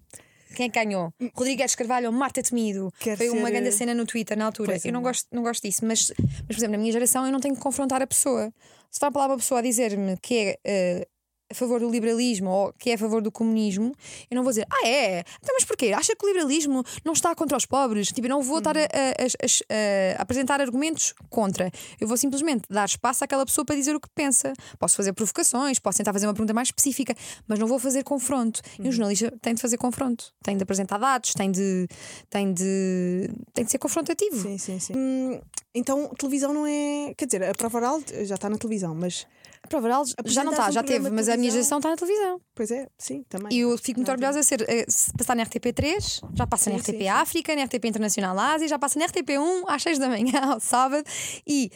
Quem 0.53 0.67
é 0.67 0.69
que 0.69 0.83
ganhou? 0.83 1.13
Rodrigues 1.33 1.75
Carvalho 1.75 2.07
ou 2.07 2.11
Marta 2.13 2.41
Temido? 2.41 2.91
Quer 2.99 3.17
Foi 3.17 3.29
uma 3.29 3.45
ser, 3.47 3.51
grande 3.51 3.67
eh, 3.67 3.71
cena 3.71 3.93
no 3.93 4.05
Twitter 4.05 4.37
na 4.37 4.45
altura. 4.45 4.71
Pois 4.73 4.85
é. 4.85 4.89
Eu 4.89 4.93
não 4.93 5.01
gosto, 5.01 5.27
não 5.31 5.43
gosto 5.43 5.63
disso, 5.63 5.85
mas, 5.85 6.11
mas, 6.17 6.45
por 6.45 6.55
exemplo, 6.55 6.73
na 6.73 6.77
minha 6.77 6.91
geração 6.91 7.25
eu 7.25 7.31
não 7.31 7.39
tenho 7.39 7.55
que 7.55 7.61
confrontar 7.61 8.01
a 8.01 8.07
pessoa. 8.07 8.53
Se 8.89 8.99
vai 8.99 9.11
para 9.11 9.21
lá 9.21 9.27
uma 9.27 9.37
pessoa 9.37 9.59
a 9.59 9.63
dizer-me 9.63 10.17
que 10.17 10.35
é 10.35 10.59
eh, 10.63 11.07
a 11.53 11.55
favor 11.55 11.79
do 11.79 11.89
liberalismo 11.89 12.49
ou 12.49 12.73
que 12.73 12.89
é 12.89 12.93
a 12.95 12.97
favor 12.97 13.21
do 13.21 13.31
comunismo, 13.31 13.93
eu 14.29 14.35
não 14.35 14.43
vou 14.43 14.51
dizer, 14.51 14.67
ah, 14.69 14.87
é? 14.87 15.19
Então, 15.41 15.55
mas 15.55 15.63
porquê? 15.65 15.93
Acha 15.93 16.15
que 16.15 16.25
o 16.25 16.27
liberalismo 16.27 16.83
não 17.05 17.13
está 17.13 17.33
contra 17.33 17.55
os 17.57 17.65
pobres? 17.65 18.09
Tipo, 18.09 18.27
eu 18.27 18.29
não 18.31 18.41
vou 18.41 18.57
estar 18.59 18.75
a, 18.77 18.81
a- 18.81 18.83
a- 18.83 20.15
a- 20.17 20.21
apresentar 20.21 20.59
argumentos 20.61 21.13
contra. 21.29 21.71
Eu 21.99 22.07
vou 22.07 22.17
simplesmente 22.17 22.63
dar 22.69 22.85
espaço 22.85 23.23
àquela 23.23 23.45
pessoa 23.45 23.63
para 23.65 23.75
dizer 23.75 23.95
o 23.95 23.99
que 23.99 24.09
pensa. 24.13 24.53
Posso 24.77 24.95
fazer 24.95 25.13
provocações, 25.13 25.79
posso 25.79 25.97
tentar 25.97 26.11
fazer 26.13 26.27
uma 26.27 26.33
pergunta 26.33 26.53
mais 26.53 26.67
específica, 26.67 27.15
mas 27.47 27.57
não 27.59 27.67
vou 27.67 27.79
fazer 27.79 28.03
confronto. 28.03 28.61
E 28.79 28.87
o 28.89 28.91
jornalista 28.91 29.31
tem 29.41 29.53
de 29.53 29.61
fazer 29.61 29.77
confronto, 29.77 30.33
tem 30.43 30.57
de 30.57 30.63
apresentar 30.63 30.97
dados, 30.97 31.33
tem 31.33 31.51
de, 31.51 31.87
tem 32.29 32.53
de, 32.53 33.29
tem 33.53 33.63
de 33.65 33.71
ser 33.71 33.77
confrontativo. 33.77 34.41
Sim, 34.41 34.57
sim, 34.57 34.79
sim. 34.79 34.93
Hum, 34.95 35.39
então, 35.75 36.09
televisão 36.17 36.53
não 36.53 36.65
é. 36.65 37.13
Quer 37.17 37.25
dizer, 37.25 37.43
a 37.43 37.53
prova 37.53 37.77
oral 37.77 38.01
já 38.25 38.35
está 38.35 38.49
na 38.49 38.57
televisão, 38.57 38.93
mas. 38.95 39.25
A 39.73 39.81
prova 39.81 39.87
oral 39.87 40.05
já 40.25 40.43
não 40.43 40.51
está, 40.51 40.69
já 40.69 40.83
teve, 40.83 41.09
mas 41.09 41.27
a 41.27 41.35
minha 41.35 41.49
geração 41.49 41.79
está 41.79 41.89
na 41.89 41.95
televisão. 41.95 42.39
Pois 42.53 42.69
é, 42.69 42.87
sim, 42.97 43.23
também. 43.27 43.51
E 43.51 43.61
eu 43.61 43.75
fico 43.77 43.99
muito 43.99 44.11
orgulhosa 44.11 44.41
de 44.41 44.45
ser, 44.45 44.63
eh, 44.69 44.85
se 44.87 45.11
passar 45.13 45.35
na 45.35 45.43
RTP3, 45.43 46.21
já 46.35 46.45
passa 46.45 46.69
na 46.69 46.77
RTP. 46.77 47.07
África, 47.07 47.55
na 47.55 47.63
RTP 47.63 47.85
Internacional 47.85 48.37
Ásia, 48.37 48.67
já 48.67 48.77
passa 48.77 48.99
na 48.99 49.07
RTP1 49.07 49.63
às 49.67 49.81
6 49.81 49.97
da 49.97 50.07
manhã 50.07 50.39
ao 50.53 50.59
sábado. 50.59 51.03
E 51.47 51.71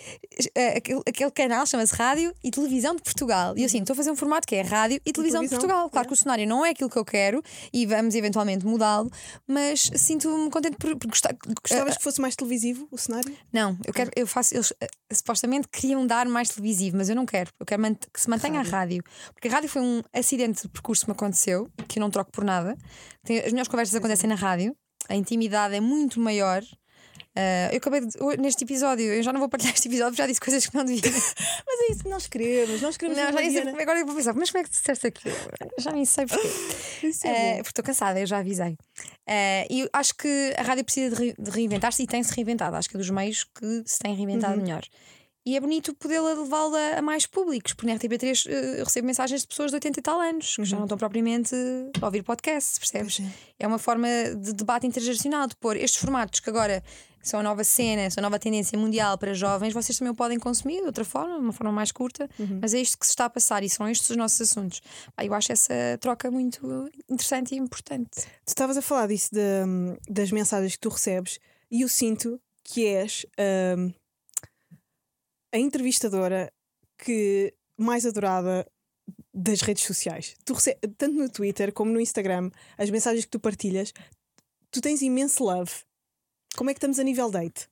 eh, 0.53 0.77
aquele, 0.77 1.01
aquele 1.07 1.31
canal 1.31 1.65
chama-se 1.65 1.95
Rádio 1.95 2.33
e 2.43 2.51
Televisão 2.51 2.95
de 2.95 3.01
Portugal. 3.01 3.57
E 3.57 3.61
eu 3.61 3.65
assim, 3.65 3.79
estou 3.79 3.93
a 3.93 3.97
fazer 3.97 4.11
um 4.11 4.15
formato 4.15 4.47
que 4.47 4.55
é 4.55 4.61
Rádio 4.61 5.01
e 5.03 5.11
Televisão, 5.11 5.41
de 5.41 5.49
Portugal. 5.49 5.89
Claro 5.89 6.05
é. 6.05 6.07
que 6.07 6.13
o 6.13 6.17
cenário 6.17 6.47
não 6.47 6.65
é 6.65 6.69
aquilo 6.69 6.89
que 6.89 6.97
eu 6.97 7.05
quero 7.05 7.41
e 7.73 7.85
vamos 7.85 8.13
eventualmente 8.13 8.65
mudá-lo, 8.65 9.09
mas 9.47 9.89
sinto-me 9.95 10.49
contente 10.51 10.77
por, 10.77 10.95
por 10.95 11.07
gostar. 11.07 11.35
Gostavas 11.61 11.97
que 11.97 12.03
fosse 12.03 12.21
mais 12.21 12.35
televisivo 12.35 12.87
o 12.91 12.97
cenário? 12.97 13.35
Não, 13.51 13.77
eu 13.85 13.93
quero, 13.93 14.11
eu 14.15 14.27
faço. 14.27 14.53
Eles 14.53 14.73
eh, 14.79 14.87
supostamente 15.11 15.67
queriam 15.67 16.05
dar 16.05 16.27
mais 16.27 16.49
televisivo, 16.49 16.97
mas 16.97 17.09
eu 17.09 17.15
não 17.15 17.25
quero. 17.25 17.51
Eu 17.59 17.65
quero 17.65 17.81
mant- 17.89 18.05
que 18.13 18.19
se 18.21 18.29
mantenha 18.29 18.59
a 18.59 18.63
rádio. 18.63 19.03
Porque 19.33 19.47
a 19.47 19.51
rádio 19.51 19.69
foi 19.69 19.81
um 19.81 20.01
acidente 20.13 20.63
de 20.63 20.69
percurso 20.69 21.05
que 21.05 21.11
me 21.11 21.15
aconteceu, 21.15 21.69
que 21.87 21.99
eu 21.99 22.01
não 22.01 22.09
troco 22.09 22.31
por 22.31 22.43
nada. 22.43 22.75
Tem- 23.23 23.39
as 23.39 23.45
melhores 23.51 23.67
conversas 23.67 23.95
acontecem 23.95 24.29
na 24.29 24.35
rádio, 24.35 24.75
a 25.09 25.15
intimidade 25.15 25.75
é 25.75 25.79
muito 25.79 26.19
maior. 26.19 26.61
Ah, 27.39 27.69
eu 27.71 27.77
acabei 27.77 28.01
de, 28.01 28.17
neste 28.39 28.63
episódio, 28.63 29.05
eu 29.13 29.21
já 29.21 29.31
não 29.31 29.39
vou 29.39 29.47
partilhar 29.47 29.71
este 29.75 29.87
episódio, 29.87 30.17
já 30.17 30.25
disse 30.25 30.39
coisas 30.39 30.65
que 30.65 30.75
não 30.75 30.83
devia. 30.83 31.01
Mas 31.67 31.79
é 31.87 31.91
isso 31.91 32.03
que 32.03 32.09
nós 32.09 32.25
queremos. 32.25 32.81
Nós 32.81 32.97
queremos. 32.97 33.15
Não, 33.21 33.31
já 33.31 33.37
sei, 33.37 33.49
Diana. 33.51 33.79
agora 33.79 33.99
eu 33.99 34.07
vou 34.07 34.15
pensar, 34.15 34.33
mas 34.33 34.49
como 34.49 34.61
é 34.61 34.63
que 34.63 34.71
disseste 34.71 35.05
aquilo? 35.07 35.35
Já 35.77 35.91
nem 35.91 36.03
sei 36.03 36.25
porquê. 36.25 36.47
É 37.23 37.29
bom. 37.51 37.55
porque 37.57 37.69
estou 37.69 37.83
cansada, 37.85 38.19
eu 38.19 38.25
já 38.25 38.39
avisei. 38.39 38.75
Eh, 39.27 39.67
E 39.69 39.87
acho 39.93 40.15
que 40.15 40.53
a 40.57 40.63
rádio 40.63 40.83
precisa 40.83 41.15
de, 41.15 41.21
re- 41.27 41.35
de 41.37 41.51
reinventar-se 41.51 42.01
e 42.01 42.07
tem-se 42.07 42.33
reinventado. 42.33 42.75
Acho 42.75 42.89
que 42.89 42.95
é 42.95 42.99
dos 42.99 43.09
meios 43.11 43.43
que 43.43 43.83
se 43.85 43.99
tem 43.99 44.15
reinventado 44.15 44.55
Uhum. 44.57 44.63
melhor. 44.63 44.81
E 45.47 45.55
é 45.55 45.61
bonito 45.61 45.93
podê-la 45.95 46.33
levá-la 46.33 46.97
a 46.97 47.01
mais 47.01 47.25
públicos, 47.25 47.71
porque 47.73 47.87
na 47.89 47.97
RTP3 47.97 48.47
eh, 48.49 48.81
eu 48.81 48.83
recebo 48.83 49.07
mensagens 49.07 49.41
de 49.41 49.47
pessoas 49.47 49.71
de 49.71 49.75
80 49.77 49.99
e 49.99 50.03
tal 50.03 50.19
anos 50.19 50.55
que 50.57 50.65
já 50.65 50.75
não 50.75 50.83
estão 50.83 50.97
propriamente 50.97 51.55
a 52.01 52.05
ouvir 52.05 52.21
podcasts, 52.21 52.77
percebes? 52.77 53.19
Uhum. 53.19 53.25
Pois 53.29 53.55
É 53.57 53.65
uma 53.65 53.79
forma 53.79 54.07
de 54.35 54.51
debate 54.51 54.85
intergeracional, 54.85 55.47
de 55.47 55.55
pôr 55.55 55.77
estes 55.77 56.01
formatos 56.01 56.41
que 56.41 56.49
agora 56.49 56.83
são 57.23 57.39
a 57.39 57.43
nova 57.43 57.63
cena, 57.63 58.09
são 58.09 58.21
a 58.21 58.23
nova 58.23 58.37
tendência 58.39 58.77
mundial 58.77 59.17
para 59.17 59.33
jovens, 59.33 59.73
vocês 59.73 59.97
também 59.97 60.11
o 60.11 60.15
podem 60.15 60.37
consumir 60.37 60.81
de 60.81 60.85
outra 60.87 61.05
forma, 61.05 61.35
de 61.35 61.41
uma 61.41 61.53
forma 61.53 61.71
mais 61.71 61.91
curta, 61.93 62.29
Uhum. 62.37 62.59
mas 62.61 62.73
é 62.73 62.79
isto 62.81 62.97
que 62.99 63.05
se 63.05 63.11
está 63.13 63.25
a 63.25 63.29
passar 63.29 63.63
e 63.63 63.69
são 63.69 63.87
estes 63.89 64.09
os 64.09 64.17
nossos 64.17 64.41
assuntos. 64.41 64.81
Eu 65.21 65.33
acho 65.33 65.51
essa 65.53 65.73
troca 66.01 66.29
muito 66.29 66.89
interessante 67.09 67.55
e 67.55 67.57
importante. 67.57 68.09
Tu 68.45 68.49
estavas 68.49 68.75
a 68.75 68.81
falar 68.81 69.07
disso 69.07 69.29
da- 69.33 69.65
das 70.09 70.29
mensagens 70.31 70.73
que 70.73 70.79
tu 70.81 70.89
recebes 70.89 71.39
e 71.71 71.81
eu 71.83 71.87
sinto 71.89 72.37
que 72.65 72.85
és 72.85 73.25
hum, 73.77 73.93
a 75.53 75.57
entrevistadora 75.57 76.51
que 76.97 77.53
mais 77.77 78.05
adorada 78.05 78.65
das 79.33 79.61
redes 79.61 79.83
sociais. 79.83 80.35
Tu 80.45 80.53
rece- 80.53 80.77
tanto 80.97 81.13
no 81.15 81.29
Twitter 81.29 81.71
como 81.71 81.91
no 81.91 81.99
Instagram, 82.01 82.49
as 82.77 82.89
mensagens 82.89 83.25
que 83.25 83.31
tu 83.31 83.39
partilhas, 83.39 83.93
tu 84.71 84.81
tens 84.81 85.01
imenso 85.01 85.43
love. 85.43 85.71
Como 86.55 86.69
é 86.69 86.73
que 86.73 86.77
estamos 86.79 86.99
a 86.99 87.03
nível 87.03 87.29
date? 87.29 87.67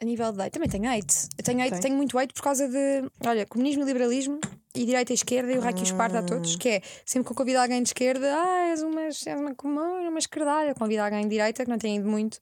A 0.00 0.04
nível 0.04 0.32
de 0.32 0.42
hate, 0.42 0.52
também 0.54 0.68
tenho 0.68 0.90
hate. 0.90 1.28
Eu 1.38 1.44
tenho, 1.44 1.60
hate, 1.62 1.70
Tem? 1.72 1.80
tenho 1.80 1.96
muito 1.96 2.18
hate 2.18 2.34
por 2.34 2.42
causa 2.42 2.68
de, 2.68 3.08
olha, 3.24 3.46
comunismo 3.46 3.84
e 3.84 3.86
liberalismo 3.86 4.40
e 4.74 4.84
direita 4.84 5.12
e 5.12 5.14
esquerda 5.14 5.52
e 5.52 5.58
o 5.58 5.60
raio 5.60 5.76
que 5.76 5.82
esparta 5.84 6.16
a 6.16 6.20
Ah. 6.20 6.24
todos, 6.24 6.56
que 6.56 6.68
é 6.68 6.82
sempre 7.06 7.26
que 7.26 7.32
eu 7.32 7.36
convido 7.36 7.58
alguém 7.60 7.82
de 7.82 7.88
esquerda, 7.90 8.34
ah, 8.36 8.68
és 8.70 8.82
uma, 8.82 9.02
és 9.02 9.24
uma 9.26 9.54
comum, 9.54 10.08
uma 10.08 10.18
esquerdalha, 10.18 10.74
convido 10.74 11.02
alguém 11.02 11.22
de 11.22 11.28
direita 11.28 11.64
que 11.64 11.70
não 11.70 11.78
tem 11.78 11.96
ido 11.96 12.08
muito, 12.08 12.38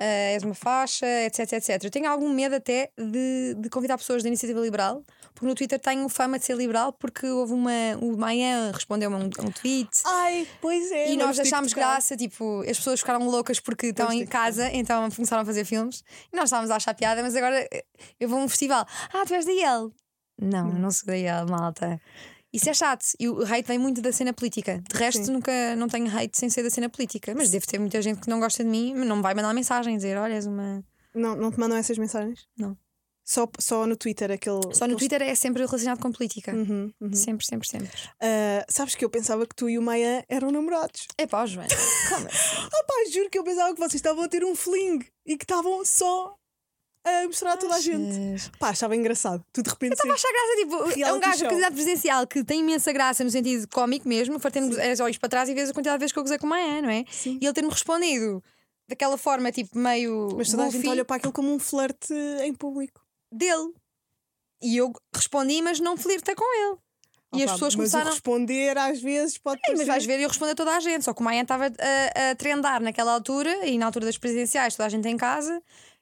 ah, 0.00 0.04
és 0.04 0.42
uma 0.42 0.54
faixa, 0.54 1.06
etc, 1.26 1.52
etc. 1.52 1.84
Eu 1.84 1.90
tenho 1.90 2.08
algum 2.08 2.30
medo 2.32 2.54
até 2.54 2.90
de, 2.98 3.54
de 3.58 3.68
convidar 3.68 3.98
pessoas 3.98 4.22
da 4.22 4.28
iniciativa 4.28 4.60
liberal, 4.60 5.04
porque 5.34 5.46
no 5.46 5.54
Twitter 5.54 5.78
tenho 5.78 6.08
fama 6.08 6.38
de 6.38 6.46
ser 6.46 6.56
liberal, 6.56 6.92
porque 6.92 7.26
houve 7.26 7.52
uma, 7.52 7.70
o 8.00 8.16
Maia 8.16 8.70
respondeu-me 8.72 9.16
a 9.16 9.18
um, 9.18 9.24
um 9.24 9.50
tweet. 9.50 9.90
Ai, 10.06 10.46
pois 10.62 10.90
é. 10.90 11.10
E 11.12 11.16
nós 11.16 11.38
achámos 11.38 11.72
graça, 11.74 12.16
tipo, 12.16 12.60
as 12.62 12.78
pessoas 12.78 13.00
ficaram 13.00 13.26
loucas 13.28 13.60
porque 13.60 13.88
estão 13.88 14.10
em 14.12 14.24
casa, 14.26 14.70
então 14.72 15.10
começaram 15.10 15.42
a 15.42 15.44
fazer 15.44 15.64
filmes. 15.64 16.02
E 16.32 16.36
nós 16.36 16.44
estávamos 16.44 16.70
a 16.70 16.76
achar 16.76 16.94
piada, 16.94 17.20
mas 17.22 17.36
agora 17.36 17.66
eh, 17.70 17.84
eu 18.18 18.28
vou 18.28 18.38
a 18.38 18.42
um 18.42 18.48
festival. 18.48 18.86
Ah, 19.12 19.24
tu 19.26 19.34
és 19.34 19.44
da 19.44 19.52
IEL? 19.52 19.92
Não, 20.40 20.72
não 20.72 20.88
da 21.06 21.16
IEL, 21.16 21.46
malta. 21.48 22.00
Isso 22.52 22.70
é 22.70 22.74
chato. 22.74 23.04
E 23.18 23.28
o 23.28 23.42
hate 23.42 23.66
vem 23.66 23.78
muito 23.78 24.00
da 24.00 24.12
cena 24.12 24.32
política. 24.32 24.80
De 24.88 24.96
resto, 24.96 25.24
Sim. 25.26 25.32
nunca 25.32 25.74
não 25.76 25.88
tenho 25.88 26.06
hate 26.06 26.38
sem 26.38 26.48
ser 26.48 26.62
da 26.62 26.70
cena 26.70 26.88
política. 26.88 27.34
Mas 27.36 27.50
deve 27.50 27.66
ter 27.66 27.78
muita 27.80 28.00
gente 28.00 28.20
que 28.20 28.28
não 28.30 28.38
gosta 28.38 28.62
de 28.62 28.70
mim, 28.70 28.94
mas 28.94 29.06
não 29.08 29.16
me 29.16 29.22
vai 29.22 29.34
mandar 29.34 29.52
mensagem 29.52 29.96
dizer: 29.96 30.16
olha, 30.16 30.34
és 30.34 30.46
uma. 30.46 30.84
Não, 31.14 31.34
não 31.36 31.50
te 31.50 31.58
mandam 31.58 31.76
essas 31.78 31.98
mensagens? 31.98 32.46
Não. 32.56 32.76
Só, 33.26 33.48
só 33.58 33.86
no 33.86 33.96
Twitter 33.96 34.30
aquele. 34.30 34.60
Só 34.72 34.86
no 34.86 34.94
aqueles- 34.94 34.98
Twitter 34.98 35.22
é 35.22 35.34
sempre 35.34 35.64
relacionado 35.64 35.98
com 35.98 36.12
política. 36.12 36.52
Uhum, 36.54 36.92
uhum. 37.00 37.12
Sempre, 37.14 37.46
sempre, 37.46 37.66
sempre. 37.66 37.88
Ah, 38.20 38.64
sabes 38.68 38.94
que 38.94 39.04
eu 39.04 39.08
pensava 39.10 39.46
que 39.46 39.54
tu 39.56 39.68
e 39.68 39.78
o 39.78 39.82
Maia 39.82 40.24
eram 40.28 40.50
namorados. 40.52 41.06
É 41.16 41.26
pá, 41.26 41.46
Joana. 41.46 41.68
Assim? 41.72 41.84
Ah 42.66 42.84
pá, 42.86 42.94
juro 43.12 43.30
que 43.30 43.38
eu 43.38 43.42
pensava 43.44 43.72
que 43.72 43.80
vocês 43.80 43.94
estavam 43.94 44.22
a 44.24 44.28
ter 44.28 44.44
um 44.44 44.54
fling 44.54 45.00
e 45.26 45.36
que 45.38 45.44
estavam 45.44 45.84
só 45.84 46.36
a 47.04 47.26
mostrar 47.26 47.52
a 47.52 47.56
toda 47.56 47.74
a 47.74 47.80
gente. 47.80 48.50
Pá, 48.58 48.70
estava 48.72 48.96
engraçado. 48.96 49.44
Tu 49.52 49.62
de 49.62 49.70
repente. 49.70 49.92
Estava 49.92 50.12
a 50.12 50.14
achar 50.14 50.28
graça, 50.32 50.56
tipo, 50.56 51.00
é 51.00 51.12
um 51.12 51.20
gajo 51.20 51.46
a 51.46 51.48
candidato 51.48 51.74
presidencial 51.74 52.26
que 52.26 52.42
tem 52.44 52.60
imensa 52.60 52.92
graça 52.92 53.22
no 53.22 53.30
sentido 53.30 53.68
cómico 53.68 54.08
mesmo, 54.08 54.38
fartando 54.38 54.80
as 54.80 55.00
olhos 55.00 55.18
para 55.18 55.28
trás 55.28 55.48
e 55.48 55.54
vês 55.54 55.70
a 55.70 55.72
quantidade 55.74 55.98
de 55.98 56.00
vezes 56.00 56.12
que 56.12 56.18
eu 56.18 56.22
gozei 56.22 56.38
com 56.38 56.46
o 56.46 56.50
Maia, 56.50 56.80
não 56.80 56.90
é? 56.90 57.04
Sim. 57.10 57.38
E 57.40 57.44
ele 57.44 57.52
ter-me 57.52 57.68
respondido 57.68 58.42
daquela 58.88 59.16
forma, 59.18 59.52
tipo, 59.52 59.78
meio. 59.78 60.28
Mas 60.36 60.50
toda 60.50 60.62
a 60.64 60.66
gente 60.66 60.76
goofy 60.76 60.88
olha 60.88 61.04
para 61.04 61.16
aquilo 61.16 61.32
como 61.32 61.52
um 61.52 61.58
flerte 61.58 62.14
em 62.42 62.54
público. 62.54 63.00
dele. 63.32 63.72
E 64.62 64.76
eu 64.78 64.92
respondi, 65.14 65.60
mas 65.60 65.78
não 65.80 65.96
flirta 65.96 66.34
com 66.34 66.44
ele. 66.66 66.78
E 67.34 67.38
as 67.38 67.50
Opa, 67.50 67.52
pessoas 67.54 67.74
mas 67.74 67.90
começaram. 67.90 68.10
responder 68.10 68.78
às 68.78 69.02
vezes 69.02 69.36
pode 69.36 69.60
Ei, 69.68 69.74
mas 69.74 69.86
vais 69.88 70.06
ver 70.06 70.20
eu 70.20 70.28
respondo 70.28 70.52
a 70.52 70.54
toda 70.54 70.74
a 70.74 70.80
gente. 70.80 71.04
Só 71.04 71.12
que 71.12 71.20
o 71.20 71.24
Maia 71.24 71.42
estava 71.42 71.66
a, 71.66 72.30
a 72.30 72.34
trendar 72.36 72.80
naquela 72.80 73.12
altura 73.12 73.66
e 73.66 73.76
na 73.76 73.86
altura 73.86 74.06
das 74.06 74.16
presidenciais, 74.16 74.74
toda 74.76 74.86
a 74.86 74.88
gente 74.88 75.06
em 75.08 75.16
casa. 75.16 75.60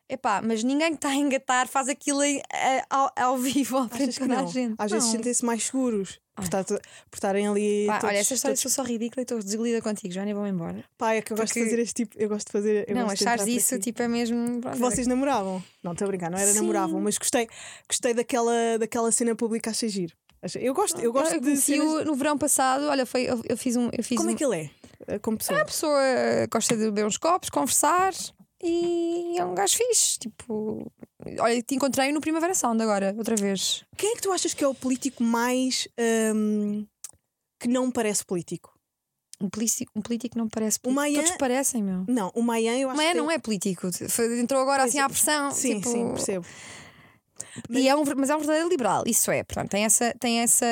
Epá, 0.08 0.42
mas 0.44 0.62
ninguém 0.62 0.90
que 0.90 0.96
está 0.96 1.08
a 1.08 1.14
engatar 1.14 1.66
faz 1.66 1.88
aquilo 1.88 2.20
a- 2.20 2.84
ao, 2.90 3.12
ao 3.16 3.38
vivo 3.38 3.78
à 3.78 3.88
frente 3.88 4.18
toda 4.18 4.40
a 4.40 4.44
gente. 4.46 4.74
Às 4.76 4.90
vezes 4.90 5.08
sentem-se 5.10 5.42
mais 5.44 5.64
seguros 5.64 6.20
por, 6.34 6.44
estar 6.44 6.64
por 6.64 6.80
estarem 7.14 7.48
ali. 7.48 7.86
Pá, 7.86 7.98
todos, 7.98 8.10
olha, 8.10 8.18
essa 8.18 8.34
história 8.34 8.54
todos- 8.56 8.72
sou 8.74 8.84
só 8.84 8.88
ridícula 8.88 9.20
e 9.20 9.24
estou 9.24 9.38
desiludida 9.38 9.80
contigo, 9.80 10.12
nem 10.24 10.34
vou 10.34 10.46
embora. 10.46 10.84
Pá, 10.98 11.14
é 11.14 11.22
que 11.22 11.32
eu 11.32 11.36
gosto 11.36 11.48
de 11.54 11.60
Porque- 11.60 11.70
fazer 11.70 11.82
este 11.82 11.94
tipo. 12.04 12.14
Eu 12.18 12.28
gosto 12.28 12.46
de 12.46 12.52
fazer. 12.52 12.84
não, 12.94 13.08
gosto 13.08 13.22
achares 13.22 13.46
isso 13.46 13.78
tipo 13.78 14.02
é 14.02 14.08
mesmo. 14.08 14.60
pronto, 14.60 14.74
Que 14.74 14.80
vocês 14.80 15.06
namoravam. 15.06 15.62
Não, 15.82 15.92
estou 15.92 16.04
a 16.04 16.08
brincar, 16.08 16.30
não 16.30 16.38
era 16.38 16.50
Sim. 16.52 16.60
namoravam, 16.60 17.00
mas 17.00 17.16
gostei, 17.16 17.48
gostei 17.88 18.12
daquela, 18.12 18.52
daquela 18.78 19.10
cena 19.12 19.34
pública, 19.34 19.70
giro. 19.88 20.14
Achei- 20.42 20.60
Eu 20.68 20.74
gosto, 20.74 21.00
eu 21.00 21.12
gosto 21.12 21.34
eu 21.36 21.40
de. 21.40 21.56
cenas- 21.56 22.04
no 22.04 22.14
verão 22.16 22.36
passado, 22.36 22.84
olha, 22.86 23.06
foi, 23.06 23.22
eu, 23.22 23.40
eu 23.48 23.56
fiz 23.56 23.76
um. 23.76 23.88
Eu 23.96 24.02
fiz 24.04 24.18
Como 24.18 24.28
um, 24.28 24.32
é 24.32 24.36
que 24.36 24.44
ele 24.44 24.56
é? 24.56 24.70
eh, 25.06 25.18
Como 25.20 25.38
pessoa? 25.38 25.60
A 25.60 25.64
pessoa 25.64 26.02
eh, 26.02 26.46
gosta 26.52 26.76
de 26.76 26.84
beber 26.86 27.06
uns 27.06 27.16
copos, 27.16 27.48
conversar 27.48 28.12
e 28.62 29.38
é 29.38 29.44
um 29.44 29.54
gajo 29.54 29.76
fixe. 29.76 30.18
Tipo, 30.18 30.90
olha, 31.40 31.62
te 31.62 31.74
encontrei 31.74 32.12
no 32.12 32.20
Primavera 32.20 32.54
Sound 32.54 32.82
agora, 32.82 33.14
outra 33.18 33.34
vez. 33.36 33.84
Quem 33.96 34.12
é 34.12 34.14
que 34.14 34.22
tu 34.22 34.32
achas 34.32 34.54
que 34.54 34.62
é 34.64 34.68
o 34.68 34.74
político 34.74 35.22
mais. 35.22 35.88
hum, 36.34 36.86
que 37.60 37.68
não 37.68 37.90
parece 37.90 38.24
político? 38.24 38.72
Um 39.40 39.48
político, 39.48 39.90
um 39.96 40.00
político 40.02 40.38
não 40.38 40.48
parece 40.48 40.78
político. 40.78 41.00
Maia- 41.00 41.22
Todos 41.22 41.36
parecem, 41.36 41.82
meu. 41.82 42.04
Não, 42.08 42.30
o 42.34 42.42
Mayan 42.42 42.76
eu 42.78 42.88
acho 42.90 42.96
Maia 42.96 43.10
que. 43.12 43.18
não 43.18 43.30
é 43.30 43.38
político. 43.38 43.88
Entrou 44.40 44.62
agora 44.62 44.84
assim 44.84 44.98
à 45.00 45.08
pressão. 45.08 45.50
Sim, 45.50 45.76
tipo, 45.76 45.88
sim, 45.88 46.08
percebo. 46.12 46.46
E 47.68 47.88
é 47.88 47.94
um, 47.96 48.04
mas 48.16 48.30
é 48.30 48.36
um 48.36 48.38
verdadeiro 48.38 48.68
liberal, 48.68 49.02
isso 49.06 49.30
é. 49.30 49.42
Portanto, 49.42 49.70
tem 49.70 49.84
essa, 49.84 50.14
tem 50.20 50.38
essa. 50.40 50.64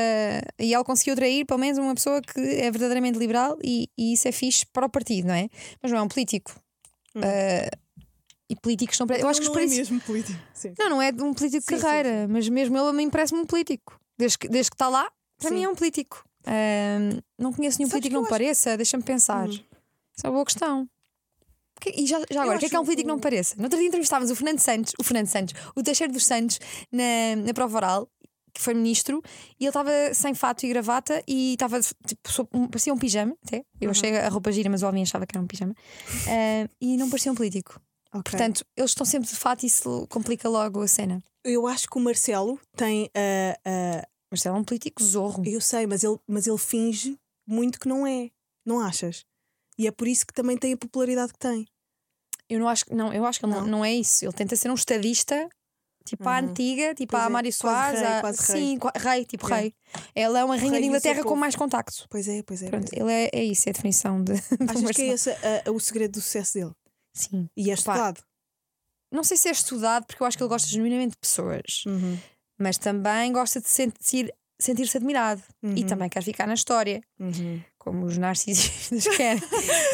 E 0.59 0.73
ele 0.73 0.85
conseguiu 0.85 1.15
atrair 1.15 1.45
pelo 1.45 1.59
menos 1.59 1.79
uma 1.79 1.95
pessoa 1.95 2.23
que 2.23 2.39
é 2.41 2.71
verdadeiramente 2.71 3.19
liberal 3.19 3.59
e, 3.63 3.89
e 3.99 4.13
isso 4.13 4.29
é 4.29 4.33
fixe 4.33 4.65
para 4.73 4.87
o 4.87 4.91
partido, 4.91 5.27
não 5.29 5.35
é? 5.35 5.49
Mas 5.83 5.91
não 5.91 5.99
é 5.99 6.03
um 6.03 6.09
político. 6.09 6.53
Ah, 7.17 7.71
e 8.49 8.57
políticos 8.57 8.99
não. 8.99 9.07
Eu 9.17 9.29
acho 9.29 9.41
que 9.41 9.47
os 9.49 9.53
Hum. 9.53 9.59
não 9.59 9.63
é 9.63 9.67
mesmo 9.67 10.01
político. 10.01 10.39
Sim. 10.55 10.75
Não, 10.79 10.89
não 10.91 11.03
é 11.03 11.13
de 11.13 11.23
um 11.23 11.33
político 11.33 11.63
de 11.63 11.69
Sim, 11.69 11.77
sim, 11.77 11.83
carreira, 11.83 12.27
mas 12.29 12.49
mesmo 12.49 12.77
ele 12.77 12.89
a 12.89 12.93
mim 12.93 13.09
parece-me 13.11 13.41
um 13.41 13.47
político. 13.47 13.99
Desde 14.19 14.37
que, 14.39 14.49
desde 14.49 14.71
que 14.71 14.75
está 14.75 14.89
lá, 14.89 15.11
para 15.39 15.49
Sim. 15.49 15.55
mim 15.55 15.65
é 15.65 15.69
um 15.69 15.75
político. 15.75 16.25
Ahm, 16.47 17.21
não 17.39 17.53
conheço 17.53 17.79
nenhum 17.79 17.89
Sabes 17.91 18.03
político 18.03 18.09
que 18.11 18.15
não 18.15 18.23
acho- 18.23 18.31
pareça, 18.31 18.77
deixa-me 18.77 19.03
pensar. 19.03 19.47
Uhum. 19.47 19.53
Isso 19.55 19.65
é 20.25 20.29
uma 20.29 20.33
boa 20.35 20.45
questão. 20.45 20.89
Que- 21.81 21.91
E 21.97 22.07
já, 22.07 22.19
já 22.31 22.43
agora, 22.43 22.57
o 22.57 22.61
que 22.61 22.67
é 22.67 22.69
que 22.69 22.77
é 22.77 22.81
um 22.81 22.85
político 22.85 23.07
que 23.09 23.13
não 23.15 23.19
pareça? 23.21 23.55
No 23.57 23.63
outro 23.65 23.79
dia 23.79 23.89
entrevistávamos 23.89 24.31
o 24.31 24.37
Fernando 24.37 24.59
Santos, 24.59 24.93
o 24.99 25.05
Fernando 25.05 25.29
Santos, 25.29 25.55
o 25.75 25.83
Teixeira 25.83 26.13
dos 26.13 26.27
Santos, 26.27 26.59
na, 26.93 27.37
na 27.37 27.55
prova 27.55 27.77
oral, 27.79 28.09
que 28.55 28.61
foi 28.61 28.75
ministro, 28.75 29.23
e 29.59 29.65
ele 29.65 29.69
estava 29.71 29.91
sem 30.15 30.35
fato 30.35 30.65
e 30.65 30.69
gravata 30.69 31.23
e 31.27 31.53
estava, 31.55 31.81
tipo, 31.81 32.31
sob- 32.31 32.49
um- 32.53 32.67
parecia 32.69 32.93
um 32.93 32.99
pijama, 32.99 33.37
até. 33.47 33.65
Eu 33.81 33.87
Uhum. 33.87 33.91
achei 33.91 34.17
a 34.17 34.29
roupa 34.29 34.51
gira, 34.53 34.69
mas 34.71 34.83
o 34.83 34.87
homem 34.89 35.03
achava 35.03 35.27
que 35.27 35.37
era 35.37 35.43
um 35.43 35.47
pijama. 35.47 35.75
Ah, 36.29 36.69
e 36.81 36.97
não 36.97 37.09
parecia 37.11 37.31
um 37.33 37.35
político. 37.35 37.81
Ok. 38.13 38.23
Portanto, 38.33 38.65
eles 38.77 38.91
estão 38.91 39.07
sempre 39.07 39.29
de 39.29 39.37
fato 39.37 39.63
e 39.63 39.67
isso 39.67 40.07
complica 40.09 40.49
logo 40.49 40.83
a 40.83 40.89
cena. 40.89 41.23
eu 41.45 41.67
acho 41.67 41.89
que 41.89 41.97
o 41.97 42.01
Marcelo 42.01 42.59
tem. 42.77 43.09
ah, 43.15 43.59
ah, 43.65 44.07
Mas 44.31 44.45
ele 44.45 44.55
é 44.55 44.59
um 44.59 44.65
político 44.65 45.03
zorro. 45.03 45.43
eu 45.47 45.61
sei, 45.61 45.87
mas 45.87 46.05
ele, 46.05 46.19
mas 46.27 46.47
ele 46.47 46.59
finge 46.59 47.17
muito 47.47 47.79
que 47.81 47.89
não 47.89 48.07
é. 48.07 48.31
Não 48.67 48.79
achas? 48.81 49.25
E 49.79 49.87
é 49.87 49.91
por 49.91 50.07
isso 50.07 50.27
que 50.27 50.33
também 50.35 50.57
tem 50.59 50.73
a 50.73 50.77
popularidade 50.77 51.33
que 51.33 51.39
tem. 51.39 51.67
Eu 52.49 52.59
não 52.61 52.69
acho 52.69 52.85
que 52.85 52.95
não, 52.95 53.13
eu 53.13 53.25
acho 53.25 53.39
que 53.41 53.47
ele 53.47 53.53
não, 53.55 53.61
Não? 53.63 53.69
não 53.69 53.85
é 53.85 53.93
isso. 53.95 54.25
Ele 54.25 54.33
tenta 54.33 54.55
ser 54.57 54.71
um 54.71 54.75
estadista, 54.75 55.49
tipo 56.05 56.25
Uhum. 56.25 56.31
antiga, 56.35 56.95
tipo 56.95 57.13
Pois 57.13 57.23
à 57.23 57.41
é, 57.47 57.51
Soares. 57.51 58.01
rei, 58.01 58.11
rei. 58.23 58.33
Sim, 58.35 58.79
qua- 58.79 58.93
rei, 58.97 59.25
tipo 59.25 59.53
É. 59.53 59.61
rei. 59.61 59.75
Ela 60.15 60.41
é 60.41 60.45
uma 60.45 60.57
rainha 60.57 60.73
rei 60.73 60.81
de 60.81 60.87
seu 60.87 60.89
Inglaterra 60.89 61.25
com 61.25 61.37
mais 61.37 61.55
contacto. 61.57 62.07
Pois 62.09 62.27
é, 62.29 62.43
pois 62.43 62.63
é. 62.63 62.69
Pronto, 62.69 62.89
pois 62.91 63.01
é. 63.01 63.03
ele 63.03 63.13
é, 63.13 63.31
é 63.33 63.45
isso, 63.45 63.69
é 63.69 63.71
a 63.71 63.73
definição 63.73 64.23
de. 64.23 64.33
Achas 64.69 64.91
que 64.97 65.03
é 65.03 65.07
esse 65.09 65.31
ah, 65.31 65.71
o 65.71 65.79
segredo 65.81 66.13
do 66.13 66.21
sucesso 66.21 66.55
dele? 66.55 66.73
Sim. 67.15 67.49
E 67.57 67.71
é 67.71 67.75
estudado. 67.75 68.23
Não 69.13 69.25
sei 69.25 69.37
se 69.37 69.49
é 69.49 69.53
estudado, 69.53 70.07
porque 70.07 70.23
eu 70.23 70.27
acho 70.27 70.37
que 70.37 70.43
ele 70.43 70.49
gosta 70.49 70.69
genuinamente 70.69 71.13
de 71.13 71.19
pessoas, 71.19 71.83
Uhum. 71.87 72.17
mas 72.59 72.79
também 72.79 73.33
gosta 73.33 73.61
de 73.61 73.69
sentir- 73.69 74.33
sentir-se 74.61 74.97
admirado 74.97 75.43
e 75.63 75.81
Uhum. 75.83 75.87
também 75.87 76.09
quer 76.09 76.23
ficar 76.23 76.47
na 76.47 76.55
história. 76.55 77.03
Uhum. 77.19 77.61
como 77.83 78.05
os 78.05 78.19
narcisistas 78.19 79.05
querem. 79.17 79.43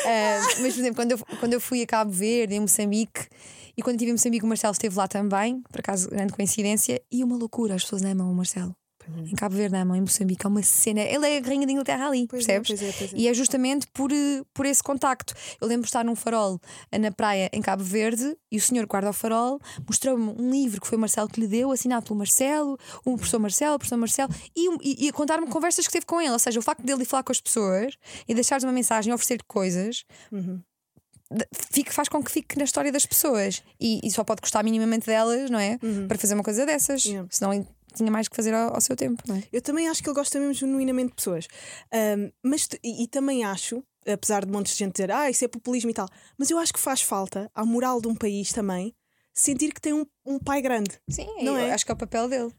Ah, 0.07 0.41
mas, 0.43 0.55
por 0.57 0.67
exemplo, 0.67 0.97
quando 0.97 1.13
eu, 1.13 1.19
quando 1.39 1.53
eu 1.53 1.61
fui 1.61 1.83
a 1.83 1.87
Cabo 1.87 2.11
Verde, 2.11 2.55
em 2.57 2.61
Moçambique, 2.61 3.29
e 3.77 3.83
quando 3.83 3.97
estive 3.97 4.11
em 4.11 4.15
Moçambique, 4.15 4.45
o 4.45 4.49
Marcelo 4.49 4.73
esteve 4.73 4.97
lá 4.97 5.07
também, 5.07 5.63
por 5.71 5.81
acaso, 5.81 6.09
grande 6.09 6.33
coincidência, 6.33 7.01
e 7.11 7.23
uma 7.23 7.37
loucura, 7.37 7.75
as 7.75 7.83
pessoas 7.83 8.03
amam 8.03 8.31
o 8.31 8.35
Marcelo. 8.35 8.75
Em 9.09 9.35
Cabo 9.37 9.55
Verde 9.55 9.77
amam, 9.77 9.97
em 9.97 10.01
Moçambique 10.01 10.45
é 10.45 10.49
uma 10.49 10.63
cena. 10.63 11.01
Ele 11.01 11.29
é 11.29 11.39
a 11.39 11.41
rainha 11.41 11.67
da 11.67 11.73
Inglaterra 11.73 12.09
ali, 12.09 12.27
Pois 12.27 12.45
percebes? 12.45 12.71
É, 12.71 12.77
pois 12.77 12.83
é, 12.83 12.99
pois 12.99 13.13
é. 13.13 13.17
E 13.17 13.29
é 13.29 13.35
justamente 13.35 13.87
por, 13.93 14.11
eh, 14.13 14.43
por 14.53 14.67
esse 14.67 14.83
contacto. 14.83 15.33
Eu 15.61 15.69
lembro 15.69 15.83
de 15.83 15.89
estar 15.89 16.05
num 16.05 16.17
farol 16.17 16.61
eh, 16.91 16.99
na 16.99 17.13
praia 17.13 17.49
em 17.53 17.63
Cabo 17.63 17.85
Verde 17.85 18.37
e 18.51 18.57
o 18.57 18.61
senhor 18.61 18.87
guarda 18.87 19.11
o 19.11 19.13
farol 19.13 19.61
mostrou-me 19.87 20.35
um 20.39 20.51
livro 20.51 20.81
que 20.81 20.87
foi 20.87 20.99
o 20.99 21.01
Marcelo 21.01 21.29
que 21.29 21.41
lhe 21.41 21.47
deu, 21.47 21.71
assinado 21.71 22.05
pelo 22.05 22.19
Marcelo, 22.19 22.77
o 23.05 23.17
professor 23.17 23.39
Marcelo, 23.39 23.77
o 23.77 23.79
professor 23.79 23.97
Marcelo, 23.97 24.33
e, 24.57 25.05
e, 25.05 25.07
e 25.09 25.13
contar-me 25.13 25.47
conversas 25.47 25.87
que 25.87 25.93
teve 25.93 26.07
com 26.07 26.21
ele. 26.21 26.33
Ou 26.33 26.39
seja, 26.39 26.59
o 26.59 26.63
facto 26.63 26.83
dele 26.83 27.03
ir 27.03 27.07
falar 27.07 27.23
com 27.23 27.33
as 27.33 27.41
pessoas 27.41 27.95
e 28.27 28.35
deixares 28.35 28.65
uma 28.65 28.73
mensagem, 28.73 29.13
oferecer 29.13 29.43
coisas. 29.45 30.05
Uhum. 30.33 30.61
Fique, 31.71 31.93
faz 31.93 32.09
com 32.09 32.23
que 32.23 32.31
fique 32.31 32.57
na 32.57 32.65
história 32.65 32.93
das 32.93 33.05
pessoas 33.05 33.63
e, 33.81 34.01
e 34.05 34.11
só 34.11 34.23
pode 34.23 34.41
gostar 34.41 34.63
minimamente 34.63 35.07
delas, 35.07 35.51
não 35.51 35.59
é? 35.59 35.79
Para 36.07 36.19
fazer 36.19 36.35
uma 36.35 36.43
coisa 36.45 36.65
dessas, 36.65 37.05
Uhum. 37.05 37.11
Yeah. 37.13 37.29
senão 37.31 37.67
tinha 37.95 38.11
mais 38.11 38.29
que 38.29 38.37
fazer 38.37 38.53
ao, 38.55 38.75
ao 38.75 38.81
seu 38.81 38.95
tempo, 38.95 39.23
é? 39.33 39.43
Eu 39.53 39.61
também 39.63 39.89
acho 39.89 40.03
que 40.03 40.09
ele 40.09 40.15
gosta 40.15 40.39
mesmo 40.39 40.53
genuinamente 40.55 41.09
de 41.11 41.15
pessoas. 41.17 41.49
Ahm, 41.93 42.31
mas, 42.43 42.69
e, 42.85 43.05
e 43.05 43.07
também 43.09 43.43
acho, 43.45 43.83
apesar 44.07 44.45
de 44.45 44.53
montes 44.53 44.73
de 44.75 44.79
gente 44.79 44.93
dizer, 44.93 45.11
ah, 45.11 45.29
isso 45.31 45.45
é 45.45 45.49
populismo 45.49 45.91
e 45.91 45.95
tal, 45.95 46.09
mas 46.39 46.51
eu 46.51 46.59
acho 46.59 46.73
que 46.73 46.79
faz 46.81 47.01
falta 47.03 47.51
à 47.55 47.65
moral 47.65 48.01
de 48.01 48.07
um 48.09 48.15
país 48.15 48.53
também 48.53 48.95
sentir 49.35 49.73
que 49.73 49.81
tem 49.81 49.93
um, 49.93 50.05
um 50.25 50.39
pai 50.39 50.63
grande. 50.63 50.91
Sim, 51.11 51.27
Não 51.43 51.57
é? 51.57 51.73
acho 51.73 51.85
que 51.85 51.91
é 51.91 51.95
o 51.95 51.99
papel 51.99 52.29
dele. 52.29 52.53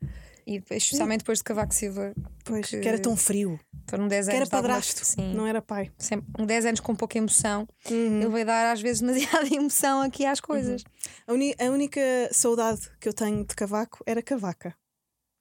E 0.50 0.64
especialmente 0.72 1.20
depois 1.20 1.40
de 1.40 1.44
Cavaco 1.44 1.74
Silva, 1.74 2.14
Pois, 2.46 2.68
Que- 2.70 2.80
que 2.80 2.88
era 2.88 2.98
tão 2.98 3.18
frio, 3.18 3.60
foram 3.90 4.08
10 4.08 4.28
que 4.28 4.32
anos 4.32 4.42
era 4.42 4.50
de 4.50 4.56
alguma- 4.56 4.74
padrasto, 4.76 5.04
Sim, 5.06 5.34
não 5.34 5.46
era 5.46 5.62
pai. 5.62 5.92
sempre, 5.98 6.26
um 6.42 6.46
10 6.46 6.66
anos 6.66 6.80
com 6.80 6.96
pouca 6.96 7.18
emoção. 7.18 7.68
Uhum. 7.92 8.22
Ele 8.22 8.30
vai 8.30 8.46
dar 8.46 8.72
às 8.72 8.80
vezes 8.82 9.02
demasiada 9.44 9.54
emoção 9.54 10.02
aqui 10.02 10.26
às 10.26 10.40
coisas. 10.40 10.84
A, 11.28 11.34
uni- 11.34 11.54
a 11.60 11.66
única 11.66 12.00
saudade 12.32 12.90
que 13.02 13.10
eu 13.10 13.14
tenho 13.14 13.46
de 13.46 13.54
Cavaco 13.54 14.02
era 14.06 14.22
Cavaca. 14.22 14.74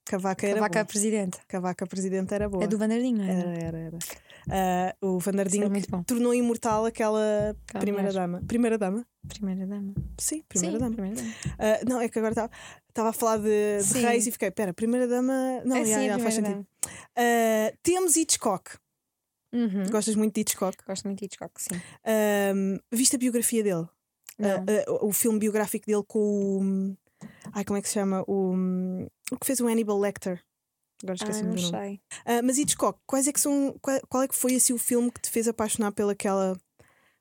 Cavaca 0.05 0.47
era 0.47 0.55
Cavaco 0.57 0.73
boa. 0.75 0.83
a 0.83 0.85
presidente. 0.85 1.39
Cavaca 1.49 1.87
presidente 1.87 2.33
era 2.35 2.49
boa. 2.49 2.63
É 2.65 2.67
do 2.67 2.77
Vandardinho, 2.79 3.19
não 3.19 3.25
é? 3.25 3.31
Era, 3.41 3.65
era, 3.65 3.79
era. 3.79 3.99
Ah, 4.51 4.95
o 5.01 5.19
Vandardinho 5.19 5.65
é 5.65 5.69
muito 5.69 5.91
bom. 5.91 6.03
tornou 6.03 6.33
imortal 6.35 6.85
aquela 6.85 7.57
Aquela 7.69 7.81
primeira 7.81 8.13
dama. 8.13 8.43
Primeira 8.47 8.79
dama? 8.79 9.07
Primeira 9.29 9.67
dama. 9.67 9.95
Sim, 10.19 10.43
primeira 10.49 10.77
Sim, 10.77 10.83
dama. 10.85 10.95
primeira 10.95 11.17
dama. 11.17 11.35
Ah, 11.59 11.81
não, 11.89 12.01
é 12.01 12.09
que 12.09 12.19
agora 12.19 12.51
estava 12.89 13.09
a 13.11 13.13
falar 13.13 13.39
de, 13.39 13.79
de 13.83 14.01
reis 14.01 14.27
e 14.27 14.31
fiquei, 14.31 14.51
pera, 14.51 14.73
primeira 14.73 15.09
dama. 15.09 15.63
Não, 15.65 15.77
é 15.77 15.85
já, 15.85 15.99
sim, 15.99 16.07
já, 16.07 16.19
faz 16.19 16.35
sentido. 16.35 16.67
Ah, 17.17 17.73
temos 17.83 18.17
Hitchcock. 18.17 18.79
Uhum. 19.53 19.87
Gostas 19.91 20.15
muito 20.15 20.35
de 20.35 20.43
Hitchcock? 20.43 20.77
Gosto 20.87 21.05
muito 21.05 21.19
de 21.19 21.27
Hitchcock, 21.27 21.53
sim. 21.61 21.81
Ah, 22.05 22.53
viste 22.93 23.17
a 23.17 23.19
biografia 23.19 23.63
dele? 23.63 23.87
Não. 24.39 24.51
Ah, 24.51 24.65
ah, 24.87 25.05
o 25.05 25.13
filme 25.13 25.39
biográfico 25.39 25.87
dele 25.87 26.05
com 26.07 26.19
o. 26.21 26.97
Ai, 27.53 27.65
como 27.65 27.79
é 27.79 27.83
que 27.83 27.89
se 27.89 27.95
chama? 27.95 28.23
O, 28.29 28.55
o 29.33 29.39
que 29.39 29.47
fez 29.47 29.61
o 29.61 29.67
Hannibal 29.67 29.99
Lecter. 29.99 30.43
Agora 31.03 31.17
Ai, 31.21 31.29
esqueci-me 31.29 31.51
não 31.51 31.59
sei. 31.59 32.01
Ah, 32.25 32.43
mas 32.43 32.59
Hitchcock, 32.59 32.99
quais 33.07 33.29
é 33.29 33.33
que 33.33 33.41
são. 33.41 33.77
Qual, 33.81 34.01
qual 34.09 34.23
é 34.23 34.29
que 34.29 34.35
foi 34.35 34.55
assim, 34.55 34.73
o 34.73 34.79
filme 34.79 35.11
que 35.11 35.21
te 35.21 35.31
fez 35.31 35.47
apaixonar 35.47 35.93
pelaquela. 35.93 36.57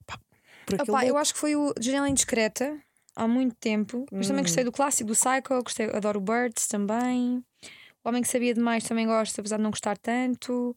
pá, 0.06 0.18
por 0.66 0.76
aquele. 0.76 0.92
Opa, 0.92 1.06
eu 1.06 1.18
acho 1.18 1.34
que 1.34 1.40
foi 1.40 1.56
o 1.56 1.74
Janela 1.80 2.10
Indiscreta 2.10 2.80
há 3.16 3.28
muito 3.28 3.56
tempo. 3.56 4.06
Mas 4.12 4.28
também 4.28 4.42
Hum. 4.42 4.46
gostei 4.46 4.64
do 4.64 4.72
clássico, 4.72 5.08
do 5.08 5.14
Psycho, 5.14 5.64
gostei, 5.64 5.88
adoro 5.88 6.20
o 6.20 6.24
Birds 6.24 6.68
também. 6.68 7.44
O 8.04 8.10
Homem 8.10 8.22
que 8.22 8.28
Sabia 8.30 8.54
Demais 8.54 8.84
também 8.84 9.06
gosto, 9.08 9.40
apesar 9.40 9.58
de 9.58 9.64
não 9.64 9.72
gostar 9.72 9.98
tanto. 9.98 10.76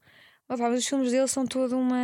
Opa, 0.48 0.68
mas 0.68 0.78
os 0.80 0.86
filmes 0.86 1.10
dele 1.12 1.28
são 1.28 1.46
toda 1.46 1.76
uma. 1.76 1.96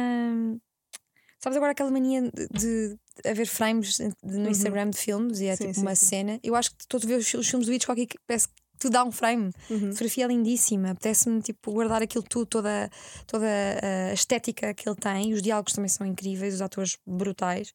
Sabes 1.39 1.57
agora 1.57 1.73
aquela 1.73 1.91
mania 1.91 2.23
de, 2.23 2.49
de 2.49 2.99
haver 3.29 3.47
frames 3.47 3.99
no 4.23 4.49
Instagram 4.49 4.91
de 4.91 4.99
filmes 4.99 5.41
e 5.41 5.47
é 5.47 5.51
Uhum. 5.51 5.57
Sim, 5.57 5.65
tipo 5.65 5.75
sim, 5.75 5.83
uma 5.83 5.95
sim. 5.95 6.07
cena? 6.07 6.41
Eu 6.43 6.55
acho 6.55 6.71
que 6.71 6.87
todos 6.89 7.07
ver 7.07 7.17
os, 7.17 7.35
os 7.35 7.49
filmes 7.49 7.67
do 7.67 7.73
Hitchcock 7.73 8.01
e 8.01 8.07
que 8.07 8.19
parece 8.27 8.49
que 8.49 8.55
tu 8.85 8.91
dá 8.91 9.03
um 9.05 9.11
frame. 9.11 9.51
Uhum. 9.71 9.77
A 9.89 9.93
fotografia 9.93 10.25
é 10.25 10.29
lindíssima, 10.29 10.91
apetece-me 10.91 11.41
tipo, 11.41 11.73
guardar 11.73 12.03
aquilo 12.03 12.23
tudo, 12.29 12.47
toda, 12.47 12.91
toda 13.27 13.47
a 13.47 14.13
estética 14.13 14.75
que 14.75 14.89
ele 14.89 14.97
tem, 14.97 15.33
os 15.33 15.41
diálogos 15.43 15.73
também 15.73 15.89
são 15.89 16.07
incríveis, 16.07 16.55
os 16.55 16.61
atores 16.61 16.99
brutais. 17.07 17.73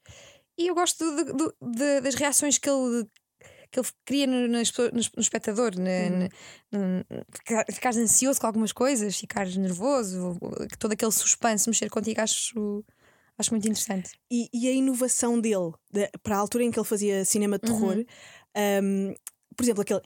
E 0.57 0.68
eu 0.68 0.76
gosto 0.76 1.03
do- 1.03 1.34
do- 1.34 1.55
de- 1.62 2.01
das 2.01 2.16
reações 2.16 2.57
que 2.57 2.70
ele, 2.70 3.07
que 3.72 3.80
ele 3.80 3.88
cria 4.05 4.28
no, 4.28 4.41
no, 4.47 4.57
no 4.57 5.22
espectador, 5.22 5.72
no- 5.80 7.05
ficar, 7.34 7.66
ficares 7.72 7.97
ansioso 7.97 8.39
com 8.39 8.47
algumas 8.47 8.72
coisas, 8.72 9.18
ficares 9.18 9.55
nervoso, 9.57 10.38
todo 10.78 10.91
aquele 10.93 11.12
suspense, 11.12 11.70
mexer 11.70 11.89
contigo, 11.89 12.22
acho, 12.22 12.84
acho 13.38 13.51
muito 13.51 13.68
interessante. 13.68 14.12
E, 14.30 14.49
e 14.53 14.68
a 14.68 14.72
inovação 14.72 15.39
dele, 15.39 15.72
de- 15.91 16.10
para 16.22 16.36
a 16.36 16.39
altura 16.39 16.64
em 16.66 16.72
que 16.72 16.80
ele 16.80 16.86
fazia 16.88 17.24
cinema 17.26 17.57
de 17.57 17.66
terror, 17.66 17.95
um, 18.84 19.14
por 19.55 19.64
exemplo, 19.64 19.82
aquele 19.82 20.01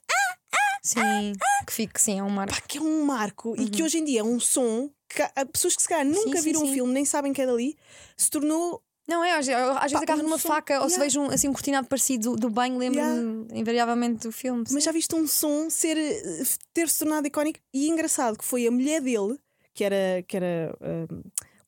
Sim, 0.84 1.34
que 1.66 1.72
fique, 1.74 2.00
sim, 2.02 2.20
é 2.20 2.24
um 2.24 2.30
marco. 2.30 2.54
pá, 2.54 2.62
que 2.68 2.78
é 2.78 2.82
um 2.82 3.06
marco 3.06 3.56
e 3.58 3.70
que 3.70 3.82
hoje 3.82 4.00
em 4.00 4.04
dia 4.04 4.20
é 4.20 4.24
um 4.24 4.40
som 4.40 4.90
que 5.08 5.22
há 5.22 5.46
pessoas 5.46 5.76
que 5.76 5.82
se 5.82 5.88
calhar 5.88 6.06
nunca 6.06 6.38
sim, 6.40 6.44
viram 6.44 6.64
o 6.64 6.66
sim. 6.68 6.74
filme, 6.74 6.92
nem 6.92 7.06
sabem 7.06 7.32
que 7.32 7.42
é 7.42 7.46
dali, 7.46 7.78
se 8.18 8.30
tornou. 8.30 8.84
Não 9.08 9.24
é, 9.24 9.32
às, 9.34 9.48
às 9.50 9.92
vezes 9.92 10.02
agarro 10.02 10.22
um 10.22 10.24
numa 10.24 10.38
som- 10.38 10.48
faca 10.48 10.82
ou 10.82 10.88
se 10.90 10.96
Yeah. 10.96 11.04
vejo 11.06 11.22
um, 11.22 11.30
assim, 11.34 11.48
um 11.50 11.54
cortinado 11.54 11.88
parecido 11.88 12.32
do, 12.32 12.36
do 12.38 12.50
banho, 12.50 12.78
lembro-me 12.78 13.48
invariavelmente 13.60 14.24
do 14.28 14.32
filme. 14.32 14.64
Mas 14.72 14.84
já 14.84 14.92
viste 14.94 15.14
um 15.14 15.28
som 15.28 15.70
ser, 15.70 15.98
eh, 15.98 16.44
ter 16.74 16.88
se 16.90 17.00
tornado 17.00 17.28
icónico 17.28 17.60
e 17.74 17.90
engraçado 17.90 18.38
que 18.38 18.46
foi 18.46 18.66
a 18.66 18.72
mulher 18.72 19.02
dele, 19.02 19.38
que 19.74 19.84
era, 19.84 20.24
que 20.26 20.38
era 20.38 20.74
um, 20.82 21.22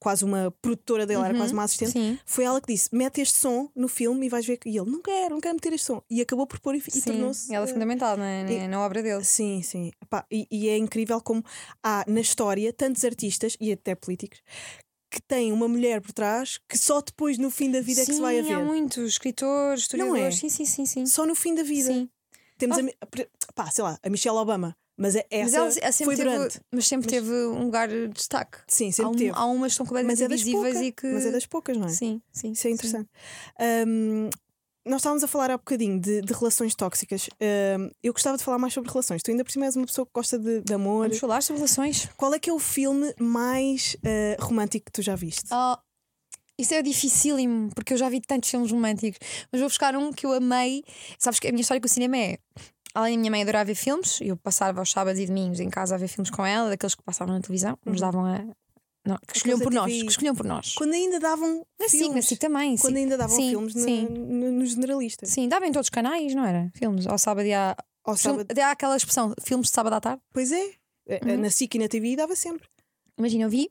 quase 0.05 0.23
uma 0.23 0.51
produtora 0.61 1.03
dele, 1.07 1.21
era 1.21 1.33
Uhum, 1.33 1.39
quase 1.39 1.53
uma 1.53 1.63
assistente. 1.63 1.93
Sim. 1.93 2.19
Foi 2.27 2.43
ela 2.43 2.61
que 2.61 2.71
disse: 2.71 2.89
mete 2.93 3.21
este 3.21 3.39
som 3.39 3.67
no 3.75 3.87
filme 3.87 4.27
e 4.27 4.29
vais 4.29 4.45
ver. 4.45 4.59
E 4.63 4.77
ele, 4.77 4.87
não 4.91 5.01
quero, 5.01 5.33
não 5.33 5.41
quero 5.41 5.55
meter 5.55 5.73
este 5.73 5.87
som. 5.87 6.03
E 6.07 6.21
acabou 6.21 6.45
por 6.45 6.59
pôr 6.59 6.75
e, 6.75 6.77
e 6.77 6.91
Sim, 6.91 7.01
tornou-se. 7.01 7.51
ela 7.51 7.65
é 7.65 7.69
eh, 7.69 7.73
fundamental 7.73 8.15
na, 8.15 8.43
na, 8.43 8.67
na 8.67 8.79
obra 8.85 9.01
dele. 9.01 9.23
Sim, 9.23 9.63
sim. 9.63 9.91
Epá, 9.99 10.23
e, 10.29 10.45
e 10.51 10.69
é 10.69 10.77
incrível 10.77 11.19
como 11.19 11.43
há 11.83 12.05
na 12.07 12.21
história 12.21 12.71
tantos 12.71 13.03
artistas 13.03 13.57
e 13.59 13.71
até 13.71 13.95
políticos 13.95 14.41
que 15.09 15.19
têm 15.21 15.51
uma 15.51 15.67
mulher 15.67 16.01
por 16.01 16.11
trás 16.13 16.59
que 16.69 16.77
só 16.77 17.01
depois 17.01 17.37
no 17.39 17.49
fim 17.49 17.71
da 17.71 17.81
vida 17.81 18.01
é 18.01 18.05
que 18.05 18.13
se 18.13 18.21
vai 18.21 18.43
Sim, 18.43 18.53
há 18.53 18.59
muitos 18.59 19.07
escritores, 19.13 19.87
Não 19.93 20.15
é? 20.15 20.29
historiadores. 20.29 20.35
Sim, 20.37 20.49
sim, 20.49 20.65
sim, 20.65 20.85
sim. 20.85 21.05
Só 21.07 21.25
no 21.25 21.33
fim 21.33 21.55
da 21.55 21.63
vida. 21.63 21.87
Sim. 21.87 22.07
Temos 22.59 22.77
Ah. 22.77 22.81
a, 23.01 23.53
pá, 23.53 23.71
sei 23.71 23.83
lá, 23.83 23.97
a 24.03 24.09
Michelle 24.09 24.37
Obama. 24.37 24.75
Mas 24.97 25.15
é- 25.15 25.25
Mas 25.31 25.47
essa 25.53 25.57
ela, 25.57 25.67
ela 25.81 25.91
sempre 25.91 26.15
foi 26.15 26.15
teve, 26.25 26.29
durante. 26.37 26.61
mas 26.71 26.87
sempre 26.87 27.07
teve 27.07 27.31
um 27.47 27.63
lugar 27.65 27.87
de 27.89 28.07
destaque. 28.07 28.59
Sim, 28.67 28.89
Há, 28.89 28.93
sempre 28.93 29.11
um- 29.11 29.15
teve. 29.15 29.31
há 29.35 29.45
umas 29.45 29.71
que 29.73 29.77
são 29.77 29.83
Mas 29.83 29.89
completamente 29.89 30.21
é 30.21 30.25
invisíveis 30.25 30.63
poucas. 30.73 30.81
e 30.81 30.91
que. 30.91 31.07
Mas 31.07 31.25
é 31.25 31.31
das 31.31 31.45
poucas, 31.45 31.77
não 31.77 31.85
é? 31.87 31.89
Sim, 31.89 32.21
sim. 32.31 32.51
Isso 32.51 32.67
é 32.67 32.71
interessante. 32.71 33.09
Hum, 33.87 34.29
nós 34.85 34.97
estávamos 35.01 35.23
a 35.23 35.27
falar 35.27 35.49
há 35.51 35.57
bocadinho 35.57 35.99
de, 35.99 36.21
de 36.21 36.31
relações 36.33 36.75
tóxicas. 36.75 37.27
Hum, 37.79 37.89
eu 38.03 38.13
gostava 38.13 38.37
de 38.37 38.43
falar 38.43 38.57
mais 38.57 38.73
sobre 38.73 38.89
relações. 38.89 39.21
Tu 39.23 39.31
ainda 39.31 39.43
por 39.43 39.51
cima 39.51 39.65
és 39.65 39.75
uma 39.75 39.85
pessoa 39.85 40.05
que 40.05 40.11
gosta 40.13 40.37
de, 40.39 40.61
de 40.61 40.73
amor. 40.73 41.03
Vamos 41.07 41.17
falar 41.19 41.41
sobre 41.43 41.59
relações. 41.61 42.07
Qual 42.15 42.33
é 42.33 42.39
que 42.39 42.49
é 42.49 42.53
o 42.53 42.59
filme 42.59 43.13
mais 43.19 43.97
eh, 44.03 44.37
romântico 44.39 44.85
que 44.85 44.91
tu 44.91 45.01
já 45.01 45.15
viste? 45.15 45.49
Oh, 45.51 45.75
isso 46.57 46.73
é 46.73 46.81
dificílimo, 46.81 47.69
porque 47.75 47.93
eu 47.93 47.97
já 47.97 48.07
vi 48.07 48.21
tantos 48.21 48.49
filmes 48.49 48.71
românticos. 48.71 49.19
Mas 49.51 49.59
vou 49.59 49.69
buscar 49.69 49.95
um 49.95 50.13
que 50.13 50.25
eu 50.25 50.31
amei. 50.33 50.83
Sabes 51.19 51.39
que 51.39 51.47
a 51.47 51.51
minha 51.51 51.61
história 51.61 51.81
com 51.81 51.87
o 51.87 51.89
cinema 51.89 52.15
é. 52.17 52.37
Além 52.95 53.15
da 53.15 53.19
minha 53.19 53.31
mãe 53.31 53.41
adorar 53.41 53.65
ver 53.65 53.75
filmes, 53.75 54.19
eu 54.21 54.37
passava 54.37 54.81
os 54.81 54.89
sábados 54.89 55.19
e 55.19 55.25
domingos 55.25 55.59
em 55.59 55.69
casa 55.69 55.95
a 55.95 55.97
ver 55.97 56.07
filmes 56.07 56.29
com 56.31 56.45
ela, 56.45 56.69
daqueles 56.69 56.95
que 56.95 57.03
passavam 57.03 57.35
na 57.35 57.41
televisão, 57.41 57.77
nos 57.85 57.99
davam 57.99 58.25
a. 58.25 58.39
Não, 59.05 59.17
que 59.27 59.35
escolhiam 59.37 59.59
por 59.59 59.71
nós, 59.71 59.91
que 59.91 60.07
escolhiam 60.07 60.33
por 60.33 60.45
nós. 60.45 60.73
Quando 60.73 60.93
ainda 60.93 61.19
davam 61.19 61.63
Na 61.79 61.87
SIC, 61.87 61.99
filmes. 61.99 62.15
na 62.15 62.21
SIC 62.23 62.39
também. 62.39 62.77
Quando 62.77 62.93
sim. 62.95 62.99
ainda 63.03 63.17
davam 63.17 63.35
Sim, 63.35 63.49
filmes 63.49 63.75
no, 63.75 63.81
sim. 63.81 64.07
no, 64.07 64.51
no 64.53 64.65
generalista. 64.65 65.25
Sim, 65.27 65.47
dava 65.47 65.67
em 65.67 65.71
todos 65.71 65.87
os 65.87 65.89
canais, 65.91 66.33
não 66.33 66.43
era? 66.43 66.71
Filmes. 66.73 67.05
Ao 67.05 67.17
sábado 67.19 67.45
e 67.45 67.53
à. 67.53 67.75
Ao 68.03 68.15
sábado. 68.17 68.47
há 68.59 68.71
aquela 68.71 68.95
expressão, 68.97 69.33
filmes 69.43 69.67
de 69.67 69.73
sábado 69.73 69.93
à 69.93 69.99
tarde. 70.01 70.21
Pois 70.33 70.51
é. 70.51 70.71
Eh, 71.07 71.19
Uhum. 71.23 71.37
Na 71.41 71.49
SIC 71.51 71.75
e 71.75 71.79
na 71.79 71.87
TV 71.87 72.15
dava 72.15 72.35
sempre. 72.35 72.67
Imagina, 73.17 73.43
eu 73.43 73.49
vi, 73.49 73.69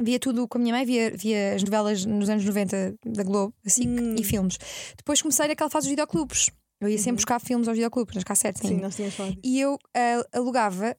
via 0.00 0.18
tudo 0.18 0.48
com 0.48 0.56
a 0.56 0.60
minha 0.60 0.72
mãe, 0.74 0.86
via, 0.86 1.10
via 1.14 1.54
as 1.56 1.62
novelas 1.62 2.04
nos 2.06 2.28
anos 2.30 2.42
90 2.44 2.94
da 3.04 3.22
Globo, 3.22 3.52
assim, 3.66 3.86
Hum. 3.86 4.14
e 4.18 4.24
filmes. 4.24 4.56
Depois 4.96 5.20
comecei 5.20 5.46
naquela 5.48 5.68
fase 5.68 5.84
dos 5.86 5.90
videoclubes. 5.90 6.50
Eu 6.84 6.90
ia 6.90 6.98
sempre 6.98 7.10
Uhum. 7.10 7.16
buscar 7.16 7.40
filmes 7.40 7.68
aos 7.68 7.76
videoclubes, 7.76 8.14
nas 8.14 8.24
cassetes 8.24 8.62
Sim, 8.62 8.68
ainda. 8.74 8.82
nós 8.82 8.94
tínhamos 8.96 9.14
falado. 9.16 9.38
E 9.42 9.60
eu 9.60 9.78
ah, 9.94 10.26
alugava 10.38 10.96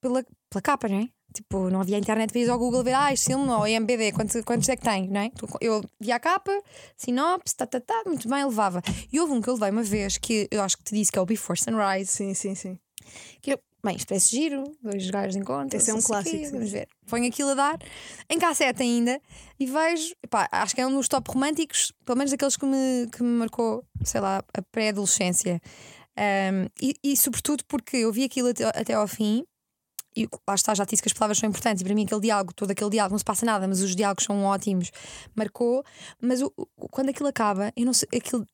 pela, 0.00 0.24
pela 0.50 0.62
capa, 0.62 0.88
não 0.88 0.98
é? 1.00 1.08
Tipo, 1.34 1.68
não 1.68 1.82
havia 1.82 1.98
internet, 1.98 2.32
vias 2.32 2.48
ao 2.48 2.58
Google 2.58 2.82
ver, 2.82 2.94
ah, 2.94 3.12
este 3.12 3.26
filme 3.26 3.46
ou 3.50 3.66
IMBD, 3.68 4.12
quantos, 4.12 4.42
quantos 4.42 4.66
é 4.70 4.76
que 4.76 4.82
tem, 4.82 5.06
não 5.08 5.20
é? 5.20 5.30
Eu 5.60 5.84
via 6.00 6.16
a 6.16 6.20
capa, 6.20 6.50
sinopse, 6.96 7.54
tá, 7.54 7.66
tá, 7.66 7.78
tá, 7.78 8.02
muito 8.06 8.26
bem, 8.26 8.42
levava. 8.42 8.80
E 9.12 9.20
houve 9.20 9.34
um 9.34 9.42
que 9.42 9.48
eu 9.50 9.54
levei 9.54 9.68
uma 9.70 9.82
vez 9.82 10.16
que 10.16 10.48
eu 10.50 10.62
acho 10.62 10.78
que 10.78 10.84
te 10.84 10.94
disse 10.94 11.12
que 11.12 11.18
é 11.18 11.20
o 11.22 11.26
Before 11.26 11.60
Sunrise. 11.60 12.10
Sim, 12.10 12.32
sim, 12.32 12.54
sim. 12.54 12.78
Que 13.42 13.52
eu, 13.52 13.58
bem, 13.86 13.96
isto 13.96 14.08
parece 14.08 14.30
giro, 14.36 14.64
dois 14.82 15.08
gajos 15.10 15.36
encontram. 15.36 15.78
Esse 15.78 15.90
é 15.90 15.94
um 15.94 15.98
quê, 16.00 16.06
clássico. 16.06 16.50
Vamos 16.52 16.70
ver. 16.70 16.88
Ponho 17.06 17.26
aquilo 17.28 17.50
a 17.50 17.54
dar, 17.54 17.78
em 18.28 18.38
cassete 18.38 18.82
ainda, 18.82 19.20
e 19.58 19.66
vejo, 19.66 20.14
pá, 20.28 20.48
acho 20.52 20.74
que 20.74 20.80
é 20.80 20.86
um 20.86 20.94
dos 20.94 21.08
top 21.08 21.30
românticos, 21.32 21.92
pelo 22.04 22.18
menos 22.18 22.30
daqueles 22.30 22.56
que 22.56 22.66
me, 22.66 23.08
que 23.10 23.22
me 23.22 23.28
marcou, 23.38 23.84
sei 24.04 24.20
lá, 24.20 24.42
a 24.52 24.62
pré-adolescência. 24.70 25.60
Um, 26.18 26.68
e, 26.80 26.94
e 27.04 27.16
sobretudo 27.16 27.64
porque 27.66 27.96
eu 27.98 28.12
vi 28.12 28.24
aquilo 28.24 28.48
até, 28.48 28.64
até 28.64 28.94
ao 28.94 29.06
fim. 29.06 29.44
E 30.18 30.26
lá 30.48 30.54
está, 30.54 30.74
já 30.74 30.84
disse 30.86 31.02
que 31.02 31.08
as 31.08 31.12
palavras 31.12 31.36
são 31.36 31.46
importantes, 31.46 31.82
e 31.82 31.84
para 31.84 31.94
mim 31.94 32.04
aquele 32.06 32.22
diálogo, 32.22 32.54
todo 32.54 32.70
aquele 32.70 32.88
diálogo, 32.88 33.12
não 33.12 33.18
se 33.18 33.24
passa 33.24 33.44
nada, 33.44 33.68
mas 33.68 33.82
os 33.82 33.94
diálogos 33.94 34.24
são 34.24 34.44
ótimos, 34.44 34.90
marcou. 35.34 35.84
Mas 36.22 36.40
o- 36.40 36.50
o- 36.56 36.88
quando 36.88 37.10
aquilo 37.10 37.28
acaba, 37.28 37.70
eu 37.76 37.84
não 37.84 37.92
sei, 37.92 38.08
aquilo, 38.16 38.46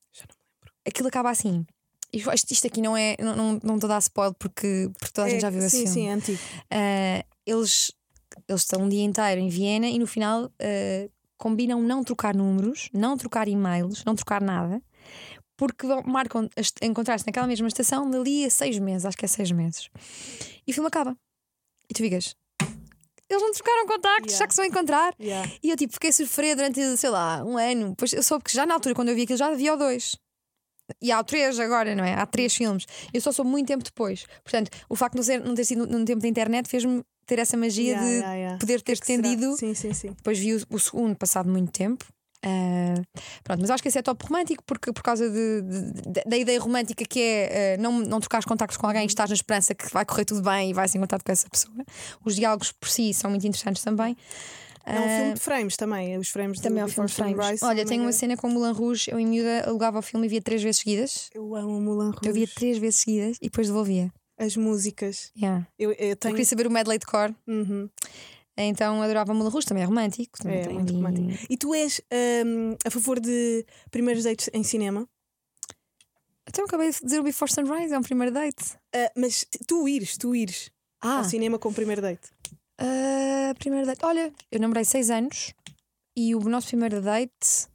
aquilo 0.84 1.06
acaba 1.06 1.30
assim. 1.30 1.64
Eu 2.12 2.30
acho 2.30 2.46
que 2.46 2.52
isto 2.52 2.66
aqui 2.66 2.80
não 2.82 2.94
é, 2.96 3.16
não, 3.18 3.34
não, 3.36 3.60
não 3.62 3.74
estou 3.76 3.88
a 3.88 3.94
dar 3.94 3.98
spoiler 4.00 4.34
porque, 4.38 4.90
porque 4.98 5.12
toda 5.14 5.26
a 5.28 5.30
gente 5.30 5.40
já 5.40 5.48
viu 5.50 5.62
É, 5.62 5.66
esse 5.66 5.76
sim, 5.78 5.82
filme. 5.86 5.92
sim, 5.94 6.08
é 6.08 6.12
antigo. 6.12 6.38
Ah, 6.70 7.24
eles, 7.46 7.92
eles 8.48 8.60
estão 8.62 8.82
um 8.82 8.88
dia 8.88 9.02
inteiro 9.02 9.40
em 9.40 9.48
Viena 9.48 9.86
e 9.88 9.98
no 9.98 10.06
final 10.06 10.44
ah, 10.60 11.08
combinam 11.38 11.80
não 11.82 12.04
trocar 12.04 12.34
números, 12.34 12.88
não 12.92 13.16
trocar 13.16 13.48
e-mails, 13.48 14.04
não 14.04 14.14
trocar 14.14 14.42
nada, 14.42 14.82
porque 15.56 15.86
vão- 15.86 16.02
marcam 16.04 16.48
encontrar-se 16.82 17.26
naquela 17.26 17.46
mesma 17.46 17.66
estação 17.68 18.10
dali 18.10 18.44
a 18.44 18.50
seis 18.50 18.78
meses, 18.78 19.06
acho 19.06 19.16
que 19.16 19.24
é 19.24 19.28
seis 19.28 19.50
meses. 19.50 19.88
E 20.66 20.70
o 20.70 20.74
filme 20.74 20.88
acaba. 20.88 21.16
E 21.88 21.94
tu 21.94 21.98
ficas. 22.02 22.36
Eles 23.28 23.42
não 23.42 23.52
trocaram 23.52 23.86
contactos, 23.86 24.32
Yeah. 24.32 24.38
já 24.38 24.46
que 24.46 24.54
se 24.54 24.60
vão 24.60 24.66
encontrar. 24.66 25.14
Yeah. 25.18 25.50
E 25.62 25.70
eu 25.70 25.76
tipo, 25.76 25.94
fiquei 25.94 26.12
sofrer 26.12 26.54
durante, 26.54 26.96
sei 26.98 27.08
lá, 27.10 27.42
um 27.42 27.56
ano. 27.56 27.94
Pois 27.96 28.12
eu 28.12 28.22
soube 28.22 28.44
que 28.44 28.52
já 28.52 28.66
na 28.66 28.74
altura, 28.74 28.94
quando 28.94 29.08
eu 29.08 29.14
vi 29.14 29.22
aquilo, 29.22 29.38
já 29.38 29.46
havia 29.48 29.72
o 29.72 29.76
dois. 29.78 30.14
E 31.00 31.10
há 31.12 31.22
três 31.24 31.58
agora, 31.58 31.94
não 31.94 32.04
é? 32.04 32.14
Há 32.14 32.26
três 32.26 32.54
filmes. 32.54 32.86
Eu 33.12 33.20
só 33.20 33.32
soube 33.32 33.50
muito 33.50 33.66
tempo 33.68 33.84
depois. 33.84 34.24
Portanto, 34.44 34.70
o 34.88 34.96
facto 34.96 35.12
de 35.14 35.18
não, 35.18 35.24
ser, 35.24 35.40
não 35.40 35.54
ter 35.54 35.64
sido 35.64 35.86
num 35.86 36.04
tempo 36.04 36.20
da 36.20 36.28
internet 36.28 36.68
fez-me 36.68 37.02
ter 37.26 37.38
essa 37.38 37.56
magia 37.56 37.92
Yeah, 37.92 38.04
de 38.06 38.12
yeah, 38.14 38.34
yeah. 38.34 38.58
poder 38.58 38.82
ter 38.82 38.92
estendido. 38.94 39.56
Sim, 39.56 39.74
sim, 39.74 39.92
sim. 39.94 40.08
Depois 40.08 40.38
vi 40.38 40.54
o, 40.54 40.60
o 40.70 40.78
segundo, 40.78 41.16
passado 41.16 41.48
muito 41.48 41.70
tempo. 41.72 42.04
Ah, 42.44 43.00
pronto, 43.44 43.60
mas 43.60 43.70
acho 43.70 43.80
que 43.80 43.88
esse 43.88 43.98
é 43.98 44.02
top 44.02 44.24
romântico 44.26 44.64
porque, 44.66 44.92
por 44.92 45.00
causa 45.04 45.30
de- 45.30 45.62
de- 45.62 45.92
de- 46.10 46.22
da 46.26 46.36
ideia 46.36 46.58
romântica 46.60 47.04
que 47.04 47.20
é 47.20 47.74
ah, 47.78 47.80
não, 47.80 48.00
não 48.00 48.18
trocares 48.18 48.44
contactos 48.44 48.76
com 48.76 48.84
alguém 48.84 49.04
e 49.04 49.06
estás 49.06 49.30
na 49.30 49.34
esperança 49.34 49.76
que 49.76 49.88
vai 49.92 50.04
correr 50.04 50.24
tudo 50.24 50.42
bem 50.42 50.70
e 50.70 50.72
vais 50.74 50.92
em 50.92 50.98
contato 50.98 51.24
com 51.24 51.30
essa 51.30 51.48
pessoa. 51.48 51.76
Os 52.24 52.34
diálogos 52.34 52.72
por 52.72 52.88
si 52.88 53.14
são 53.14 53.30
muito 53.30 53.46
interessantes 53.46 53.84
também. 53.84 54.16
É 54.84 54.98
um 54.98 55.04
Ah, 55.04 55.16
filme 55.18 55.34
de 55.34 55.40
frames 55.40 55.76
também. 55.76 56.18
Os 56.18 56.28
frames 56.28 56.60
também 56.60 56.80
é 56.80 56.84
um 56.84 56.88
filme 56.88 57.08
de 57.08 57.14
frames. 57.14 57.36
Sunrise 57.36 57.58
são 57.58 57.68
Olha, 57.68 57.84
tenho 57.86 58.00
uma 58.00 58.06
mega- 58.06 58.18
cena 58.18 58.36
com 58.36 58.48
o 58.48 58.50
Moulin 58.50 58.72
Rouge. 58.72 59.10
Eu 59.10 59.18
em 59.18 59.26
miúda 59.26 59.64
alugava 59.68 59.98
o 59.98 60.02
filme 60.02 60.26
e 60.26 60.28
via 60.28 60.42
três 60.42 60.62
vezes 60.62 60.80
seguidas. 60.80 61.30
Eu 61.34 61.54
amo 61.54 61.80
Mulan 61.80 62.10
Rouge. 62.10 62.26
Eu 62.28 62.34
via 62.34 62.48
três 62.48 62.78
vezes 62.78 63.00
seguidas 63.00 63.36
e 63.40 63.44
depois 63.46 63.68
devolvia. 63.68 64.12
As 64.38 64.56
músicas. 64.56 65.30
Yeah. 65.36 65.66
Eu, 65.78 65.92
eu 65.92 66.08
Eu 66.08 66.16
tenho. 66.16 66.34
queria 66.34 66.46
saber 66.46 66.66
o 66.66 66.70
medley 66.70 66.98
de 66.98 67.06
cor. 67.06 67.34
Uhum. 67.46 67.88
Então 68.56 69.00
adorava 69.00 69.32
Moulin 69.32 69.50
Rouge, 69.50 69.66
também 69.66 69.82
é 69.82 69.86
romântico. 69.86 70.38
Também 70.38 70.60
É, 70.62 70.68
muito 70.68 70.92
romântico. 70.92 71.46
E 71.48 71.56
tu 71.56 71.72
és 71.74 72.00
hum, 72.44 72.76
a 72.84 72.90
favor 72.90 73.20
de 73.20 73.64
primeiros 73.90 74.24
dates 74.24 74.50
em 74.52 74.62
cinema? 74.64 75.08
Então 76.48 76.64
acabei 76.64 76.90
de 76.90 76.98
dizer 77.00 77.20
o 77.20 77.22
Before 77.22 77.50
Sunrise, 77.52 77.94
é 77.94 77.98
um 77.98 78.02
primeiro 78.02 78.32
date. 78.34 78.74
Ah, 78.94 79.10
mas 79.16 79.46
tu 79.66 79.88
ires, 79.88 80.16
tu 80.18 80.34
ires 80.34 80.70
Ah, 81.00 81.18
ao 81.18 81.24
cinema 81.24 81.58
com 81.58 81.68
o 81.68 81.72
primeiro 81.72 82.02
date. 82.02 82.28
Ah, 82.78 83.54
primeiro 83.58 83.86
date. 83.86 84.04
Olha, 84.04 84.32
eu 84.50 84.60
namorei 84.60 84.84
seis 84.84 85.10
anos 85.10 85.52
e 86.16 86.34
o 86.34 86.40
nosso 86.40 86.68
primeiro 86.68 87.00
date 87.00 87.66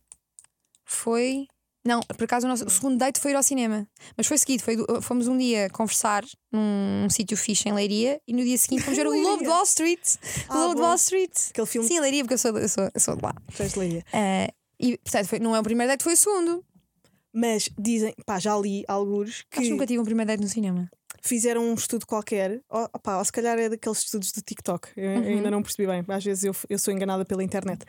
foi. 0.85 1.47
Não, 1.85 2.01
por 2.01 2.25
acaso 2.25 2.45
o 2.45 2.49
nosso 2.49 2.65
o 2.65 2.69
segundo 2.69 2.97
date 2.97 3.17
foi 3.19 3.31
ir 3.31 3.35
ao 3.35 3.43
cinema. 3.43 3.87
Mas 4.17 4.27
foi 4.27 4.37
seguido, 4.37 4.61
foi, 4.61 4.75
fomos 5.01 5.27
um 5.29 5.37
dia 5.37 5.69
conversar 5.69 6.25
num, 6.51 7.03
num 7.03 7.09
sítio 7.09 7.37
fixe 7.37 7.69
em 7.69 7.73
Leiria 7.73 8.19
e 8.27 8.33
no 8.33 8.43
dia 8.43 8.57
seguinte 8.57 8.83
fomos 8.83 8.97
ver 8.99 9.07
o? 9.07 9.11
Lobo 9.21 9.43
de 9.43 9.47
Wall 9.49 9.63
Street. 9.63 10.01
Ah, 10.49 10.55
Lobo 10.57 10.75
de. 10.75 10.81
Wall 10.81 10.95
Street. 10.95 11.31
Aquele 11.49 11.67
filme 11.67 11.87
Sim, 11.87 11.99
Leiria, 12.01 12.23
porque 12.23 12.33
eu 12.33 12.37
sou, 12.37 12.57
eu 12.57 12.67
sou, 12.67 12.89
eu 12.93 12.99
sou 12.99 13.15
de 13.15 13.23
lá. 13.23 13.33
que 13.47 13.53
fez 13.53 13.75
Leiria. 13.75 14.03
Ah, 14.11 14.51
e 14.79 14.97
portanto, 14.97 15.27
foi- 15.27 15.39
não 15.39 15.55
é 15.55 15.59
o 15.59 15.63
primeiro 15.63 15.89
date, 15.91 16.03
foi 16.03 16.13
o 16.13 16.17
segundo. 16.17 16.65
Mas 17.33 17.69
dizem, 17.79 18.13
pá, 18.25 18.37
já 18.39 18.57
li 18.57 18.83
alguns 18.87 19.29
Acho 19.29 19.45
que 19.51 19.61
que 19.61 19.69
nunca 19.69 19.85
tive 19.87 19.99
um 19.99 20.05
primeiro 20.05 20.27
date 20.27 20.41
no 20.41 20.49
cinema. 20.49 20.89
Fizeram 21.27 21.63
um 21.63 21.73
estudo 21.73 22.05
qualquer, 22.05 22.61
ou, 22.69 22.83
opá, 22.93 23.17
ou 23.17 23.25
se 23.25 23.31
calhar 23.31 23.57
é 23.59 23.69
daqueles 23.69 23.99
estudos 23.99 24.31
do 24.31 24.41
TikTok, 24.41 24.89
eu 24.95 25.03
eu 25.03 25.17
Uhum. 25.21 25.27
ainda 25.37 25.51
não 25.51 25.61
percebi 25.61 25.87
bem, 25.87 26.03
às 26.07 26.23
vezes 26.23 26.43
eu, 26.43 26.55
eu 26.69 26.79
sou 26.79 26.93
enganada 26.93 27.25
pela 27.25 27.43
internet, 27.43 27.83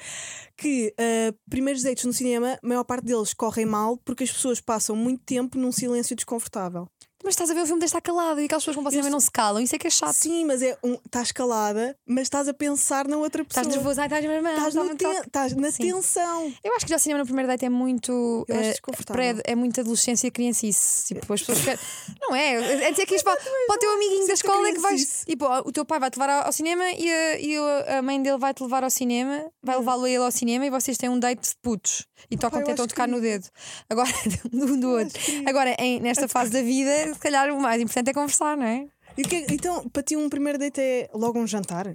que 0.56 0.92
ah, 0.98 1.34
primeiros 1.48 1.82
dates 1.82 2.04
no 2.04 2.12
cinema, 2.12 2.58
a 2.62 2.66
maior 2.66 2.84
parte 2.84 3.04
deles 3.04 3.32
correm 3.34 3.66
mal 3.66 3.96
porque 3.98 4.24
as 4.24 4.32
pessoas 4.32 4.60
passam 4.60 4.96
muito 4.96 5.22
tempo 5.24 5.58
num 5.58 5.72
silêncio 5.72 6.16
desconfortável. 6.16 6.88
Mas 7.24 7.34
estás 7.34 7.50
a 7.50 7.54
ver 7.54 7.62
o 7.62 7.66
filme, 7.66 7.80
tens 7.80 7.90
de 7.90 7.96
estar 7.96 8.00
calado 8.00 8.40
e 8.40 8.44
aquelas 8.44 8.62
pessoas 8.62 8.74
que 8.76 8.76
vão 8.76 8.84
para 8.84 8.90
cinema 8.92 9.10
não 9.10 9.18
se 9.20 9.30
calam. 9.30 9.60
Isso 9.62 9.74
é 9.74 9.78
que 9.78 9.86
é 9.88 9.90
chato. 9.90 10.14
Sim, 10.14 10.44
mas 10.44 10.62
é 10.62 10.78
um, 10.84 10.94
estás 11.04 11.32
calada, 11.32 11.96
mas 12.06 12.22
estás 12.22 12.46
a 12.48 12.54
pensar 12.54 13.08
na 13.08 13.16
outra 13.16 13.44
pessoa. 13.44 13.62
Estás 13.62 13.76
nervoso, 13.76 14.00
ai, 14.00 14.06
estás. 14.06 14.24
Estás, 14.24 14.74
no 14.74 14.84
muito 14.84 14.98
ten- 14.98 15.12
toque. 15.14 15.26
estás 15.26 15.52
na 15.54 15.70
Sim. 15.72 15.82
tensão. 15.92 16.54
Eu 16.62 16.74
acho 16.76 16.86
que 16.86 16.90
já 16.90 16.96
o 16.96 16.98
cinema 17.00 17.18
no 17.18 17.24
primeiro 17.26 17.48
date 17.48 17.64
é 17.64 17.68
muito. 17.68 18.44
Eu 18.48 18.54
acho 18.56 18.64
eh, 18.68 18.70
desconfortável. 18.70 19.42
é 19.44 19.54
muita 19.56 19.80
adolescência 19.80 20.28
e 20.28 20.30
criancice. 20.30 21.06
Tipo, 21.14 21.32
as 21.32 21.40
pessoas 21.42 21.64
querem. 21.64 21.80
Não 22.22 22.34
é? 22.36 22.84
É 22.86 22.90
dizer 22.92 23.04
que 23.06 23.16
isto 23.16 23.24
para, 23.24 23.36
para 23.36 23.74
o 23.76 23.78
teu 23.78 23.90
amiguinho 23.94 24.26
da 24.28 24.34
escola 24.34 24.68
é 24.68 24.72
que 24.72 24.78
vais. 24.80 25.24
Tipo, 25.26 25.46
o 25.66 25.72
teu 25.72 25.84
pai 25.84 25.98
vai-te 25.98 26.18
levar 26.18 26.42
ao, 26.44 26.52
cinema 26.52 26.84
e, 26.92 27.10
a, 27.12 27.38
e 27.40 27.56
a- 27.56 27.98
a 27.98 28.02
mãe 28.02 28.22
dele 28.22 28.38
vai-te 28.38 28.62
levar 28.62 28.84
ao 28.84 28.90
cinema, 28.90 29.44
vai 29.62 29.76
levá-lo 29.76 30.04
a 30.04 30.08
ele 30.08 30.22
ao 30.22 30.30
cinema 30.30 30.64
e 30.66 30.70
vocês 30.70 30.96
têm 30.96 31.08
um 31.08 31.18
date 31.18 31.48
de 31.48 31.54
putos 31.62 32.06
e 32.30 32.36
tocam 32.36 32.62
tentam 32.62 32.84
acho 32.84 32.88
tocar 32.88 33.08
no 33.08 33.20
dedo. 33.20 33.46
Agora, 33.90 34.08
um 34.52 34.78
do 34.78 34.90
outro. 34.90 35.18
Agora, 35.46 35.74
em- 35.80 35.98
nesta 36.00 36.28
fase 36.28 36.50
da 36.52 36.62
vida, 36.62 37.07
se 37.14 37.20
calhar 37.20 37.50
o 37.50 37.60
mais 37.60 37.80
importante 37.80 38.10
é 38.10 38.14
conversar, 38.14 38.56
não 38.56 38.64
é? 38.66 38.86
E 39.16 39.22
o 39.22 39.28
que 39.28 39.36
é- 39.36 39.46
então, 39.50 39.88
para 39.88 40.02
ti, 40.02 40.16
um 40.16 40.28
primeiro 40.28 40.58
date 40.58 40.80
é 40.80 41.08
logo 41.14 41.38
um 41.38 41.46
jantar? 41.46 41.86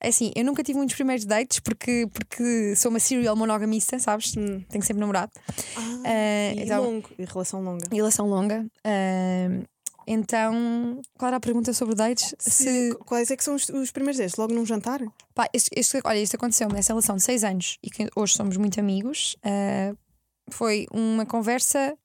É 0.00 0.08
assim, 0.08 0.32
eu 0.36 0.44
nunca 0.44 0.62
tive 0.62 0.76
muitos 0.76 0.94
primeiros 0.96 1.24
dates 1.24 1.60
porque, 1.60 2.06
porque 2.12 2.74
sou 2.76 2.90
uma 2.90 3.00
serial 3.00 3.34
monogamista, 3.36 3.98
sabes? 3.98 4.32
Tenho 4.32 4.82
sempre 4.82 4.98
namorado. 5.00 5.32
Ah, 6.04 6.52
e 6.54 6.62
então- 6.62 6.84
longo, 6.84 7.08
e 7.18 7.24
relação 7.24 7.62
longa. 7.62 7.86
Relação 7.90 8.26
longa. 8.28 8.66
Ah, 8.84 9.62
então, 10.06 11.00
qual 11.18 11.28
era 11.28 11.36
a 11.38 11.40
pergunta 11.40 11.72
sobre 11.72 11.94
dates? 11.94 12.34
Se- 12.38 12.94
Quais 13.06 13.30
é 13.30 13.36
que 13.36 13.42
são 13.44 13.54
os, 13.54 13.68
os 13.70 13.90
primeiros 13.90 14.18
dates? 14.18 14.36
Logo 14.36 14.52
num 14.52 14.66
jantar? 14.66 15.00
Pá, 15.34 15.48
este, 15.54 15.70
este- 15.74 16.00
olha, 16.04 16.18
isto 16.20 16.36
aconteceu-me 16.36 16.74
nessa 16.74 16.92
relação 16.92 17.16
de 17.16 17.22
seis 17.22 17.42
anos 17.42 17.78
e 17.82 17.88
que 17.90 18.08
hoje 18.14 18.34
somos 18.34 18.56
muito 18.58 18.78
amigos. 18.78 19.36
ah, 19.42 19.94
foi 20.50 20.86
uma 20.92 21.24
conversa. 21.24 21.96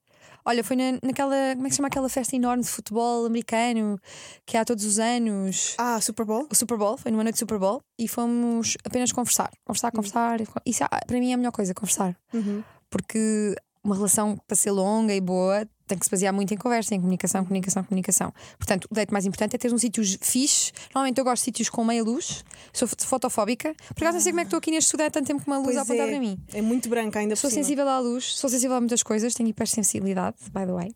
Olha, 0.44 0.64
foi 0.64 0.76
na, 0.76 0.98
naquela. 1.02 1.54
Como 1.54 1.66
é 1.66 1.68
que 1.68 1.70
se 1.70 1.76
chama 1.76 1.88
aquela 1.88 2.08
festa 2.08 2.36
enorme 2.36 2.62
de 2.62 2.68
futebol 2.68 3.26
americano 3.26 3.98
que 4.46 4.56
há 4.56 4.64
todos 4.64 4.84
os 4.84 4.98
anos? 4.98 5.74
Ah, 5.78 6.00
Super 6.00 6.24
Bowl? 6.24 6.46
O 6.50 6.54
Super 6.54 6.76
Bowl, 6.76 6.96
foi 6.96 7.10
numa 7.10 7.22
noite 7.22 7.34
de 7.34 7.40
Super 7.40 7.58
Bowl 7.58 7.82
e 7.98 8.08
fomos 8.08 8.76
apenas 8.84 9.12
conversar. 9.12 9.50
Conversar, 9.64 9.90
conversar. 9.92 10.40
Isso 10.64 10.84
ah, 10.84 11.00
para 11.06 11.18
mim 11.18 11.30
é 11.30 11.34
a 11.34 11.36
melhor 11.36 11.52
coisa, 11.52 11.74
conversar. 11.74 12.16
Uhum. 12.32 12.62
Porque 12.88 13.54
uma 13.84 13.94
relação 13.94 14.36
para 14.46 14.56
ser 14.56 14.70
longa 14.70 15.14
e 15.14 15.20
boa 15.20 15.66
tem 15.86 15.98
que 15.98 16.04
se 16.04 16.10
basear 16.10 16.32
muito 16.32 16.54
em 16.54 16.56
conversa, 16.56 16.94
em 16.94 17.00
comunicação, 17.00 17.42
comunicação, 17.44 17.82
comunicação. 17.82 18.32
Portanto, 18.58 18.86
o 18.88 18.94
date 18.94 19.12
mais 19.12 19.26
importante 19.26 19.56
é 19.56 19.58
ter 19.58 19.74
um 19.74 19.78
sítio 19.78 20.04
fixe. 20.20 20.70
Normalmente 20.94 21.18
eu 21.18 21.24
gosto 21.24 21.40
de 21.42 21.44
sítios 21.46 21.68
com 21.68 21.82
meia 21.84 22.04
luz, 22.04 22.44
sou 22.72 22.86
fo- 22.86 22.94
fotofóbica. 23.00 23.74
Por 23.94 24.04
acaso 24.04 24.14
não 24.18 24.20
sei 24.22 24.30
como 24.30 24.40
é 24.40 24.44
que 24.44 24.46
estou 24.48 24.58
aqui 24.58 24.70
neste 24.70 24.86
estúdio 24.86 25.06
há 25.06 25.10
tanto 25.10 25.26
tempo 25.26 25.44
com 25.44 25.50
uma 25.50 25.56
luz 25.58 25.74
Pois 25.74 25.78
a 25.78 25.82
apontar 25.82 26.06
é. 26.06 26.10
para 26.10 26.20
mim. 26.20 26.38
É 26.54 26.62
muito 26.62 26.88
branca 26.88 27.18
ainda 27.18 27.34
por 27.34 27.40
Sou 27.40 27.50
sensível 27.50 27.88
à 27.88 27.98
luz, 27.98 28.36
sou 28.36 28.48
sensível 28.48 28.76
a 28.76 28.80
muitas 28.80 29.02
coisas, 29.02 29.34
tenho 29.34 29.48
hipersensibilidade, 29.48 30.36
by 30.52 30.64
the 30.64 30.72
way. 30.72 30.94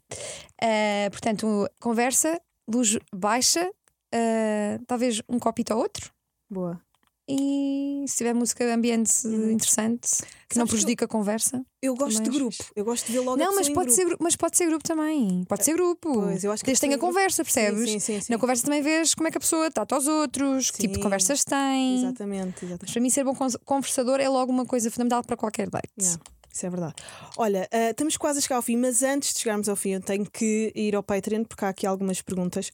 Eh, 0.62 1.08
portanto, 1.10 1.68
conversa, 1.80 2.40
luz 2.72 2.96
baixa, 3.12 3.68
eh, 4.12 4.78
talvez 4.86 5.20
um 5.28 5.40
copito 5.40 5.74
ou 5.74 5.80
outro. 5.80 6.12
Boa. 6.48 6.80
E 7.26 8.04
se 8.06 8.16
tiver 8.18 8.34
música 8.34 8.64
ambiente 8.74 9.10
interessante, 9.26 10.08
que 10.48 10.58
não. 10.58 10.66
Sabes 10.66 10.72
eu- 10.72 10.76
prejudica 10.76 11.04
a 11.06 11.08
conversa. 11.08 11.64
Eu 11.80 11.94
gosto 11.94 12.22
de 12.22 12.28
Mas- 12.28 12.38
grupo. 12.38 12.64
Eu 12.76 12.84
gosto 12.84 13.06
de 13.06 13.12
ver 13.12 13.20
logo 13.20 13.36
Não, 13.38 13.54
mas 13.54 13.68
pode, 13.70 13.94
grupo. 13.94 14.10
ser, 14.10 14.16
mas 14.20 14.36
pode 14.36 14.56
ser 14.58 14.66
grupo 14.66 14.84
também. 14.84 15.44
Pode 15.48 15.64
ser 15.64 15.72
grupo. 15.74 16.12
Pois, 16.12 16.44
eu 16.44 16.52
acho 16.52 16.62
que 16.62 16.66
Desde 16.66 16.80
que 16.80 16.86
tenha 16.86 16.96
a 16.96 17.00
conversa, 17.00 17.42
percebes? 17.42 17.90
Sim, 17.90 17.98
sim, 17.98 18.20
sim. 18.20 18.32
Na 18.32 18.38
conversa 18.38 18.64
também 18.64 18.82
vês 18.82 19.14
como 19.14 19.26
é 19.26 19.30
que 19.30 19.38
a 19.38 19.40
pessoa 19.40 19.70
trata 19.70 19.94
aos 19.94 20.06
outros, 20.06 20.70
que 20.70 20.78
tipo 20.78 20.94
de 20.94 21.00
conversas 21.00 21.44
tem. 21.44 21.98
Exatamente, 21.98 22.44
Mas 22.46 22.62
exatamente. 22.62 22.92
para 22.92 23.00
mim, 23.00 23.10
ser 23.10 23.24
bom 23.24 23.34
con- 23.34 23.48
conversador 23.64 24.20
é 24.20 24.28
logo 24.28 24.52
uma 24.52 24.66
coisa 24.66 24.90
fundamental 24.90 25.24
para 25.24 25.36
qualquer 25.36 25.70
date. 25.70 25.88
Yeah, 25.98 26.20
isso 26.52 26.66
é 26.66 26.70
verdade. 26.70 26.94
Olha, 27.38 27.66
ah, 27.72 27.90
estamos 27.90 28.16
quase 28.18 28.38
a 28.38 28.42
chegar 28.42 28.56
ao 28.56 28.62
fim, 28.62 28.76
mas 28.76 29.02
antes 29.02 29.32
de 29.32 29.40
chegarmos 29.40 29.68
ao 29.68 29.76
fim, 29.76 29.90
eu 29.92 30.00
tenho 30.02 30.30
que 30.30 30.70
ir 30.74 30.94
ao 30.94 31.02
Patreon 31.02 31.44
porque 31.44 31.64
há 31.64 31.70
aqui 31.70 31.86
algumas 31.86 32.20
perguntas. 32.20 32.70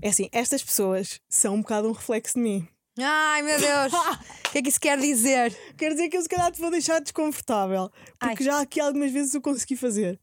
É 0.00 0.08
assim, 0.10 0.28
estas 0.32 0.62
pessoas 0.62 1.20
são 1.28 1.54
um 1.56 1.60
bocado 1.60 1.88
um 1.88 1.92
reflexo 1.92 2.34
de 2.34 2.40
mim. 2.40 2.68
Ai 2.98 3.42
meu 3.42 3.58
Deus! 3.58 3.92
O 4.50 4.52
que 4.52 4.58
é 4.58 4.62
que 4.62 4.68
isso 4.68 4.80
quer 4.80 4.98
dizer? 4.98 5.56
Quer 5.78 5.90
dizer 5.92 6.08
que 6.08 6.16
eu 6.16 6.22
se 6.22 6.28
calhar 6.28 6.50
te 6.50 6.60
vou 6.60 6.72
deixar 6.72 6.98
desconfortável, 7.00 7.88
porque 8.18 8.42
Ai. 8.42 8.44
já 8.44 8.60
aqui 8.60 8.80
algumas 8.80 9.12
vezes 9.12 9.32
o 9.32 9.40
consegui 9.40 9.76
fazer. 9.76 10.18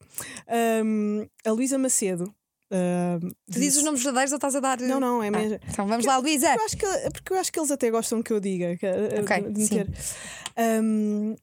Ahm, 0.49 1.25
a 1.45 1.51
Luísa 1.53 1.77
Macedo. 1.77 2.25
ahm, 2.69 3.19
Tu 3.49 3.57
dizes 3.57 3.77
os 3.77 3.83
nomes 3.83 4.03
verdadeiros 4.03 4.33
ou 4.33 4.35
estás 4.35 4.53
a 4.53 4.59
dar. 4.59 4.81
Não, 4.81 4.99
não, 4.99 5.23
é 5.23 5.29
Ah, 5.29 5.31
mesmo. 5.31 5.57
então 5.65 5.87
vamos 5.87 6.05
lá, 6.05 6.17
Luísa. 6.17 6.53
Eu 6.53 6.65
acho 6.65 6.75
que, 6.75 6.85
porque 7.13 7.31
eu 7.31 7.37
acho 7.37 7.49
que 7.53 7.57
eles 7.57 7.71
até 7.71 7.89
gostam 7.89 8.21
que 8.21 8.33
eu 8.33 8.39
diga. 8.41 8.75
que- 8.75 8.85
eh, 8.85 9.21
Ok, 9.21 9.49
de 9.49 9.59
meter. 9.61 9.89
Ahm, 10.57 11.35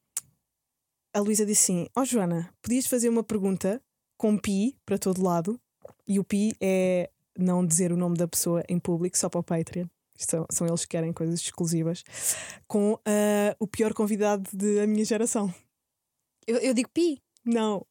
a 1.15 1.21
Luísa 1.21 1.47
disse 1.47 1.73
assim: 1.73 1.87
Ó 1.97 2.05
Joana, 2.05 2.53
podias 2.61 2.85
fazer 2.87 3.09
uma 3.09 3.25
pergunta 3.25 3.81
com 4.19 4.37
pi 4.37 4.77
para 4.85 4.99
todo 4.99 5.23
lado, 5.23 5.59
e 6.07 6.19
o 6.21 6.25
pi 6.25 6.53
é 6.61 7.09
não 7.39 7.67
dizer 7.67 7.93
o 7.93 7.97
nome 7.97 8.19
da 8.19 8.29
pessoa 8.29 8.63
em 8.69 8.79
público, 8.79 9.17
só 9.17 9.31
para 9.31 9.41
o 9.41 9.43
Patreon. 9.43 9.87
São, 10.17 10.47
são 10.51 10.67
eles 10.67 10.83
que 10.83 10.89
querem 10.89 11.13
coisas 11.13 11.41
exclusivas. 11.41 12.05
Com 12.69 12.99
ah, 13.05 13.57
o 13.59 13.67
pior 13.67 13.93
convidado 13.93 14.49
da 14.53 14.87
minha 14.87 15.05
geração. 15.05 15.53
Eu, 16.47 16.59
eu 16.59 16.75
digo 16.75 16.89
pi. 16.91 17.21
Não, 17.45 17.85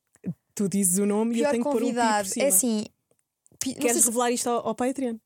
tu 0.55 0.69
dizes 0.69 0.97
o 0.99 1.05
nome 1.05 1.35
e 1.35 1.39
eu 1.39 1.43
Pior 1.43 1.51
tenho 1.51 1.63
que 1.63 1.69
pôr 1.69 1.75
um 1.75 1.79
pi 1.79 1.85
convidado. 1.85 2.27
por 2.27 2.33
cima. 2.33 2.45
É 2.45 2.47
assim. 2.49 2.85
pi- 3.59 3.75
Queres 3.75 3.97
se- 4.01 4.05
revelar 4.07 4.31
isto 4.31 4.47
ao, 4.49 4.67
ao 4.67 4.75
Patreon? 4.75 5.17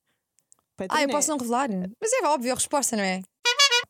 Patreon 0.75 0.97
Ah, 0.99 1.03
eu 1.03 1.09
é- 1.09 1.11
posso 1.11 1.29
não 1.29 1.37
revelar. 1.37 1.69
Mas 2.01 2.13
é 2.13 2.25
óbvio 2.27 2.51
a 2.51 2.55
resposta, 2.55 2.95
não 2.95 3.03
é? 3.03 3.21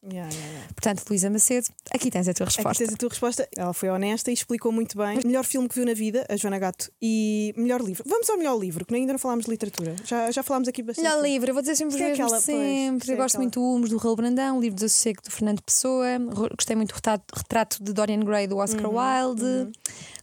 Yeah, 0.03 0.29
yeah, 0.31 0.47
yeah. 0.51 0.67
Portanto, 0.73 1.03
Luísa 1.09 1.29
Macedo, 1.29 1.67
aqui 1.91 2.09
tens 2.11 2.27
a 2.27 2.33
tua 2.33 2.45
Aqui 2.45 2.57
resposta. 2.57 2.83
tens 2.85 2.93
a 2.93 2.97
tua 2.97 3.09
resposta. 3.09 3.49
Ela 3.57 3.73
foi 3.73 3.89
honesta 3.89 4.29
e 4.29 4.33
explicou 4.33 4.71
muito 4.71 4.95
bem. 4.97 5.19
Melhor 5.25 5.43
filme 5.43 5.67
que 5.67 5.75
viu 5.75 5.85
na 5.85 5.93
vida, 5.93 6.25
a 6.29 6.37
Joana 6.37 6.59
Gato. 6.59 6.89
E 7.01 7.53
melhor 7.57 7.81
livro. 7.81 8.03
Vamos 8.07 8.29
ao 8.29 8.37
melhor 8.37 8.57
livro, 8.57 8.85
que 8.85 8.93
ainda 8.95 9.11
não 9.13 9.19
falámos 9.19 9.45
de 9.45 9.51
literatura. 9.51 9.95
Já, 10.05 10.31
já 10.31 10.43
falámos 10.43 10.67
aqui 10.69 10.81
bastante. 10.83 11.03
Melhor 11.03 11.21
livro, 11.21 11.49
eu 11.49 11.53
vou 11.53 11.61
dizer 11.61 11.75
sempre 11.75 11.95
Isto 11.95 12.03
é 12.07 12.11
aquela, 12.13 12.29
pois, 12.29 12.43
sempre. 12.43 12.97
isto 12.99 13.11
é 13.11 13.13
eu 13.13 13.17
gosto 13.17 13.37
muito 13.37 13.59
do 13.59 13.65
Humus 13.65 13.89
do 13.89 13.97
Raul 13.97 14.15
Brandão, 14.15 14.57
o 14.57 14.61
livro 14.61 14.77
do 14.79 14.87
Sossego 14.87 15.21
do 15.23 15.31
Fernando 15.31 15.61
Pessoa, 15.61 16.07
gostei 16.55 16.75
muito 16.75 16.89
do 16.91 16.95
retrato, 16.95 17.23
retrato 17.35 17.83
de 17.83 17.91
Dorian 17.91 18.19
Gray 18.21 18.47
do 18.47 18.57
Oscar 18.57 18.85
Uhum, 18.89 18.97
Wilde, 18.97 19.71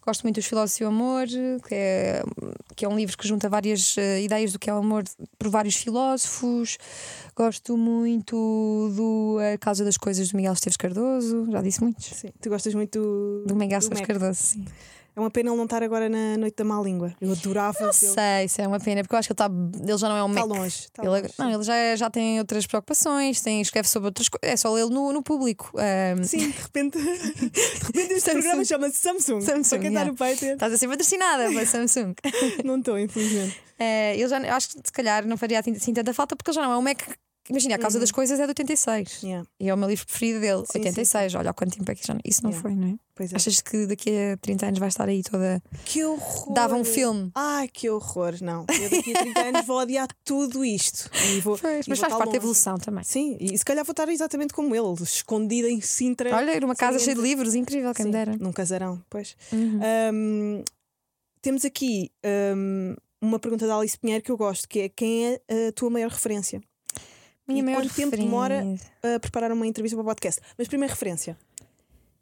gosto 0.07 0.23
muito 0.23 0.37
dos 0.37 0.47
Filósofos 0.47 0.81
e 0.81 0.85
o 0.85 0.89
Amor, 0.89 1.27
que 1.27 1.75
é, 1.75 2.23
que 2.77 2.85
é 2.85 2.89
um 2.89 2.97
livro 2.97 3.19
que 3.19 3.27
junta 3.27 3.49
várias 3.49 3.97
eh, 3.99 4.23
ideias 4.23 4.53
do 4.53 4.59
que 4.59 4.71
é 4.71 4.75
o 4.75 4.79
amor 4.79 5.03
por 5.39 5.49
vários 5.49 5.75
filósofos. 5.77 6.79
Gosto 7.37 7.77
muito 7.77 8.93
do 8.97 9.39
A 9.55 9.59
Causa 9.59 9.85
das 9.85 9.97
Coisas 9.97 10.29
do 10.31 10.37
Miguel 10.37 10.53
Esteves 10.53 10.77
Cardoso, 10.77 11.51
já 11.51 11.61
disse 11.61 11.83
muitos. 11.83 12.07
Sim, 12.07 12.29
tu 12.41 12.49
gostas 12.49 12.75
muito 12.75 13.01
do. 13.01 13.45
Do 13.47 13.57
Miguel 13.57 13.81
do 13.81 13.83
Esteves 13.83 14.01
Mac. 14.01 14.09
Cardoso, 14.09 14.41
sim. 14.41 14.65
É 15.17 15.21
uma 15.21 15.31
pena 15.31 15.51
ele 15.51 15.57
não 15.57 15.65
estar 15.65 15.81
agora 15.81 16.09
na 16.09 16.37
Noite 16.37 16.57
da 16.57 16.65
Má 16.65 16.81
Língua. 16.83 17.15
Eu 17.21 17.31
adorava. 17.31 17.79
Não 17.81 17.93
sei 17.93 18.49
se 18.49 18.61
é 18.61 18.67
uma 18.67 18.81
pena, 18.81 19.01
porque 19.03 19.15
eu 19.15 19.19
acho 19.21 19.29
que 19.29 19.33
ele, 19.33 19.37
tá, 19.37 19.49
ele 19.81 19.97
já 19.97 20.09
não 20.09 20.17
é 20.17 20.25
um 20.25 20.29
Está 20.31 20.43
longe. 20.43 20.77
Está 20.77 21.03
Ele, 21.05 21.11
longe, 21.11 21.35
não, 21.39 21.51
ele 21.53 21.63
já, 21.63 21.97
já 21.97 22.11
tem 22.11 22.41
outras 22.41 22.67
preocupações, 22.67 23.41
tem, 23.41 23.61
escreve 23.61 23.87
sobre 23.87 24.09
outras 24.09 24.29
coisas. 24.29 24.53
É 24.53 24.57
só 24.57 24.77
ele 24.77 24.91
no, 24.91 25.13
no 25.13 25.23
público. 25.23 25.71
Ahm, 25.77 26.25
Sim, 26.25 26.51
de 26.51 26.61
repente, 26.61 26.99
de 26.99 27.85
repente 27.87 28.13
este 28.13 28.31
programa 28.33 28.65
chama-se 28.65 28.97
Samsung. 28.97 29.41
Samsung, 29.41 29.69
Para 29.69 29.79
quem 29.79 29.89
está 29.89 30.01
yeah. 30.01 30.11
no 30.11 30.17
Patreon, 30.17 30.53
Estás 30.55 30.73
a 30.73 30.79
ser 30.79 30.89
patrocinada 30.89 31.49
pela 31.49 31.65
Samsung. 31.67 32.15
não 32.65 32.79
estou, 32.79 32.99
infelizmente. 32.99 33.63
Eh, 33.77 34.15
ele 34.17 34.29
já, 34.29 34.39
eu 34.39 34.55
acho 34.55 34.69
que 34.69 34.75
se 34.75 34.93
calhar 34.93 35.27
não 35.27 35.37
faria 35.37 35.59
assim 35.59 35.93
tanta 35.93 36.15
falta 36.15 36.37
porque 36.37 36.49
ele 36.49 36.55
já 36.55 36.63
não 36.63 36.71
é 36.75 36.79
um 36.79 36.81
Mac. 36.81 37.01
Imagina, 37.51 37.75
a 37.75 37.79
causa 37.79 38.01
das 38.01 38.11
coisas 38.11 38.41
é 38.41 38.45
de 38.45 38.49
86. 38.51 39.23
Yeah, 39.23 39.47
E 39.61 39.69
é 39.69 39.75
o 39.75 39.77
meu 39.77 39.87
livro 39.89 40.07
preferido 40.07 40.41
dele. 40.41 40.65
Sim, 40.71 40.79
86. 40.79 41.35
Olha 41.35 41.51
há 41.51 41.53
quanto 41.53 41.77
tempo 41.77 41.91
é 41.91 41.95
que 41.95 42.07
já. 42.07 42.17
Isso 42.25 42.43
não 42.43 42.51
Yeah. 42.51 42.63
foi, 42.63 42.75
não 42.75 42.89
é? 42.95 42.99
pois 43.15 43.33
é. 43.33 43.37
Achas 43.37 43.61
que 43.61 43.87
daqui 43.87 44.11
a 44.33 44.37
30 44.39 44.67
anos 44.67 44.79
vai 44.79 44.89
estar 44.89 45.07
aí 45.09 45.23
toda. 45.23 45.63
Que 45.85 46.03
horror. 46.05 46.55
Dava 46.55 46.75
um 46.75 46.85
filme. 46.85 47.31
Ai, 47.35 47.69
que 47.69 47.91
horror. 47.91 48.35
Não, 48.41 48.65
eu 48.81 48.89
daqui 48.91 49.15
a 49.15 49.21
30 49.23 49.41
anos 49.43 49.67
vou 49.67 49.79
odiar 49.79 50.09
tudo 50.25 50.65
isto. 50.65 51.11
E 51.35 51.41
vou, 51.41 51.59
Pois, 51.59 51.87
e 51.87 51.91
mas 51.91 51.99
vou 51.99 52.09
faz 52.09 52.13
parte 52.13 52.19
da 52.21 52.25
longe. 52.27 52.37
evolução 52.39 52.79
também. 52.79 53.05
Sim, 53.05 53.37
e 53.39 53.59
se 53.59 53.65
calhar 53.65 53.85
vou 53.85 53.93
estar 53.93 54.09
exatamente 54.09 54.55
como 54.55 54.75
ele, 54.75 55.03
escondida 55.03 55.69
em 55.69 55.81
Sintra. 55.83 56.35
Olha, 56.35 56.51
era 56.53 56.65
uma 56.65 56.75
casa 56.75 56.99
Sim, 56.99 57.05
cheia 57.05 57.15
de 57.17 57.21
livros, 57.23 57.55
incrível, 57.55 57.93
quem 57.95 58.07
me 58.07 58.11
Sim, 58.11 58.19
dera. 58.19 58.37
Num 58.41 58.53
casarão, 58.53 59.03
pois. 59.11 59.37
Uhum. 59.53 59.81
Ahm, 59.83 60.65
temos 61.43 61.65
aqui 61.65 62.11
ahm, 62.25 62.95
uma 63.21 63.39
pergunta 63.39 63.67
da 63.67 63.77
Alice 63.77 63.99
Pinheiro 63.99 64.25
que 64.25 64.31
eu 64.33 64.37
gosto, 64.37 64.67
que 64.69 64.81
é 64.81 64.89
quem 64.89 65.27
é 65.27 65.69
a 65.69 65.73
tua 65.73 65.91
maior 65.91 66.11
referência 66.11 66.61
Minha 67.47 67.61
e 67.61 67.63
maior 67.63 67.83
quanto 67.83 67.95
tempo 67.95 68.17
demora? 68.17 68.57
referência. 68.57 68.91
a 69.17 69.21
preparar 69.21 69.53
uma 69.53 69.67
entrevista 69.67 69.97
para 69.97 70.03
o 70.03 70.07
podcast? 70.07 70.41
Mas 70.59 70.69
primeira 70.69 70.93
referência. 70.93 71.37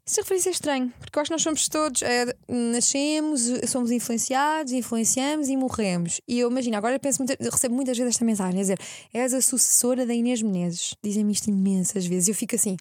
Essa 0.05 0.19
referência 0.19 0.49
é 0.49 0.51
estranho, 0.51 0.93
porque 0.99 1.17
eu 1.17 1.21
acho 1.21 1.29
que 1.29 1.33
nós 1.33 1.41
somos 1.41 1.67
todos, 1.69 2.01
é, 2.01 2.25
nascemos, 2.49 3.41
somos 3.69 3.89
influenciados, 3.89 4.73
influenciamos 4.73 5.47
e 5.47 5.55
morremos. 5.55 6.19
E 6.27 6.39
eu 6.39 6.51
imagino, 6.51 6.75
agora 6.75 6.95
eu 6.95 6.99
penso 6.99 7.19
muita- 7.23 7.41
eu 7.41 7.49
recebo 7.49 7.73
muitas 7.73 7.97
vezes 7.97 8.15
esta 8.15 8.25
mensagem, 8.25 8.59
a 8.59 8.61
dizer, 8.61 8.79
és 9.13 9.33
a 9.33 9.41
sucessora 9.41 10.05
da 10.05 10.13
Inês 10.13 10.41
Menezes. 10.41 10.93
Dizem-me 11.01 11.31
isto 11.31 11.49
imensas 11.49 12.05
vezes. 12.05 12.27
E 12.27 12.31
eu 12.31 12.35
fico 12.35 12.53
assim, 12.53 12.75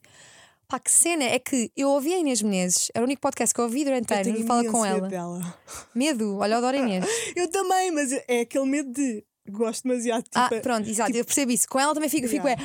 pá, 0.67 0.81
que 0.81 0.91
cena 0.91 1.23
é 1.23 1.39
que 1.39 1.71
eu 1.77 1.91
ouvi 1.91 2.13
a 2.13 2.19
Inês 2.19 2.43
Menezes, 2.43 2.91
era 2.93 3.05
o 3.05 3.07
único 3.07 3.23
podcast 3.23 3.55
que 3.55 3.61
eu 3.61 3.67
ouvi 3.67 3.85
durante 3.85 4.13
anos, 4.13 4.45
falar 4.45 4.61
imenso 4.63 4.73
com 4.77 4.83
medo 4.83 4.97
ela. 4.97 5.09
dela. 5.09 5.59
Medo, 5.95 6.39
olha, 6.39 6.55
eu 6.55 6.59
adoro 6.59 6.77
a 6.77 6.81
Inês. 6.81 7.05
Eu 7.37 7.49
também, 7.53 7.93
mas 7.93 8.11
é 8.27 8.41
aquele 8.41 8.67
medo 8.67 8.91
de 8.93 9.23
gosto 9.49 9.85
demasiado. 9.89 10.23
Tipo, 10.25 10.39
Ah, 10.39 10.49
pronto, 10.63 10.89
exato, 10.89 11.17
eu 11.17 11.25
percebo 11.25 11.53
isso. 11.53 11.69
Com 11.69 11.79
ela 11.81 11.95
também 11.95 12.09
fico, 12.09 12.29
fico 12.29 12.47
é. 12.49 12.57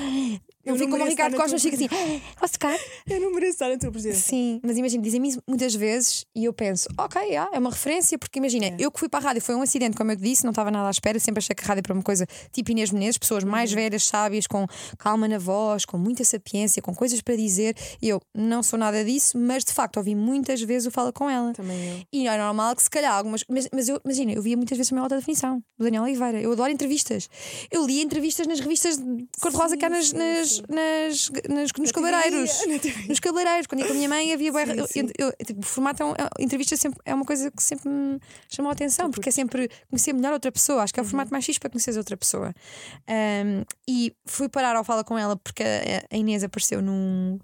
Não 0.68 0.74
Eu 0.76 0.80
fico 0.80 0.92
como 0.92 1.04
o 1.04 1.08
Ricardo 1.08 1.36
Costa, 1.36 1.52
mas 1.54 1.62
fico 1.62 1.76
assim, 1.76 1.88
"Ah, 1.92 2.36
posso 2.40 2.54
tocar? 2.54 2.78
Eu 3.10 3.22
não 3.22 3.34
mereço 3.34 3.54
estar 3.54 3.70
na 3.70 3.78
tua 3.78 3.92
presença. 3.92 4.20
Sim, 4.20 4.60
mas 4.64 4.78
imagina, 4.78 5.02
dizem-me 5.02 5.30
isso 5.30 5.42
muitas 5.48 5.74
vezes 5.74 6.26
e 6.36 6.46
eu 6.46 6.54
penso, 6.54 6.88
ok, 6.98 7.22
yeah, 7.22 7.50
é 7.56 7.60
uma 7.60 7.70
referência, 7.72 8.18
porque 8.20 8.38
imagina, 8.40 8.68
É. 8.68 8.76
eu 8.80 8.92
que 8.92 9.00
fui 9.00 9.10
para 9.10 9.20
a 9.20 9.28
rádio 9.30 9.42
foi 9.42 9.56
um 9.56 9.62
acidente, 9.62 9.96
como 9.98 10.12
eu 10.12 10.16
disse, 10.16 10.44
não 10.44 10.52
estava 10.52 10.70
nada 10.70 10.88
à 10.88 10.92
espera, 10.92 11.20
sempre 11.20 11.40
achei 11.40 11.56
que 11.56 11.64
a 11.64 11.68
rádio 11.68 11.84
era 11.86 11.94
uma 11.94 12.04
coisa 12.04 12.28
tipo 12.52 12.72
Inês 12.72 12.92
Menezes, 12.92 13.18
pessoas 13.18 13.44
mais 13.44 13.70
Uhum. 13.72 13.76
velhas, 13.78 14.04
sábias, 14.06 14.46
com 14.48 14.66
calma 14.98 15.28
na 15.28 15.38
voz, 15.40 15.86
com 15.86 15.98
muita 15.98 16.24
sapiência, 16.24 16.82
com 16.82 16.94
coisas 16.94 17.22
para 17.22 17.36
dizer. 17.36 17.76
E 18.02 18.10
eu 18.10 18.20
não 18.36 18.62
sou 18.62 18.78
nada 18.78 19.04
disso, 19.06 19.38
mas 19.38 19.64
de 19.64 19.72
facto 19.74 19.98
ouvi 19.98 20.16
muitas 20.16 20.62
vezes 20.62 20.88
o 20.88 20.92
Fala 20.92 21.14
com 21.14 21.30
ela. 21.30 21.54
Também 21.54 21.78
eu. 21.92 22.02
E 22.12 22.28
é 22.28 22.38
normal 22.38 22.76
que 22.76 22.84
se 22.84 22.90
calhar 22.90 23.14
algumas. 23.14 23.44
Mas, 23.50 23.68
mas 23.74 23.88
eu 23.88 24.02
imagina, 24.04 24.32
eu 24.34 24.42
via 24.42 24.58
muitas 24.58 24.78
vezes 24.78 24.90
também 24.90 25.00
a 25.02 25.04
alta 25.04 25.16
definição 25.16 25.62
do 25.78 25.86
Daniel 25.86 26.04
Oliveira. 26.04 26.42
Eu 26.42 26.52
adoro 26.52 26.72
entrevistas. 26.72 27.30
Eu 27.72 27.86
li 27.86 28.02
entrevistas 28.02 28.48
nas 28.48 28.60
revistas 28.60 28.98
de 28.98 29.28
cor-de-rosa 29.40 29.78
cá 29.78 29.90
nas, 29.90 30.08
sim, 30.10 30.57
nas, 30.70 31.30
nas, 31.30 31.50
nas- 31.50 31.72
nos 31.78 31.92
cabeleireiros. 31.92 32.52
Nos 33.08 33.20
cabeleireiros, 33.20 33.68
quando 33.68 33.82
ia 33.82 33.88
com 33.88 33.94
a 33.94 33.96
minha 33.96 34.10
mãe 34.10 34.34
havia. 34.34 34.52
Sim, 34.52 34.72
eu- 34.78 34.88
sim. 34.88 35.00
eu- 35.18 35.28
eu- 35.40 35.46
tipo, 35.46 35.60
o 35.60 35.64
formato 35.64 36.02
é, 36.04 36.06
um, 36.06 36.12
é, 36.12 36.30
entrevista 36.44 36.76
sempre, 36.78 37.00
é 37.06 37.14
uma 37.14 37.26
coisa 37.26 37.52
que 37.52 37.62
sempre 37.64 37.90
me 37.90 38.20
chamou 38.50 38.70
a 38.70 38.74
atenção, 38.74 39.12
porque 39.12 39.30
é 39.30 39.32
sempre 39.32 39.70
conhecer 39.90 40.14
melhor 40.14 40.34
outra 40.34 40.52
pessoa. 40.52 40.84
Acho 40.84 40.94
que 40.94 41.00
é 41.00 41.02
o 41.02 41.06
Uhum. 41.06 41.10
formato 41.10 41.32
mais 41.32 41.44
X 41.46 41.58
para 41.58 41.70
conhecer 41.70 41.98
outra 41.98 42.16
pessoa. 42.18 42.54
Um, 43.10 43.64
e 43.88 44.14
fui 44.26 44.50
parar 44.50 44.76
ao 44.76 44.84
Fala 44.84 45.04
com 45.04 45.18
ela 45.18 45.36
porque 45.36 45.64
a, 45.64 46.16
a 46.16 46.18
Inês 46.18 46.44
apareceu 46.44 46.82
num, 46.82 47.40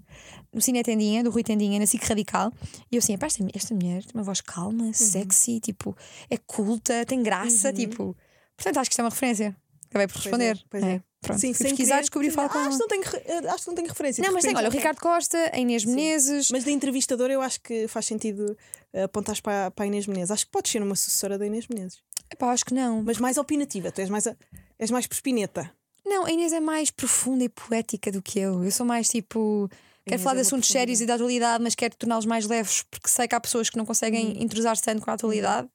no 0.52 0.60
Cine 0.62 0.82
Tendinha, 0.82 1.22
do 1.22 1.30
Rui 1.30 1.42
Tendinha, 1.42 1.78
na 1.78 1.86
SIC 1.86 2.02
Radical. 2.04 2.52
E 2.90 2.96
eu 2.96 2.98
assim, 2.98 3.14
"Epá, 3.14 3.26
esta, 3.26 3.44
esta 3.54 3.74
mulher 3.74 4.02
tem 4.04 4.12
uma 4.14 4.22
voz 4.24 4.40
calma, 4.40 4.92
sexy, 4.92 5.60
tipo, 5.60 5.96
é 6.30 6.36
culta, 6.36 7.04
tem 7.06 7.22
graça, 7.22 7.72
tipo. 7.72 8.16
Portanto, 8.56 8.78
acho 8.78 8.88
que 8.88 8.92
isto 8.94 9.00
é 9.00 9.04
uma 9.04 9.10
referência. 9.10 9.56
Acabei 9.94 10.06
por 10.08 10.14
Pois 10.14 10.24
responder. 10.24 10.56
é, 10.56 10.60
pois 10.68 10.82
é. 10.82 11.02
Pronto, 11.20 11.40
Sim, 11.40 11.54
fui 11.54 11.66
pesquisar 11.68 11.94
querer, 11.94 12.00
descobri 12.02 12.28
sim, 12.28 12.34
Fala 12.34 12.48
com 12.50 12.58
ah, 12.58 12.62
acho, 12.66 12.70
que 12.72 12.78
não 12.80 12.88
tenho, 12.88 13.02
eh, 13.24 13.48
acho 13.48 13.62
que 13.62 13.68
não 13.68 13.74
tenho 13.76 13.88
referência. 13.88 14.22
Não, 14.22 14.32
mas 14.32 14.44
tem, 14.44 14.54
olha, 14.54 14.68
o 14.68 14.70
Ricardo 14.72 15.00
Costa, 15.00 15.50
a 15.54 15.58
Inês 15.58 15.84
Menezes. 15.84 16.50
Mas 16.50 16.64
da 16.64 16.70
entrevistadora 16.70 17.32
eu 17.32 17.40
acho 17.40 17.60
que 17.62 17.88
faz 17.88 18.04
sentido 18.04 18.54
eh, 18.92 19.04
apontares 19.04 19.40
para, 19.40 19.70
para 19.70 19.84
a 19.84 19.86
Inês 19.86 20.06
Menezes. 20.06 20.30
Acho 20.32 20.44
que 20.44 20.50
podes 20.52 20.70
ser 20.70 20.82
uma 20.82 20.94
sucessora 20.96 21.38
da 21.38 21.46
Inês 21.46 21.66
Menezes. 21.68 22.00
Epá, 22.30 22.50
acho 22.52 22.64
que 22.66 22.74
não. 22.74 23.02
Mas 23.02 23.18
mais 23.18 23.38
opinativa. 23.38 23.90
Tu 23.90 24.00
és 24.02 24.10
mais, 24.10 24.26
a- 24.26 24.36
és 24.78 24.90
mais 24.90 25.06
perspineta. 25.06 25.70
Não, 26.04 26.26
a 26.26 26.30
Inês 26.30 26.52
é 26.52 26.60
mais 26.60 26.90
profunda 26.90 27.44
e 27.44 27.48
poética 27.48 28.12
do 28.12 28.20
que 28.20 28.38
eu. 28.40 28.62
Eu 28.62 28.70
sou 28.70 28.84
mais 28.84 29.08
tipo. 29.08 29.70
Quero 30.06 30.20
falar 30.20 30.34
é 30.34 30.36
de 30.36 30.40
assuntos 30.42 30.68
sérios 30.68 31.00
e 31.00 31.06
da 31.06 31.14
atualidade, 31.14 31.64
mas 31.64 31.74
quero 31.74 31.96
torná-los 31.96 32.26
mais 32.26 32.46
leves, 32.46 32.82
porque 32.90 33.08
sei 33.08 33.26
que 33.26 33.34
há 33.34 33.40
pessoas 33.40 33.70
que 33.70 33.78
não 33.78 33.86
conseguem 33.86 34.42
entrosar-se 34.42 34.82
tanto 34.82 35.00
com 35.00 35.10
a 35.10 35.14
atualidade. 35.14 35.66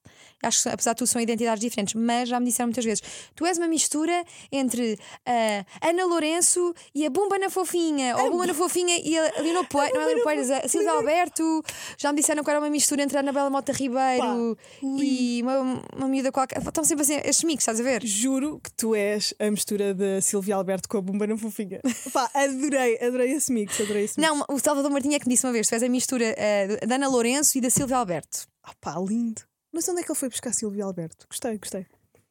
Acho 0.41 0.63
que, 0.63 0.69
apesar 0.69 0.93
de 0.93 0.99
tudo, 0.99 1.07
são 1.07 1.21
identidades 1.21 1.61
diferentes. 1.61 1.93
Mas 1.93 2.29
já 2.29 2.39
me 2.39 2.45
disseram 2.45 2.67
muitas 2.67 2.85
vezes: 2.85 3.03
tu 3.35 3.45
és 3.45 3.57
uma 3.57 3.67
mistura 3.67 4.23
entre 4.51 4.97
a 5.25 5.89
Ana 5.89 6.05
Lourenço 6.05 6.73
e 6.93 7.05
a 7.05 7.09
Bumba 7.09 7.37
na 7.37 7.49
Fofinha, 7.49 8.15
ou 8.17 8.27
a 8.27 8.29
Bumba 8.29 8.47
na 8.47 8.53
Fofinha 8.53 8.97
e 9.03 9.17
a 9.17 9.41
Leonor 9.41 9.67
Poeiras, 9.67 9.93
não 9.93 10.09
é 10.09 10.23
Poeiras, 10.23 10.49
a 10.51 10.67
Silvia 10.67 10.91
Alberto. 10.91 11.63
Já 11.97 12.11
me 12.11 12.19
disseram 12.21 12.43
que 12.43 12.49
era 12.49 12.59
uma 12.59 12.69
mistura 12.69 13.03
entre 13.03 13.17
a 13.17 13.19
Anabela 13.19 13.49
Mota 13.49 13.71
Ribeiro 13.71 14.57
e 14.81 15.41
uma, 15.43 15.83
uma 15.95 16.07
miúda 16.07 16.31
qualquer. 16.31 16.61
Estão 16.61 16.83
sempre 16.83 17.03
assim, 17.03 17.15
estes 17.15 17.43
mix, 17.43 17.63
estás 17.63 17.79
a 17.79 17.83
ver? 17.83 18.05
Juro 18.05 18.59
que 18.63 18.71
tu 18.71 18.95
és 18.95 19.33
a 19.39 19.49
mistura 19.49 19.93
da 19.93 20.21
Silvia 20.21 20.55
Alberto 20.55 20.87
com 20.87 20.97
a 20.97 21.01
Bumba 21.01 21.27
na 21.27 21.37
Fofinha. 21.37 21.81
Pá, 22.13 22.29
adorei, 22.33 22.97
adorei 23.01 23.31
esse 23.31 23.51
mix, 23.51 23.79
adorei 23.81 24.05
esse 24.05 24.19
mix. 24.19 24.29
Não, 24.29 24.45
o 24.49 24.59
Salvador 24.59 24.91
Martinha 24.91 25.17
é 25.17 25.19
que 25.19 25.27
me 25.27 25.33
disse 25.33 25.45
uma 25.45 25.53
vez: 25.53 25.67
tu 25.67 25.75
és 25.75 25.83
a 25.83 25.89
mistura 25.89 26.25
eh, 26.37 26.85
da 26.85 26.95
Ana 26.95 27.07
Lourenço 27.07 27.57
e 27.57 27.61
da 27.61 27.69
Silvia 27.69 27.97
Alberto. 27.97 28.47
Ah, 28.63 28.73
pá, 28.79 28.95
lindo. 28.99 29.48
Mas 29.73 29.87
onde 29.89 30.01
é 30.01 30.03
que 30.03 30.11
ele 30.11 30.17
foi 30.19 30.29
buscar 30.29 30.49
a 30.49 30.53
Silvia 30.53 30.83
Alberto? 30.85 31.25
Gostei, 31.29 31.57
gostei. 31.57 31.85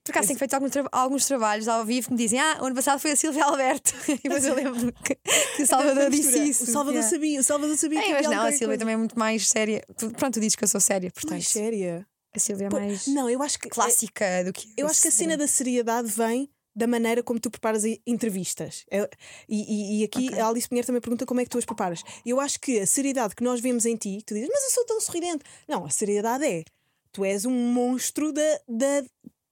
Por 0.04 0.12
acaso 0.12 0.28
tenho 0.28 0.38
feito 0.38 0.54
alguns, 0.54 0.70
tra- 0.72 0.88
alguns 0.90 1.26
trabalhos 1.26 1.68
ao 1.68 1.84
vivo 1.84 2.06
que 2.06 2.12
me 2.14 2.18
dizem: 2.18 2.40
Ah, 2.40 2.58
o 2.62 2.64
ano 2.64 2.74
passado 2.74 2.98
foi 2.98 3.10
a 3.12 3.16
Silvia 3.16 3.44
Alberto. 3.44 3.92
e 4.08 4.16
depois 4.16 4.44
eu 4.46 4.54
lembro 4.54 4.92
que, 5.04 5.14
que 5.56 5.62
o 5.62 5.66
Salvador 5.66 6.08
disse 6.10 6.38
isso. 6.48 6.64
O 6.64 6.66
Salvador 6.66 6.94
Yeah. 6.94 7.10
sabia, 7.10 7.40
o 7.40 7.42
Salvador 7.42 7.76
sabia 7.76 8.00
É, 8.00 8.12
mas 8.14 8.22
não, 8.26 8.42
a 8.42 8.50
Silvia 8.50 8.66
coisa. 8.68 8.78
também 8.78 8.94
é 8.94 8.96
muito 8.96 9.18
mais 9.18 9.46
séria. 9.46 9.84
Pronto, 10.16 10.34
tu 10.34 10.40
dizes 10.40 10.56
que 10.56 10.64
eu 10.64 10.68
sou 10.68 10.80
séria, 10.80 11.10
portanto. 11.10 11.32
mais 11.32 11.48
séria. 11.48 12.06
A 12.34 12.38
Silvia 12.38 12.66
é 12.68 12.70
mais 12.70 13.06
Não, 13.06 13.28
eu 13.28 13.42
acho 13.42 13.58
que 13.58 13.68
clássica 13.68 14.44
do 14.44 14.52
que 14.52 14.72
Eu 14.76 14.86
acho 14.86 15.00
que 15.02 15.08
a 15.08 15.10
cena 15.10 15.36
da 15.36 15.46
seriedade 15.46 16.08
vem 16.08 16.48
da 16.74 16.86
maneira 16.86 17.22
como 17.22 17.38
tu 17.40 17.50
preparas 17.50 17.82
entrevistas. 18.06 18.84
É- 18.90 19.08
e, 19.48 19.98
e- 19.98 20.00
e 20.00 20.04
aqui 20.04 20.28
Ok. 20.28 20.38
a 20.40 20.48
Alice 20.48 20.68
Pinheiro 20.68 20.86
também 20.86 21.00
pergunta 21.00 21.26
como 21.26 21.40
é 21.40 21.44
que 21.44 21.50
tu 21.50 21.58
as 21.58 21.64
preparas. 21.64 22.02
Eu 22.24 22.40
acho 22.40 22.58
que 22.60 22.78
a 22.78 22.86
seriedade 22.86 23.34
que 23.34 23.42
nós 23.42 23.60
vemos 23.60 23.84
em 23.84 23.96
ti, 23.96 24.18
tu 24.24 24.32
dizes, 24.34 24.48
mas 24.52 24.64
eu 24.64 24.70
sou 24.70 24.86
tão 24.86 25.00
sorridente. 25.00 25.44
Não, 25.68 25.84
a 25.84 25.90
seriedade 25.90 26.44
é 26.46 26.64
tu 27.18 27.24
és 27.24 27.44
um 27.44 27.50
monstro 27.50 28.32
da, 28.32 28.60
da, 28.68 29.02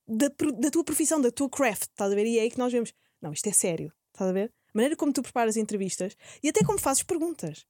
da, 0.06 0.28
da 0.56 0.70
tua 0.70 0.84
profissão, 0.84 1.20
da 1.20 1.32
tua 1.32 1.50
craft, 1.50 1.88
estás 1.90 2.12
a 2.12 2.14
ver? 2.14 2.24
E 2.24 2.38
é 2.38 2.42
aí 2.42 2.50
que 2.50 2.58
nós 2.58 2.72
vemos, 2.72 2.94
não, 3.20 3.32
isto 3.32 3.48
é 3.48 3.52
sério, 3.52 3.92
estás 4.12 4.30
a 4.30 4.32
ver? 4.32 4.52
A 4.68 4.70
maneira 4.72 4.94
como 4.94 5.12
tu 5.12 5.20
preparas 5.20 5.56
entrevistas 5.56 6.16
e 6.44 6.48
até 6.48 6.62
como 6.62 6.78
fazes 6.78 7.02
perguntas. 7.02 7.66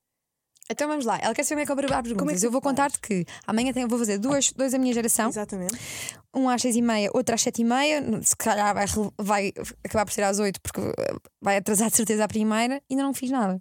Então 0.70 0.88
vamos 0.88 1.04
lá. 1.04 1.18
Ela 1.22 1.32
quer 1.34 1.44
saber 1.44 1.60
como 1.60 1.62
é 1.62 1.66
que 1.66 1.72
eu 1.72 1.76
preparo 1.76 2.02
perguntas. 2.02 2.18
Como 2.18 2.30
é 2.30 2.34
que 2.34 2.40
tu 2.40 2.46
eu 2.46 2.50
vou 2.50 2.60
contar-te 2.60 2.98
que 3.00 3.24
amanhã 3.46 3.72
tenho, 3.72 3.86
vou 3.88 3.98
fazer 3.98 4.18
duas, 4.18 4.52
dois 4.52 4.72
da 4.72 4.78
minha 4.78 4.92
geração. 4.92 5.28
Exatamente. 5.28 5.74
um 6.34 6.48
às 6.48 6.60
seis 6.60 6.74
e 6.76 6.82
meia, 6.82 7.08
outro 7.14 7.34
às 7.34 7.42
sete 7.42 7.62
e 7.62 7.64
meia, 7.64 8.02
se 8.22 8.36
calhar 8.36 8.74
vai, 8.74 8.86
vai 9.18 9.52
acabar 9.84 10.04
por 10.04 10.12
ser 10.12 10.22
às 10.22 10.38
oito, 10.38 10.60
porque 10.60 10.80
uh, 10.80 10.92
vai 11.40 11.56
atrasar 11.58 11.88
de 11.90 11.96
certeza 11.96 12.24
a 12.24 12.28
primeira, 12.28 12.82
ainda 12.90 13.02
não 13.02 13.14
fiz 13.14 13.30
nada. 13.30 13.60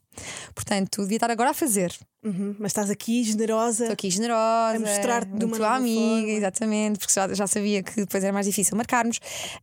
Portanto, 0.54 1.02
devia 1.04 1.18
estar 1.18 1.30
agora 1.32 1.52
a 1.52 1.54
fazer. 1.54 1.94
Uhum, 2.24 2.56
Mas 2.60 2.72
estás 2.72 2.90
aqui 2.90 3.24
generosa. 3.24 3.84
Estou 3.84 3.94
aqui 3.94 4.10
generosa, 4.10 4.76
A 4.78 4.80
mostrar-te 4.80 5.32
de 5.32 5.46
uma 5.46 5.56
tua 5.58 5.76
amiga, 5.76 6.02
forma. 6.02 6.30
exatamente, 6.32 6.98
porque 7.00 7.14
já, 7.14 7.32
já 7.34 7.46
sabia 7.46 7.84
que 7.84 7.98
depois 7.98 8.24
era 8.24 8.34
mais 8.34 8.48
difícil 8.48 8.76
marcarmos. 8.76 9.20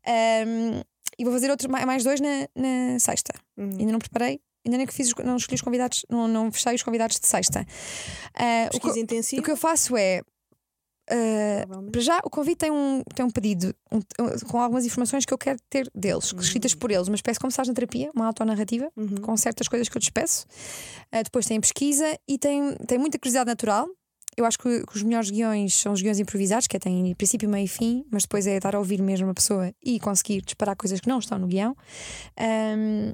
Ahm, 0.07 0.81
e 1.19 1.25
vou 1.25 1.33
fazer 1.33 1.51
outro, 1.51 1.71
ma- 1.71 1.85
mais 1.85 2.05
dois 2.05 2.21
na, 2.21 2.49
na 2.57 2.99
sexta. 3.01 3.33
Uhum. 3.59 3.71
Ainda 3.81 3.93
não 3.93 3.99
preparei. 3.99 4.41
Ainda 4.65 4.79
nem 4.79 4.87
que 4.87 4.95
fiz, 4.95 5.09
os- 5.09 5.25
não 5.25 5.37
escolhi 5.37 5.57
os 5.57 5.63
convidados, 5.63 6.05
não, 6.09 6.29
não 6.29 6.53
fechei 6.53 6.75
os 6.75 6.83
convidados 6.83 7.19
de 7.19 7.27
sexta. 7.27 7.65
Ah, 8.35 8.69
o, 8.75 8.79
que, 8.81 9.39
o 9.39 9.43
que 9.43 9.51
eu 9.51 9.57
faço 9.57 9.97
é 9.97 10.23
Uh, 11.11 11.91
para 11.91 12.01
já, 12.01 12.21
o 12.25 12.31
convite 12.31 12.59
tem 12.59 12.71
um, 12.71 13.03
tem 13.15 13.27
um 13.27 13.31
pedido 13.31 13.75
um- 13.91 13.99
um- 13.99 14.39
com 14.49 14.61
algumas 14.61 14.87
informações 14.87 15.25
que 15.27 15.35
eu 15.35 15.37
quero 15.37 15.59
ter 15.69 15.91
deles, 15.93 16.33
escritas 16.41 16.75
por 16.77 16.93
eles, 16.93 17.09
uma 17.09 17.17
espécie 17.17 17.41
como 17.41 17.53
faz 17.53 17.67
na 17.67 17.75
terapia, 17.75 18.09
uma 18.15 18.27
autonarrativa, 18.27 18.89
Uhum. 18.97 19.17
com 19.17 19.37
certas 19.37 19.67
coisas 19.67 19.89
que 19.89 19.97
eu 19.97 20.01
despeço. 20.01 20.47
Uh, 21.13 21.25
depois 21.25 21.45
tem 21.45 21.61
pesquisa 21.61 22.07
e 22.27 22.39
tem, 22.39 22.77
tem 22.87 22.99
muita 22.99 23.19
curiosidade 23.19 23.49
natural. 23.49 23.89
Eu 24.37 24.47
acho 24.47 24.57
que, 24.59 24.87
que 24.87 24.97
os 24.97 25.03
melhores 25.03 25.29
guiões 25.31 25.75
são 25.75 25.93
os 25.93 26.01
guiões 26.01 26.21
improvisados, 26.21 26.67
que 26.69 26.77
é 26.77 26.81
tem 26.81 27.15
princípio, 27.17 27.49
meio 27.51 27.65
e 27.65 27.69
fim, 27.69 28.05
mas 28.11 28.23
depois 28.23 28.47
é 28.47 28.57
estar 28.57 28.75
a 28.75 28.79
ouvir 28.79 29.03
mesmo 29.03 29.29
a 29.29 29.35
pessoa 29.35 29.75
e 29.85 29.99
conseguir 29.99 30.41
disparar 30.41 30.77
coisas 30.77 31.01
que 31.01 31.09
não 31.09 31.19
estão 31.19 31.37
no 31.37 31.49
guião. 31.49 31.77
Um, 32.41 33.13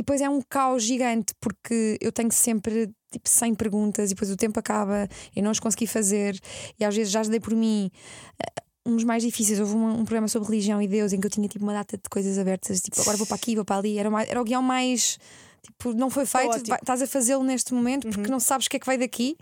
e 0.00 0.02
depois 0.02 0.22
é 0.22 0.30
um 0.30 0.40
caos 0.40 0.82
gigante, 0.82 1.34
porque 1.38 1.98
eu 2.00 2.10
tenho 2.10 2.32
sempre 2.32 2.90
tipo 3.12 3.28
100 3.28 3.54
perguntas 3.54 4.10
e 4.10 4.14
depois 4.14 4.30
o 4.30 4.36
tempo 4.36 4.58
acaba, 4.58 5.06
eu 5.36 5.42
não 5.42 5.50
os 5.50 5.60
consegui 5.60 5.86
fazer, 5.86 6.40
e 6.78 6.84
às 6.86 6.96
vezes 6.96 7.12
já 7.12 7.20
dei 7.22 7.38
por 7.38 7.54
mim 7.54 7.90
eh, 8.42 8.62
uns 8.86 9.04
mais 9.04 9.22
difíceis. 9.22 9.60
Houve 9.60 9.74
um, 9.74 10.00
um 10.00 10.04
programa 10.06 10.26
sobre 10.26 10.48
religião 10.48 10.80
e 10.80 10.88
Deus 10.88 11.12
em 11.12 11.20
que 11.20 11.26
eu 11.26 11.30
tinha 11.30 11.46
tipo 11.46 11.62
uma 11.62 11.74
data 11.74 11.98
de 11.98 12.08
coisas 12.08 12.38
abertas, 12.38 12.80
tipo 12.80 12.98
agora 12.98 13.18
vou 13.18 13.26
para 13.26 13.36
aqui, 13.36 13.54
vou 13.54 13.64
para 13.64 13.76
ali. 13.76 13.98
Era, 13.98 14.08
mais, 14.08 14.26
era 14.26 14.40
o 14.40 14.44
guião 14.44 14.62
mais. 14.62 15.18
Tipo, 15.62 15.92
não 15.92 16.08
foi 16.08 16.24
feito, 16.24 16.56
estás 16.56 17.02
a 17.02 17.06
fazê-lo 17.06 17.44
neste 17.44 17.74
momento 17.74 18.08
porque 18.08 18.30
não 18.30 18.40
sabes 18.40 18.66
o 18.66 18.70
que 18.70 18.78
é 18.78 18.80
que 18.80 18.86
vai 18.86 18.96
daqui. 18.96 19.36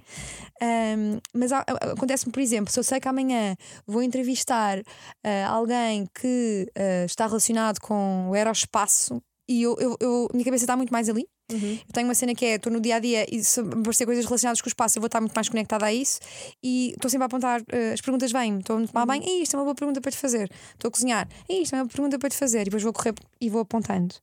Um, 0.61 1.21
mas 1.33 1.53
acontece-me, 1.53 2.33
por 2.33 2.41
exemplo, 2.41 2.73
se 2.73 2.81
eu 2.81 2.83
sei 2.83 2.99
que 2.99 3.07
amanhã 3.07 3.55
vou 3.87 4.03
entrevistar 4.03 4.83
ah, 5.23 5.47
alguém 5.47 6.09
que 6.21 6.67
ah, 6.77 7.05
está 7.05 7.29
relacionado 7.29 7.79
com 7.79 8.31
o 8.31 8.35
aeroespaço 8.35 9.23
e 9.49 9.63
eu, 9.63 9.75
eu, 9.81 9.97
eu- 10.01 10.29
a 10.31 10.33
minha 10.37 10.45
cabeça 10.45 10.65
está 10.65 10.77
muito 10.77 10.93
mais 10.93 11.09
ali. 11.09 11.27
Uhum. 11.51 11.73
Eu 11.87 11.93
tenho 11.95 12.07
uma 12.07 12.15
cena 12.15 12.35
que 12.35 12.45
é, 12.45 12.55
estou 12.57 12.71
no 12.71 12.79
dia 12.81 12.97
a 12.97 12.99
dia 12.99 13.25
e 13.35 13.43
se 13.43 13.63
me 13.63 13.73
aparecer 13.73 14.05
coisas 14.05 14.25
relacionadas 14.27 14.61
com 14.61 14.67
o 14.67 14.69
espaço, 14.69 14.99
eu 14.99 15.01
vou 15.01 15.07
estar 15.07 15.19
muito 15.21 15.33
mais 15.35 15.49
conectada 15.49 15.87
a 15.87 15.93
isso 15.93 16.21
e 16.63 16.91
estou 16.91 17.11
sempre 17.11 17.23
a 17.25 17.27
apontar, 17.27 17.63
eh, 17.73 17.93
as 17.95 18.01
perguntas 18.03 18.31
vêm-me, 18.31 18.59
estou 18.61 18.77
a 18.79 18.87
tomar 18.87 19.07
banho, 19.07 19.23
"Ih, 19.23 19.43
isto 19.45 19.55
é 19.55 19.59
uma 19.59 19.65
boa 19.65 19.75
pergunta 19.75 19.99
para 19.99 20.11
te 20.13 20.19
fazer, 20.19 20.51
estou 20.75 20.89
a 20.89 20.93
cozinhar, 20.93 21.27
"Ih, 21.49 21.63
isto 21.63 21.75
é 21.75 21.81
uma 21.83 21.89
pergunta 21.89 22.19
para 22.19 22.29
te 22.29 22.37
fazer, 22.37 22.61
e 22.61 22.65
depois 22.65 22.83
vou 22.83 22.93
correr 22.93 23.15
e 23.41 23.49
vou 23.49 23.63
apontando. 23.63 24.15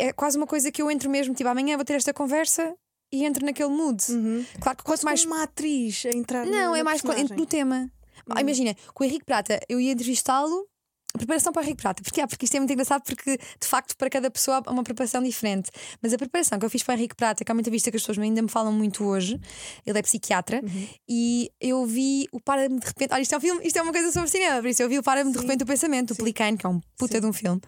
É 0.00 0.12
quase 0.12 0.36
uma 0.36 0.46
coisa 0.48 0.72
que 0.72 0.82
eu 0.82 0.90
entro 0.90 1.08
mesmo, 1.08 1.32
tipo, 1.32 1.48
amanhã 1.48 1.76
vou 1.76 1.84
ter 1.84 1.94
esta 1.94 2.12
conversa 2.12 2.74
e 3.12 3.24
entro 3.24 3.44
naquele 3.46 3.70
mood. 3.70 4.02
Uhum. 4.10 4.44
Claro 4.60 4.76
que 4.78 4.84
quanto 4.84 5.04
mais. 5.04 5.24
Uma 5.24 5.44
atriz 5.44 6.04
a 6.06 6.16
entrar 6.16 6.44
Não, 6.44 6.72
na, 6.72 6.78
é 6.78 6.82
mais 6.82 7.00
no 7.02 7.46
tema. 7.46 7.88
Ah, 8.28 8.40
Imagina, 8.40 8.74
com 8.92 9.04
o 9.04 9.06
Henrique 9.06 9.24
Prata, 9.24 9.60
eu 9.68 9.80
ia 9.80 9.92
entrevistá-lo. 9.92 10.66
A 11.14 11.18
Preparação 11.18 11.52
para 11.52 11.62
o 11.62 11.64
Henrique 11.64 11.80
Prata, 11.82 12.02
porque, 12.02 12.20
ah, 12.20 12.28
porque 12.28 12.44
isto 12.44 12.54
é 12.54 12.60
muito 12.60 12.72
engraçado 12.72 13.02
porque 13.02 13.36
de 13.38 13.66
facto 13.66 13.96
para 13.96 14.10
cada 14.10 14.30
pessoa 14.30 14.62
há 14.64 14.70
uma 14.70 14.82
preparação 14.84 15.22
diferente. 15.22 15.70
Mas 16.02 16.12
a 16.12 16.18
preparação 16.18 16.58
que 16.58 16.66
eu 16.66 16.70
fiz 16.70 16.82
para 16.82 16.94
o 16.94 16.98
Henrique 16.98 17.14
Prata, 17.16 17.44
que 17.44 17.50
é 17.50 17.54
uma 17.54 17.60
entrevista 17.60 17.90
que 17.90 17.96
as 17.96 18.02
pessoas 18.02 18.18
ainda 18.18 18.42
me 18.42 18.48
falam 18.48 18.72
muito 18.72 19.02
hoje, 19.04 19.40
ele 19.86 19.98
é 19.98 20.02
psiquiatra, 20.02 20.62
e 21.08 21.50
eu 21.60 21.84
vi 21.86 22.28
o 22.30 22.38
Para-me 22.40 22.78
de 22.78 22.86
repente. 22.86 23.12
Olha, 23.14 23.22
isto 23.22 23.34
é 23.34 23.38
um 23.38 23.40
filme, 23.40 23.66
isto 23.66 23.76
é 23.78 23.82
uma 23.82 23.92
coisa 23.92 24.12
sobre 24.12 24.28
cinema, 24.30 24.60
por 24.60 24.68
isso 24.68 24.82
eu 24.82 24.88
vi 24.88 24.98
o 24.98 25.02
Para-me 25.02 25.32
de 25.32 25.38
repente 25.38 25.62
o 25.62 25.66
pensamento, 25.66 26.10
o 26.10 26.14
Sim. 26.14 26.18
Pelicano, 26.22 26.58
que 26.58 26.66
é 26.66 26.68
um 26.68 26.80
puta 26.96 27.14
Sim. 27.14 27.20
de 27.20 27.26
um 27.26 27.32
filme. 27.32 27.60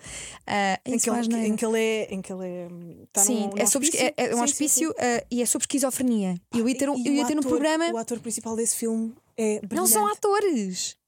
Ah, 0.47 0.78
Em 0.84 0.99
que, 0.99 1.09
ele, 1.11 1.47
em 1.47 1.57
que 1.57 1.64
ele 1.64 1.78
é. 1.78 2.14
Em 2.14 2.22
que 2.22 2.32
ele 2.32 2.45
é 2.47 2.68
tá 3.12 3.22
Sim, 3.22 3.41
num- 3.41 3.49
num 3.51 3.59
é, 3.59 3.66
sobre, 3.66 3.88
é, 3.97 4.14
é 4.16 4.36
um 4.36 4.43
hospício 4.43 4.95
ah, 4.99 5.24
e 5.30 5.41
é 5.43 5.47
sobre 5.47 5.64
esquizofrenia. 5.64 6.34
eu 6.55 6.68
ia 6.68 6.76
ter, 6.76 6.88
um, 6.91 6.95
eu 7.05 7.12
o 7.12 7.14
ia 7.16 7.26
ter 7.26 7.34
um 7.36 7.38
ator- 7.41 7.51
programa. 7.51 7.91
O 7.91 7.97
ator 7.97 8.20
principal 8.20 8.55
desse 8.55 8.76
filme 8.76 9.14
é. 9.36 9.61
Não 9.72 9.86
são 9.86 10.03
brilhante. 10.05 10.18
atores. 10.18 10.99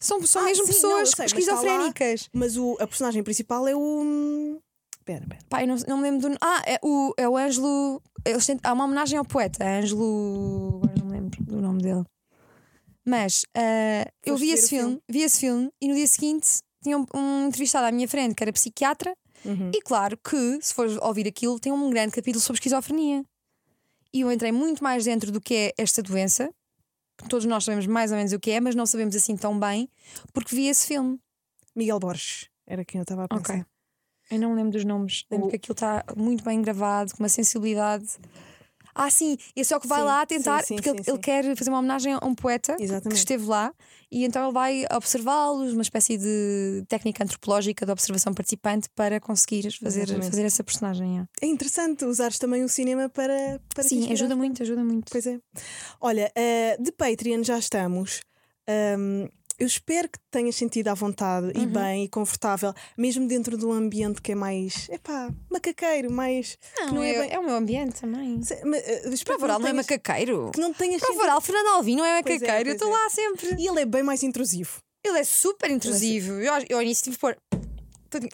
Não- 0.00 0.20
São, 0.20 0.26
são 0.26 0.42
Ah, 0.42 0.44
mesmo 0.46 0.64
sim, 0.66 0.70
não, 0.70 0.74
pessoas 0.74 1.00
eu 1.10 1.16
sei, 1.16 1.24
mas 1.24 1.32
está 1.32 1.52
lá- 1.54 1.60
esquizofrénicas. 1.60 2.28
Mas 2.32 2.56
o, 2.56 2.76
a 2.80 2.86
personagem 2.86 3.22
principal 3.22 3.66
é 3.66 3.74
o. 3.74 3.80
hum, 3.80 4.58
espera. 4.98 5.26
Pá, 5.48 5.62
eu 5.62 5.68
não, 5.68 5.76
não 5.88 5.96
me 5.98 6.02
lembro 6.10 6.28
do. 6.30 6.36
Ah, 6.40 6.62
é 6.66 6.78
o, 6.82 7.12
é 7.16 7.28
o 7.28 7.36
Ângelo. 7.36 8.00
eles 8.24 8.46
têm- 8.46 8.60
há 8.62 8.72
uma 8.72 8.84
homenagem 8.84 9.18
ao 9.18 9.24
poeta, 9.24 9.64
Ângelo. 9.64 10.80
Agora 10.84 10.94
não 10.98 11.06
me 11.06 11.12
lembro 11.12 11.44
do 11.44 11.60
nome 11.60 11.82
dele. 11.82 12.04
Mas 13.04 13.44
ah, 13.56 14.06
eu 14.24 14.36
vi 14.36 14.50
esse 14.50 14.68
filme, 14.68 14.84
filme? 14.90 15.02
vi 15.08 15.22
esse 15.22 15.40
filme 15.40 15.70
e 15.80 15.88
no 15.88 15.94
dia 15.94 16.06
seguinte 16.06 16.46
tinha 16.82 16.96
um, 16.98 17.06
um 17.14 17.46
entrevistado 17.48 17.86
à 17.86 17.92
minha 17.92 18.06
frente 18.06 18.34
que 18.34 18.42
era 18.44 18.52
psiquiatra. 18.52 19.12
Uhum. 19.44 19.70
E 19.74 19.80
claro 19.82 20.16
que, 20.18 20.58
se 20.60 20.74
fores 20.74 20.96
ouvir 21.00 21.26
aquilo, 21.26 21.58
tem 21.60 21.72
um 21.72 21.90
grande 21.90 22.12
capítulo 22.12 22.40
sobre 22.42 22.58
esquizofrenia. 22.58 23.24
E 24.12 24.20
eu 24.22 24.32
entrei 24.32 24.50
muito 24.52 24.82
mais 24.82 25.04
dentro 25.04 25.30
do 25.32 25.40
que 25.40 25.54
é 25.54 25.72
esta 25.78 26.02
doença. 26.02 26.50
Todos 27.28 27.46
nós 27.46 27.64
sabemos 27.64 27.86
mais 27.86 28.10
ou 28.10 28.16
menos 28.16 28.32
o 28.32 28.38
que 28.38 28.50
é, 28.50 28.60
mas 28.60 28.74
não 28.74 28.86
sabemos 28.86 29.16
assim 29.16 29.36
tão 29.36 29.58
bem, 29.58 29.88
porque 30.32 30.54
vi 30.54 30.68
esse 30.68 30.86
filme. 30.86 31.18
Miguel 31.74 31.98
Borges 31.98 32.48
era 32.66 32.84
quem 32.84 32.98
eu 32.98 33.02
estava 33.02 33.24
a 33.24 33.28
pensar. 33.28 33.54
Ok. 33.54 33.64
Eu 34.30 34.38
não 34.38 34.50
me 34.50 34.56
lembro 34.56 34.72
dos 34.72 34.84
nomes. 34.84 35.24
Lembro 35.30 35.46
O- 35.46 35.50
que 35.50 35.56
aquilo 35.56 35.72
está 35.72 36.04
muito 36.16 36.44
bem 36.44 36.60
gravado, 36.60 37.12
com 37.16 37.22
uma 37.22 37.28
sensibilidade. 37.28 38.06
Ah, 38.98 39.10
sim, 39.10 39.36
esse 39.54 39.72
é 39.72 39.76
o 39.76 39.80
que 39.80 39.86
vai 39.86 40.00
Sim, 40.00 40.04
lá 40.06 40.26
tentar, 40.26 40.60
sim, 40.60 40.66
sim, 40.66 40.74
porque 40.74 40.90
ele, 40.90 41.02
ele 41.06 41.18
quer 41.18 41.56
fazer 41.56 41.70
uma 41.70 41.78
homenagem 41.78 42.14
a 42.14 42.26
um 42.26 42.34
poeta 42.34 42.74
que 42.76 42.82
Exatamente. 42.82 43.18
esteve 43.18 43.46
lá 43.46 43.72
e 44.10 44.24
então 44.24 44.42
ele 44.44 44.52
vai 44.52 44.84
observá-los, 44.92 45.72
uma 45.72 45.82
espécie 45.82 46.18
de 46.18 46.84
técnica 46.88 47.22
antropológica 47.22 47.86
de 47.86 47.92
observação 47.92 48.34
participante 48.34 48.88
para 48.96 49.20
conseguir 49.20 49.70
fazer, 49.80 50.02
Exatamente. 50.02 50.30
fazer 50.30 50.44
essa 50.44 50.64
personagem. 50.64 51.20
é. 51.20 51.26
É 51.40 51.46
interessante 51.48 52.04
usares 52.04 52.38
também 52.38 52.64
o 52.64 52.68
cinema 52.68 53.08
para, 53.08 53.60
para 53.72 53.84
Sim, 53.84 54.12
ajuda 54.12 54.34
muito, 54.34 54.62
ajuda 54.62 54.82
muito. 54.82 55.10
Pois 55.12 55.26
é. 55.26 55.38
Olha, 56.00 56.32
eh, 56.34 56.76
de 56.80 56.90
Patreon 56.90 57.44
já 57.44 57.58
estamos. 57.58 58.20
Ahm, 58.66 59.28
eu 59.58 59.66
espero 59.66 60.08
que 60.08 60.18
tenhas 60.30 60.54
sentido 60.56 60.88
à 60.88 60.94
vontade 60.94 61.46
Uhum. 61.56 61.62
e 61.62 61.66
bem 61.66 62.04
e 62.04 62.08
confortável, 62.08 62.72
mesmo 62.96 63.26
dentro 63.26 63.56
de 63.58 63.66
um 63.66 63.72
ambiente 63.72 64.22
que 64.22 64.32
é 64.32 64.34
mais, 64.34 64.88
epá, 64.88 65.30
macaqueiro, 65.50 66.10
mais. 66.12 66.56
Não, 66.78 66.94
não 66.94 67.02
é 67.02 67.10
é, 67.10 67.18
bem- 67.20 67.32
é 67.32 67.38
o 67.38 67.44
meu 67.44 67.54
ambiente 67.56 68.00
também. 68.00 68.42
Se- 68.42 68.64
ma- 68.64 68.76
eh, 68.76 69.02
espero 69.12 69.16
que 69.18 69.24
Prova 69.24 69.44
oral 69.44 69.58
não 69.60 69.66
é 69.66 69.70
tenhas- 69.72 69.86
macaqueiro. 69.86 70.50
Que 70.54 70.60
não 70.60 70.72
tenhas 70.72 71.00
Prova 71.00 71.20
sentido- 71.22 71.40
Fernando 71.40 71.66
Alvim 71.74 71.96
não 71.96 72.04
é 72.04 72.22
Pois 72.22 72.36
é, 72.36 72.46
macaqueiro. 72.46 72.70
eu 72.70 72.76
pois 72.78 72.82
estou 72.82 72.88
é. 72.88 73.02
lá 73.02 73.10
sempre. 73.10 73.62
E 73.62 73.66
ele 73.68 73.80
é 73.80 73.84
bem 73.86 74.02
mais 74.02 74.22
intrusivo. 74.22 74.78
Ele 75.04 75.18
é 75.18 75.24
super 75.24 75.70
intrusivo. 75.70 76.32
Eu, 76.34 76.52
eu 76.68 76.76
ao 76.76 76.82
início 76.82 77.04
tive 77.04 77.18
pôr. 77.18 77.36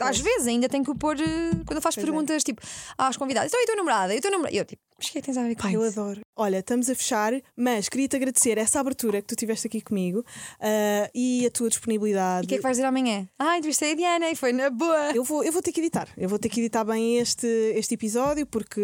Às 0.01 0.19
vezes 0.21 0.47
ainda 0.47 0.69
tenho 0.69 0.85
que 0.85 0.91
o 0.91 0.95
pôr 0.95 1.17
eh, 1.21 1.51
quando 1.67 1.77
eu 1.77 1.83
faço 1.83 2.01
Pois 2.01 2.09
é. 2.09 2.39
tipo 2.39 2.45
tipo 2.45 2.63
às 2.97 3.17
convidadas. 3.17 3.51
Então, 3.51 3.61
e 3.61 3.65
a 3.65 3.67
tua 3.67 3.77
namorada? 3.77 4.15
E 4.15 4.19
a 4.19 4.21
tua 4.21 4.31
namorada? 4.31 4.57
Eu 4.57 4.65
tipo, 4.65 4.83
mas 4.97 5.09
o 5.09 5.13
que 5.13 5.19
é 5.19 5.21
que 5.21 5.27
tens 5.27 5.37
a 5.37 5.43
ver 5.43 5.57
com 5.57 5.69
eu 5.69 5.87
isso? 5.87 6.01
adoro. 6.01 6.21
Olha, 6.37 6.59
estamos 6.59 6.89
a 6.89 6.95
fechar, 6.95 7.33
mas 7.57 7.89
queria-te 7.89 8.17
agradecer 8.17 8.59
essa 8.59 8.81
abertura 8.81 9.21
que 9.21 9.29
tu 9.29 9.37
tiveste 9.37 9.67
aqui 9.67 9.81
comigo 9.81 10.25
ah, 10.61 11.11
e 11.15 11.47
a 11.47 11.51
tua 11.51 11.69
disponibilidade. 11.69 12.45
E 12.45 12.47
o 12.47 12.49
que 12.49 12.55
é 12.55 12.59
que 12.59 12.63
vais 12.63 12.77
dizer 12.77 12.87
amanhã? 12.87 13.29
Ah, 13.39 13.57
entrevistei 13.59 13.93
a 13.93 13.95
Diana 13.95 14.31
e 14.31 14.37
foi 14.37 14.53
na 14.53 14.71
boa. 14.71 15.13
Eu 15.15 15.25
vou, 15.25 15.45
eu 15.45 15.53
vou 15.53 15.63
ter 15.63 15.73
que 15.73 15.81
editar. 15.81 16.09
Eu 16.17 16.29
vou 16.29 16.39
ter 16.39 16.49
que 16.49 16.61
editar 16.61 16.85
bem 16.85 17.19
este, 17.19 17.47
este 17.47 17.95
episódio 17.95 18.47
porque 18.47 18.81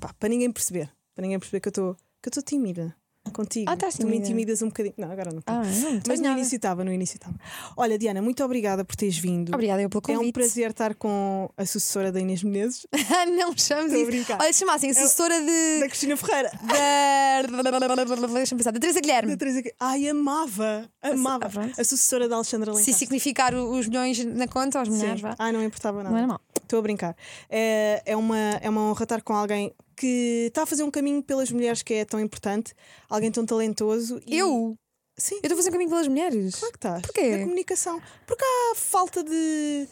pá, 0.00 0.12
para 0.18 0.28
ninguém 0.28 0.50
perceber. 0.50 0.90
Para 1.14 1.22
ninguém 1.22 1.38
perceber 1.38 1.58
eu 1.66 1.96
que 2.20 2.28
eu 2.28 2.30
estou 2.30 2.42
tímida 2.42 2.94
contigo. 3.30 3.70
Ah, 3.70 3.74
estás 3.74 3.94
tu 3.96 4.06
me 4.06 4.16
intimidas 4.16 4.62
um 4.62 4.66
bocadinho. 4.68 4.94
Não, 4.98 5.10
agora 5.10 5.32
não. 5.32 5.42
Ah, 5.46 5.62
não, 5.62 6.00
Mas 6.06 6.20
no 6.20 6.26
início 6.32 6.56
estava, 6.56 6.84
no 6.84 6.92
início 6.92 7.16
estava. 7.16 7.34
Olha, 7.76 7.98
Diana, 7.98 8.20
muito 8.22 8.42
obrigada 8.44 8.84
por 8.84 8.94
teres 8.96 9.18
vindo. 9.18 9.54
Obrigada 9.54 9.82
eu 9.82 9.88
pelo 9.88 10.02
É 10.08 10.12
convite. 10.14 10.28
um 10.28 10.32
prazer 10.32 10.70
estar 10.70 10.94
com 10.94 11.50
a 11.56 11.64
sucessora 11.66 12.10
da 12.12 12.20
Inês 12.20 12.42
Menezes, 12.42 12.86
não 13.38 13.50
me 13.50 13.60
chames 13.60 13.92
Estou 13.92 14.08
a 14.08 14.16
isso. 14.16 14.32
Olha, 14.40 14.52
se 14.52 14.58
chamassem 14.60 14.90
assessora 14.90 15.40
da 15.40 15.46
de. 15.46 15.88
Cristina 15.88 16.16
Ferreira. 16.16 16.50
da. 16.68 18.26
Deixa-me 18.34 18.58
pensar, 18.58 18.70
da 18.72 18.80
Teresa 18.80 19.00
Da 19.00 19.00
Guilherme. 19.00 19.36
Teresa... 19.36 19.62
Ai, 19.80 20.08
amava, 20.08 20.88
amava. 21.02 21.46
ah, 21.46 21.48
pronto. 21.50 21.80
A 21.80 21.84
sucessora 21.84 22.28
da 22.28 22.36
Alexandra 22.36 22.72
Se 22.72 22.78
Lencastre. 22.78 22.94
significar 23.06 23.54
o- 23.54 23.70
os 23.78 23.88
milhões 23.88 24.24
na 24.24 24.46
conta 24.48 24.78
aos 24.78 24.88
mulheres, 24.88 25.16
Sim. 25.20 25.22
vá. 25.22 25.34
Ah, 25.38 25.52
não 25.52 25.62
importava 25.62 25.98
nada. 26.02 26.10
Não 26.10 26.18
era 26.18 26.26
mal. 26.26 26.40
Estou 26.68 26.80
a 26.80 26.82
brincar. 26.82 27.16
É, 27.48 28.02
é, 28.04 28.14
uma, 28.14 28.36
é 28.60 28.68
uma 28.68 28.82
honra 28.90 29.02
estar 29.04 29.22
com 29.22 29.32
alguém 29.32 29.72
que 29.96 30.44
está 30.48 30.64
a 30.64 30.66
fazer 30.66 30.82
um 30.82 30.90
caminho 30.90 31.22
pelas 31.22 31.50
mulheres 31.50 31.82
que 31.82 31.94
é 31.94 32.04
tão 32.04 32.20
importante, 32.20 32.74
alguém 33.08 33.30
tão 33.32 33.46
talentoso. 33.46 34.20
E... 34.26 34.36
Eu? 34.36 34.76
Sim, 35.16 35.36
Eu 35.36 35.40
estou 35.44 35.54
a 35.54 35.56
fazer 35.56 35.70
um 35.70 35.72
caminho 35.72 35.88
pelas 35.90 36.06
mulheres. 36.06 36.54
claro 36.56 36.72
que 36.72 36.76
estás. 36.78 37.02
Porquê? 37.02 37.30
Na 37.30 37.38
comunicação. 37.38 38.02
Porque 38.26 38.44
há 38.44 38.74
falta 38.76 39.24
de. 39.24 39.88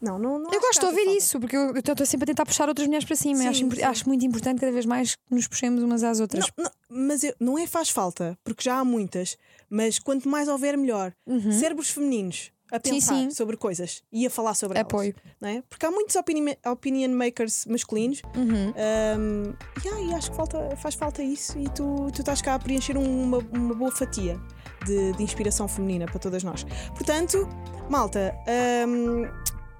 Não, 0.00 0.18
não, 0.18 0.38
não 0.38 0.50
Eu 0.52 0.60
gosto 0.60 0.80
de 0.80 0.86
ouvir 0.86 1.06
isso, 1.16 1.38
porque 1.38 1.56
eu 1.56 1.72
estou 1.76 2.04
sempre 2.06 2.24
a 2.24 2.26
tentar 2.28 2.46
puxar 2.46 2.68
outras 2.68 2.86
mulheres 2.86 3.06
para 3.06 3.16
cima. 3.16 3.40
Sim, 3.40 3.48
acho, 3.48 3.70
sim. 3.76 3.82
acho 3.82 4.08
muito 4.08 4.24
importante 4.24 4.60
cada 4.60 4.72
vez 4.72 4.86
mais 4.86 5.14
que 5.14 5.34
nos 5.34 5.46
puxemos 5.46 5.82
umas 5.82 6.02
às 6.02 6.20
outras. 6.20 6.46
Não, 6.56 6.64
não, 6.64 6.70
mas 7.06 7.22
eu- 7.22 7.34
não 7.38 7.58
é 7.58 7.66
faz 7.66 7.90
falta, 7.90 8.36
porque 8.42 8.64
já 8.64 8.78
há 8.78 8.84
muitas, 8.84 9.36
mas 9.70 9.98
quanto 9.98 10.26
mais 10.28 10.48
houver, 10.48 10.76
melhor. 10.76 11.12
Cérebros 11.60 11.90
femininos 11.90 12.50
a 12.72 12.76
Uhum. 12.76 12.80
Sim, 12.84 12.90
pensar 12.94 13.14
sim. 13.14 13.30
sobre 13.30 13.56
coisas 13.56 14.02
e 14.12 14.26
a 14.26 14.30
falar 14.30 14.54
sobre 14.54 14.78
Apoio. 14.78 15.14
elas. 15.24 15.36
Não 15.40 15.48
é? 15.48 15.62
Porque 15.68 15.84
há 15.86 15.90
muitos 15.90 16.16
opini- 16.16 16.58
opinion 16.66 17.10
makers 17.10 17.66
masculinos 17.66 18.22
Uhum. 18.36 18.72
Um, 19.18 19.54
yeah, 19.84 20.00
e 20.00 20.14
acho 20.14 20.30
que 20.30 20.36
falta, 20.36 20.76
faz 20.76 20.94
falta 20.94 21.22
isso 21.22 21.58
e 21.58 21.68
tu, 21.70 22.10
tu 22.12 22.20
estás 22.20 22.40
cá 22.42 22.54
a 22.54 22.58
preencher 22.58 22.96
um, 22.96 23.22
uma, 23.24 23.38
uma 23.38 23.74
boa 23.74 23.90
fatia 23.92 24.40
de, 24.86 25.12
de 25.12 25.22
inspiração 25.22 25.68
feminina 25.68 26.06
para 26.06 26.18
todas 26.18 26.42
nós. 26.42 26.64
Portanto, 26.94 27.48
malta, 27.88 28.34
um, 28.88 29.24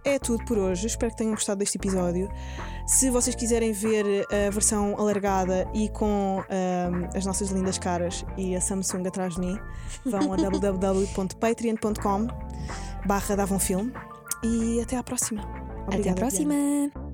é 0.04 0.18
tudo 0.18 0.44
por 0.44 0.58
hoje. 0.58 0.86
Espero 0.86 1.10
que 1.12 1.18
tenham 1.18 1.32
gostado 1.34 1.58
deste 1.60 1.76
episódio. 1.78 2.30
Se 2.86 3.08
vocês 3.08 3.34
quiserem 3.34 3.72
ver 3.72 4.04
a 4.30 4.50
versão 4.50 4.94
alargada 4.98 5.66
e 5.72 5.88
com 5.88 6.38
um, 6.40 7.16
as 7.16 7.24
nossas 7.24 7.48
lindas 7.50 7.78
caras 7.78 8.26
e 8.36 8.54
a 8.54 8.60
Samsung 8.60 9.06
atrás 9.06 9.34
de 9.34 9.40
mim, 9.40 9.58
vão 10.04 10.32
a 10.32 10.36
www.patreon.com 10.50 12.26
barra 13.06 13.36
dava 13.36 13.54
um 13.54 13.58
filme 13.58 13.92
e 14.42 14.80
até 14.82 14.96
à 14.96 15.02
próxima. 15.02 15.42
Até 15.86 15.96
Obrigada, 15.96 16.26
à 16.26 16.28
Diana. 16.28 16.54
próxima. 16.90 17.13